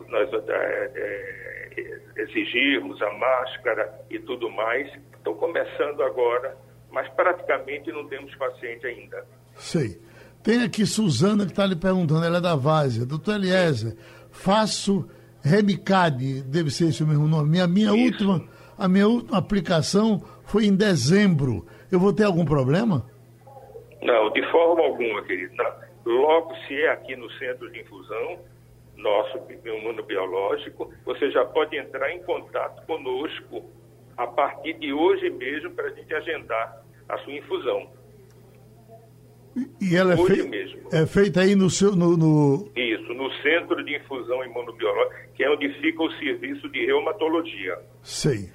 nós 0.07 0.29
é, 0.33 0.91
é, 0.95 1.99
exigirmos 2.17 3.01
a 3.01 3.11
máscara 3.13 4.01
e 4.09 4.19
tudo 4.19 4.49
mais. 4.49 4.91
Estão 5.17 5.33
começando 5.35 6.01
agora, 6.03 6.57
mas 6.91 7.07
praticamente 7.09 7.91
não 7.91 8.07
temos 8.07 8.33
paciente 8.35 8.85
ainda. 8.85 9.25
Sei. 9.55 9.99
Tem 10.41 10.63
aqui 10.63 10.85
Suzana 10.85 11.45
que 11.45 11.51
está 11.51 11.65
lhe 11.65 11.75
perguntando, 11.75 12.25
ela 12.25 12.37
é 12.37 12.41
da 12.41 12.55
Várzea. 12.55 13.05
Doutor 13.05 13.35
Eliezer, 13.35 13.95
faço 14.31 15.07
Remicade, 15.41 16.41
deve 16.43 16.69
ser 16.69 16.89
esse 16.89 17.03
o 17.03 17.07
mesmo 17.07 17.27
nome. 17.27 17.49
Minha, 17.49 17.67
minha 17.67 17.93
última, 17.93 18.43
a 18.77 18.87
minha 18.87 19.07
última 19.07 19.37
aplicação 19.37 20.23
foi 20.45 20.65
em 20.65 20.75
dezembro. 20.75 21.65
Eu 21.91 21.99
vou 21.99 22.13
ter 22.13 22.23
algum 22.23 22.45
problema? 22.45 23.05
Não, 24.01 24.31
de 24.31 24.41
forma 24.51 24.83
alguma, 24.83 25.23
querido. 25.23 25.53
Logo, 26.05 26.55
se 26.67 26.73
é 26.73 26.91
aqui 26.91 27.15
no 27.15 27.29
centro 27.33 27.69
de 27.71 27.81
infusão, 27.81 28.39
nosso 28.95 29.39
imunobiológico, 29.65 30.93
você 31.05 31.29
já 31.31 31.45
pode 31.45 31.77
entrar 31.77 32.11
em 32.11 32.21
contato 32.23 32.85
conosco 32.85 33.63
a 34.17 34.27
partir 34.27 34.73
de 34.79 34.91
hoje 34.91 35.29
mesmo 35.29 35.71
para 35.71 35.87
a 35.87 35.91
gente 35.91 36.13
agendar 36.13 36.83
a 37.07 37.17
sua 37.19 37.33
infusão. 37.33 37.89
E 39.81 39.95
ela 39.95 40.13
é, 40.13 40.17
fei 40.17 40.69
é, 40.91 41.05
feita 41.05 41.41
aí 41.41 41.55
no 41.55 41.69
seu. 41.69 41.95
No, 41.95 42.15
no, 42.15 42.71
Isso, 42.75 43.13
no 43.13 43.31
Centro 43.41 43.83
de 43.83 43.97
Infusão 43.97 44.43
Imunobiológica, 44.45 45.29
que 45.33 45.43
é 45.43 45.49
onde 45.49 45.69
fica 45.81 46.03
o 46.03 46.11
serviço 46.13 46.69
de 46.69 46.85
reumatologia. 46.85 47.77
Sei. 48.03 48.49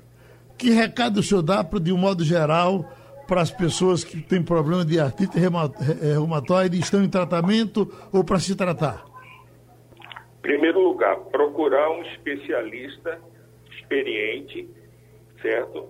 Que 0.57 0.71
recado 0.71 1.19
o 1.19 1.23
senhor 1.23 1.43
dá, 1.43 1.63
de 1.63 1.93
um 1.93 1.99
modo 1.99 2.23
geral, 2.23 2.89
para 3.27 3.41
as 3.41 3.51
pessoas 3.51 4.05
que 4.05 4.21
têm 4.21 4.43
problema 4.43 4.85
de 4.85 4.99
artrite 5.01 5.39
reumatoide, 5.39 6.79
estão 6.79 7.03
em 7.03 7.09
tratamento 7.09 7.91
ou 8.13 8.25
para 8.25 8.39
se 8.39 8.55
tratar? 8.55 9.15
primeiro 10.45 10.79
lugar, 10.79 11.17
procurar 11.33 11.91
um 11.91 12.03
especialista 12.03 13.19
experiente, 13.71 14.69
certo? 15.41 15.89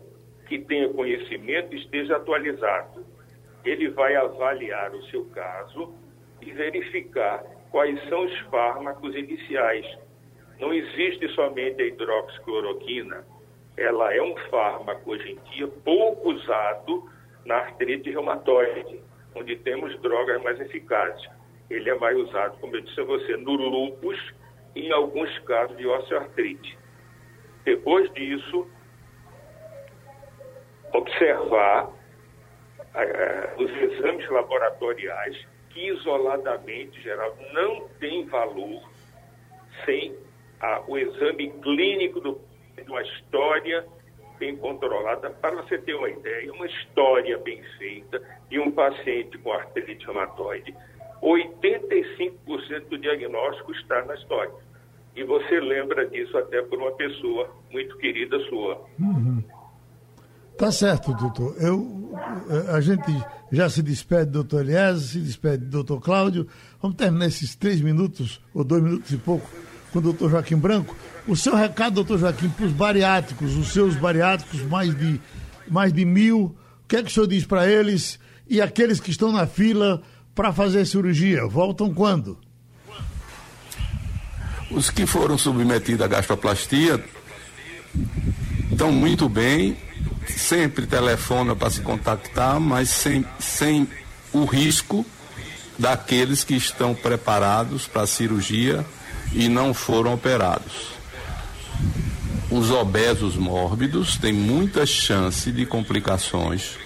Que 0.48 0.60
tenha 0.60 0.88
conhecimento 0.90 1.74
e 1.74 1.80
esteja 1.80 2.16
atualizado. 2.16 3.04
Ele 3.64 3.90
vai 3.90 4.14
avaliar 4.14 4.94
o 4.94 5.02
seu 5.06 5.24
caso 5.30 5.92
e 6.40 6.52
verificar 6.52 7.42
quais 7.72 8.00
são 8.08 8.24
os 8.24 8.38
fármacos 8.42 9.16
iniciais. 9.16 9.84
Não 10.60 10.72
existe 10.72 11.28
somente 11.30 11.82
a 11.82 11.86
hidroxicloroquina. 11.86 13.24
Ela 13.76 14.14
é 14.14 14.22
um 14.22 14.36
fármaco 14.50 15.10
hoje 15.10 15.32
em 15.32 15.50
dia 15.50 15.66
pouco 15.84 16.30
usado 16.30 17.10
na 17.44 17.56
artrite 17.56 18.10
reumatoide, 18.10 19.00
onde 19.34 19.56
temos 19.56 19.98
drogas 20.00 20.42
mais 20.42 20.60
eficazes. 20.60 21.28
Ele 21.70 21.90
é 21.90 21.94
mais 21.94 22.16
usado, 22.16 22.58
como 22.60 22.76
eu 22.76 22.80
disse 22.82 23.00
a 23.00 23.04
você, 23.04 23.36
no 23.36 23.52
lúpus 23.52 24.18
em 24.76 24.90
alguns 24.92 25.38
casos 25.40 25.76
de 25.76 25.86
osteoartrite. 25.86 26.78
Depois 27.64 28.12
disso, 28.12 28.68
observar 30.92 31.86
uh, 31.86 33.62
os 33.62 33.70
exames 33.70 34.28
laboratoriais 34.28 35.46
que 35.70 35.88
isoladamente, 35.88 37.00
geral, 37.02 37.36
não 37.52 37.88
tem 37.98 38.24
valor 38.26 38.82
sem 39.84 40.16
o 40.86 40.96
exame 40.96 41.50
clínico 41.60 42.20
do, 42.20 42.40
de 42.76 42.88
uma 42.88 43.02
história 43.02 43.84
bem 44.44 44.56
controlada. 44.56 45.30
Para 45.30 45.62
você 45.62 45.78
ter 45.78 45.94
uma 45.94 46.10
ideia, 46.10 46.52
uma 46.52 46.66
história 46.66 47.38
bem 47.38 47.62
feita 47.78 48.20
de 48.50 48.58
um 48.60 48.70
paciente 48.70 49.38
com 49.38 49.52
artrite 49.52 50.04
reumatoide 50.04 50.74
85% 51.22 52.88
do 52.90 52.98
diagnóstico 52.98 53.72
está 53.72 54.04
na 54.04 54.14
história. 54.14 54.52
E 55.16 55.24
você 55.24 55.58
lembra 55.58 56.06
disso 56.10 56.36
até 56.36 56.60
por 56.60 56.78
uma 56.78 56.92
pessoa 56.92 57.48
muito 57.72 57.96
querida 57.96 58.38
sua. 58.50 58.84
Uhum. 58.98 59.42
Tá 60.58 60.70
certo, 60.70 61.14
doutor. 61.14 61.56
Eu, 61.58 62.12
a 62.72 62.80
gente 62.80 63.10
já 63.50 63.70
se 63.70 63.82
despede 63.82 64.26
do 64.26 64.42
doutor 64.44 64.60
Elias, 64.60 65.00
se 65.00 65.20
despede 65.20 65.64
do 65.64 65.70
doutor 65.70 66.00
Cláudio. 66.00 66.46
Vamos 66.82 66.96
terminar 66.96 67.26
esses 67.26 67.56
três 67.56 67.80
minutos, 67.80 68.42
ou 68.52 68.62
dois 68.62 68.82
minutos 68.82 69.10
e 69.10 69.16
pouco, 69.16 69.48
com 69.94 70.00
o 70.00 70.02
doutor 70.02 70.28
Joaquim 70.28 70.56
Branco. 70.56 70.96
O 71.24 71.36
seu 71.36 71.54
recado, 71.54 71.94
doutor 71.94 72.18
Joaquim, 72.18 72.48
para 72.48 72.66
os 72.66 72.72
bariátricos, 72.72 73.56
os 73.56 73.72
seus 73.72 73.94
bariátricos, 73.94 74.60
mais 74.62 74.92
de, 74.92 75.20
mais 75.68 75.92
de 75.92 76.04
mil, 76.04 76.56
o 76.82 76.88
que 76.88 76.96
é 76.96 77.02
que 77.02 77.08
o 77.08 77.12
senhor 77.12 77.28
diz 77.28 77.46
para 77.46 77.68
eles? 77.68 78.18
E 78.48 78.60
aqueles 78.60 78.98
que 78.98 79.12
estão 79.12 79.30
na 79.30 79.46
fila 79.46 80.02
para 80.34 80.52
fazer 80.52 80.84
cirurgia, 80.84 81.46
voltam 81.46 81.94
quando? 81.94 82.36
Os 84.68 84.90
que 84.90 85.06
foram 85.06 85.38
submetidos 85.38 86.04
à 86.04 86.08
gastroplastia 86.08 87.02
estão 88.72 88.90
muito 88.90 89.28
bem, 89.28 89.76
sempre 90.26 90.88
telefona 90.88 91.54
para 91.54 91.70
se 91.70 91.80
contactar, 91.82 92.58
mas 92.58 92.88
sem, 92.88 93.24
sem 93.38 93.86
o 94.32 94.44
risco 94.44 95.06
daqueles 95.78 96.42
que 96.42 96.56
estão 96.56 96.96
preparados 96.96 97.86
para 97.86 98.02
a 98.02 98.06
cirurgia 98.08 98.84
e 99.34 99.48
não 99.48 99.74
foram 99.74 100.14
operados. 100.14 100.94
Os 102.50 102.70
obesos 102.70 103.36
mórbidos 103.36 104.16
têm 104.16 104.32
muita 104.32 104.86
chance 104.86 105.50
de 105.50 105.66
complicações 105.66 106.78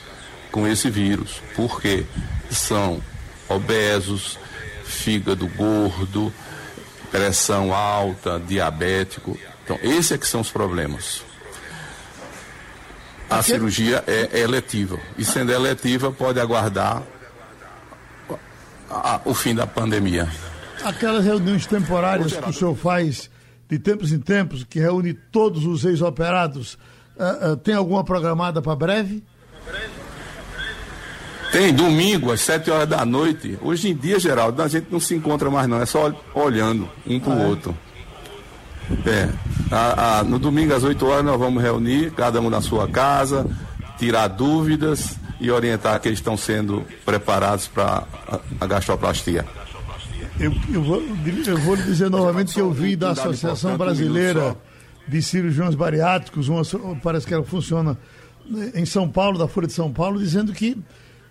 com 0.50 0.66
esse 0.66 0.88
vírus, 0.88 1.42
porque 1.54 2.06
são 2.50 3.02
obesos, 3.48 4.38
fígado 4.84 5.46
gordo, 5.48 6.32
pressão 7.10 7.74
alta, 7.74 8.40
diabético. 8.40 9.38
Então, 9.64 9.78
esses 9.82 10.12
é 10.12 10.18
que 10.18 10.26
são 10.26 10.40
os 10.40 10.50
problemas. 10.50 11.22
A 13.28 13.42
cirurgia 13.42 14.02
é, 14.06 14.30
é 14.32 14.40
eletiva. 14.40 14.98
E 15.18 15.24
sendo 15.24 15.52
eletiva, 15.52 16.10
pode 16.10 16.40
aguardar 16.40 17.02
a, 18.88 19.20
o 19.24 19.34
fim 19.34 19.54
da 19.54 19.66
pandemia. 19.66 20.28
Aquelas 20.84 21.24
reuniões 21.24 21.66
temporárias 21.66 22.32
que 22.32 22.48
o 22.48 22.52
senhor 22.52 22.74
faz 22.74 23.30
de 23.68 23.78
tempos 23.78 24.12
em 24.12 24.18
tempos, 24.18 24.64
que 24.64 24.80
reúne 24.80 25.12
todos 25.12 25.66
os 25.66 25.84
ex-operados, 25.84 26.78
uh, 27.16 27.52
uh, 27.52 27.56
tem 27.56 27.74
alguma 27.74 28.02
programada 28.02 28.62
para 28.62 28.74
breve? 28.74 29.22
Tem, 31.52 31.72
domingo, 31.72 32.30
às 32.30 32.40
7 32.42 32.70
horas 32.70 32.88
da 32.88 33.04
noite. 33.04 33.58
Hoje 33.62 33.88
em 33.90 33.96
dia, 33.96 34.18
Geraldo, 34.18 34.62
a 34.62 34.68
gente 34.68 34.88
não 34.90 35.00
se 35.00 35.14
encontra 35.14 35.50
mais 35.50 35.66
não, 35.68 35.80
é 35.80 35.86
só 35.86 36.12
olhando 36.34 36.88
um 37.06 37.18
para 37.18 37.30
o 37.30 37.38
ah, 37.38 37.42
é? 37.42 37.46
outro. 37.46 37.78
É. 39.06 39.28
A, 39.70 40.18
a, 40.18 40.24
no 40.24 40.38
domingo 40.38 40.74
às 40.74 40.84
8 40.84 41.06
horas 41.06 41.24
nós 41.24 41.38
vamos 41.38 41.62
reunir, 41.62 42.10
cada 42.12 42.40
um 42.40 42.50
na 42.50 42.60
sua 42.60 42.88
casa, 42.88 43.46
tirar 43.98 44.28
dúvidas 44.28 45.16
e 45.40 45.50
orientar 45.50 46.00
que 46.00 46.08
estão 46.08 46.36
sendo 46.36 46.84
preparados 47.04 47.66
para 47.68 48.04
a, 48.26 48.38
a 48.60 48.66
gastroplastia. 48.66 49.44
Eu, 50.40 50.52
eu, 50.72 50.82
vou, 50.82 51.02
eu 51.46 51.58
vou 51.58 51.74
lhe 51.74 51.82
dizer 51.82 52.08
novamente 52.08 52.54
que 52.54 52.60
eu 52.60 52.72
vi 52.72 52.94
da 52.94 53.10
Associação 53.10 53.76
Brasileira 53.76 54.56
de 55.08 55.20
Cirurgiões 55.20 55.74
Bariátricos, 55.74 56.48
uma, 56.48 56.62
parece 57.02 57.26
que 57.26 57.34
ela 57.34 57.42
funciona 57.42 57.98
em 58.72 58.86
São 58.86 59.08
Paulo, 59.08 59.36
da 59.36 59.48
Folha 59.48 59.66
de 59.66 59.72
São 59.72 59.92
Paulo, 59.92 60.18
dizendo 60.18 60.52
que 60.52 60.76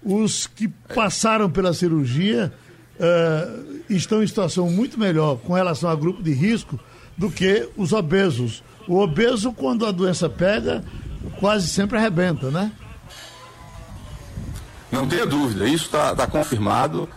os 0.03 0.45
que 0.45 0.67
passaram 0.67 1.49
pela 1.49 1.73
cirurgia 1.73 2.51
uh, 2.99 3.81
estão 3.89 4.21
em 4.21 4.27
situação 4.27 4.69
muito 4.69 4.99
melhor 4.99 5.37
com 5.37 5.53
relação 5.53 5.89
a 5.89 5.95
grupo 5.95 6.21
de 6.21 6.33
risco 6.33 6.77
do 7.17 7.31
que 7.31 7.69
os 7.77 7.93
obesos. 7.93 8.61
O 8.87 8.97
obeso, 8.99 9.53
quando 9.53 9.85
a 9.85 9.91
doença 9.91 10.29
pega, 10.29 10.83
quase 11.39 11.69
sempre 11.69 11.97
arrebenta, 11.97 12.51
né? 12.51 12.71
Não 14.91 15.07
tenha 15.07 15.25
dúvida, 15.25 15.65
isso 15.67 15.85
está 15.85 16.13
tá 16.13 16.27
confirmado 16.27 17.07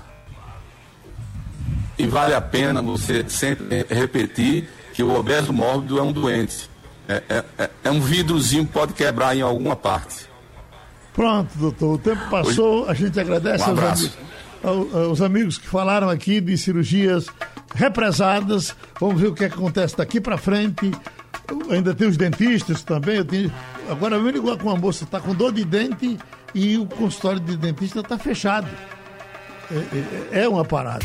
e 2.01 2.07
vale 2.07 2.35
a 2.35 2.41
pena 2.41 2.81
você 2.81 3.25
sempre 3.29 3.87
repetir 3.89 4.69
que 4.95 5.03
o 5.03 5.15
obeso 5.15 5.53
mórbido 5.53 5.99
é 5.99 6.03
um 6.03 6.13
doente. 6.13 6.71
É, 7.09 7.23
é, 7.29 7.45
é, 7.59 7.71
é 7.85 7.91
um 7.91 8.01
vidrozinho 8.01 8.67
que 8.67 8.73
pode 8.73 8.93
quebrar 8.95 9.37
em 9.37 9.43
alguma 9.43 9.77
parte. 9.77 10.29
Pronto, 11.13 11.51
doutor. 11.57 11.95
O 11.95 11.99
tempo 11.99 12.21
passou. 12.31 12.89
A 12.89 12.95
gente 12.95 13.19
agradece 13.19 13.65
um 13.65 13.71
aos, 13.71 13.79
amigos, 13.79 14.19
aos, 14.95 15.21
amigos 15.21 15.59
que 15.59 15.67
falaram 15.69 16.09
aqui 16.09 16.41
de 16.41 16.57
cirurgias 16.57 17.27
represadas. 17.75 18.75
Vamos 18.99 19.21
ver 19.21 19.29
o 19.29 19.35
que, 19.35 19.45
é 19.45 19.49
acontece 19.49 19.97
daqui 19.97 20.21
para 20.21 20.39
frente. 20.39 20.91
Ainda 21.69 21.95
tem 21.95 22.09
os 22.09 22.17
dentistas 22.17 22.83
também. 22.83 23.17
Eu 23.17 23.25
tenho... 23.25 23.53
Agora 23.91 24.19
me 24.19 24.31
ligou 24.31 24.57
com 24.57 24.69
uma 24.69 24.77
moça, 24.77 25.05
está 25.05 25.21
com 25.21 25.35
dor 25.35 25.53
de 25.53 25.65
dente 25.65 26.17
e 26.55 26.79
o 26.79 26.87
consultório 26.87 27.41
de 27.41 27.57
dentista 27.57 28.01
está 28.01 28.17
fechado. 28.17 28.69
É, 29.71 30.39
é, 30.39 30.43
é 30.43 30.49
uma 30.49 30.65
parada. 30.65 31.05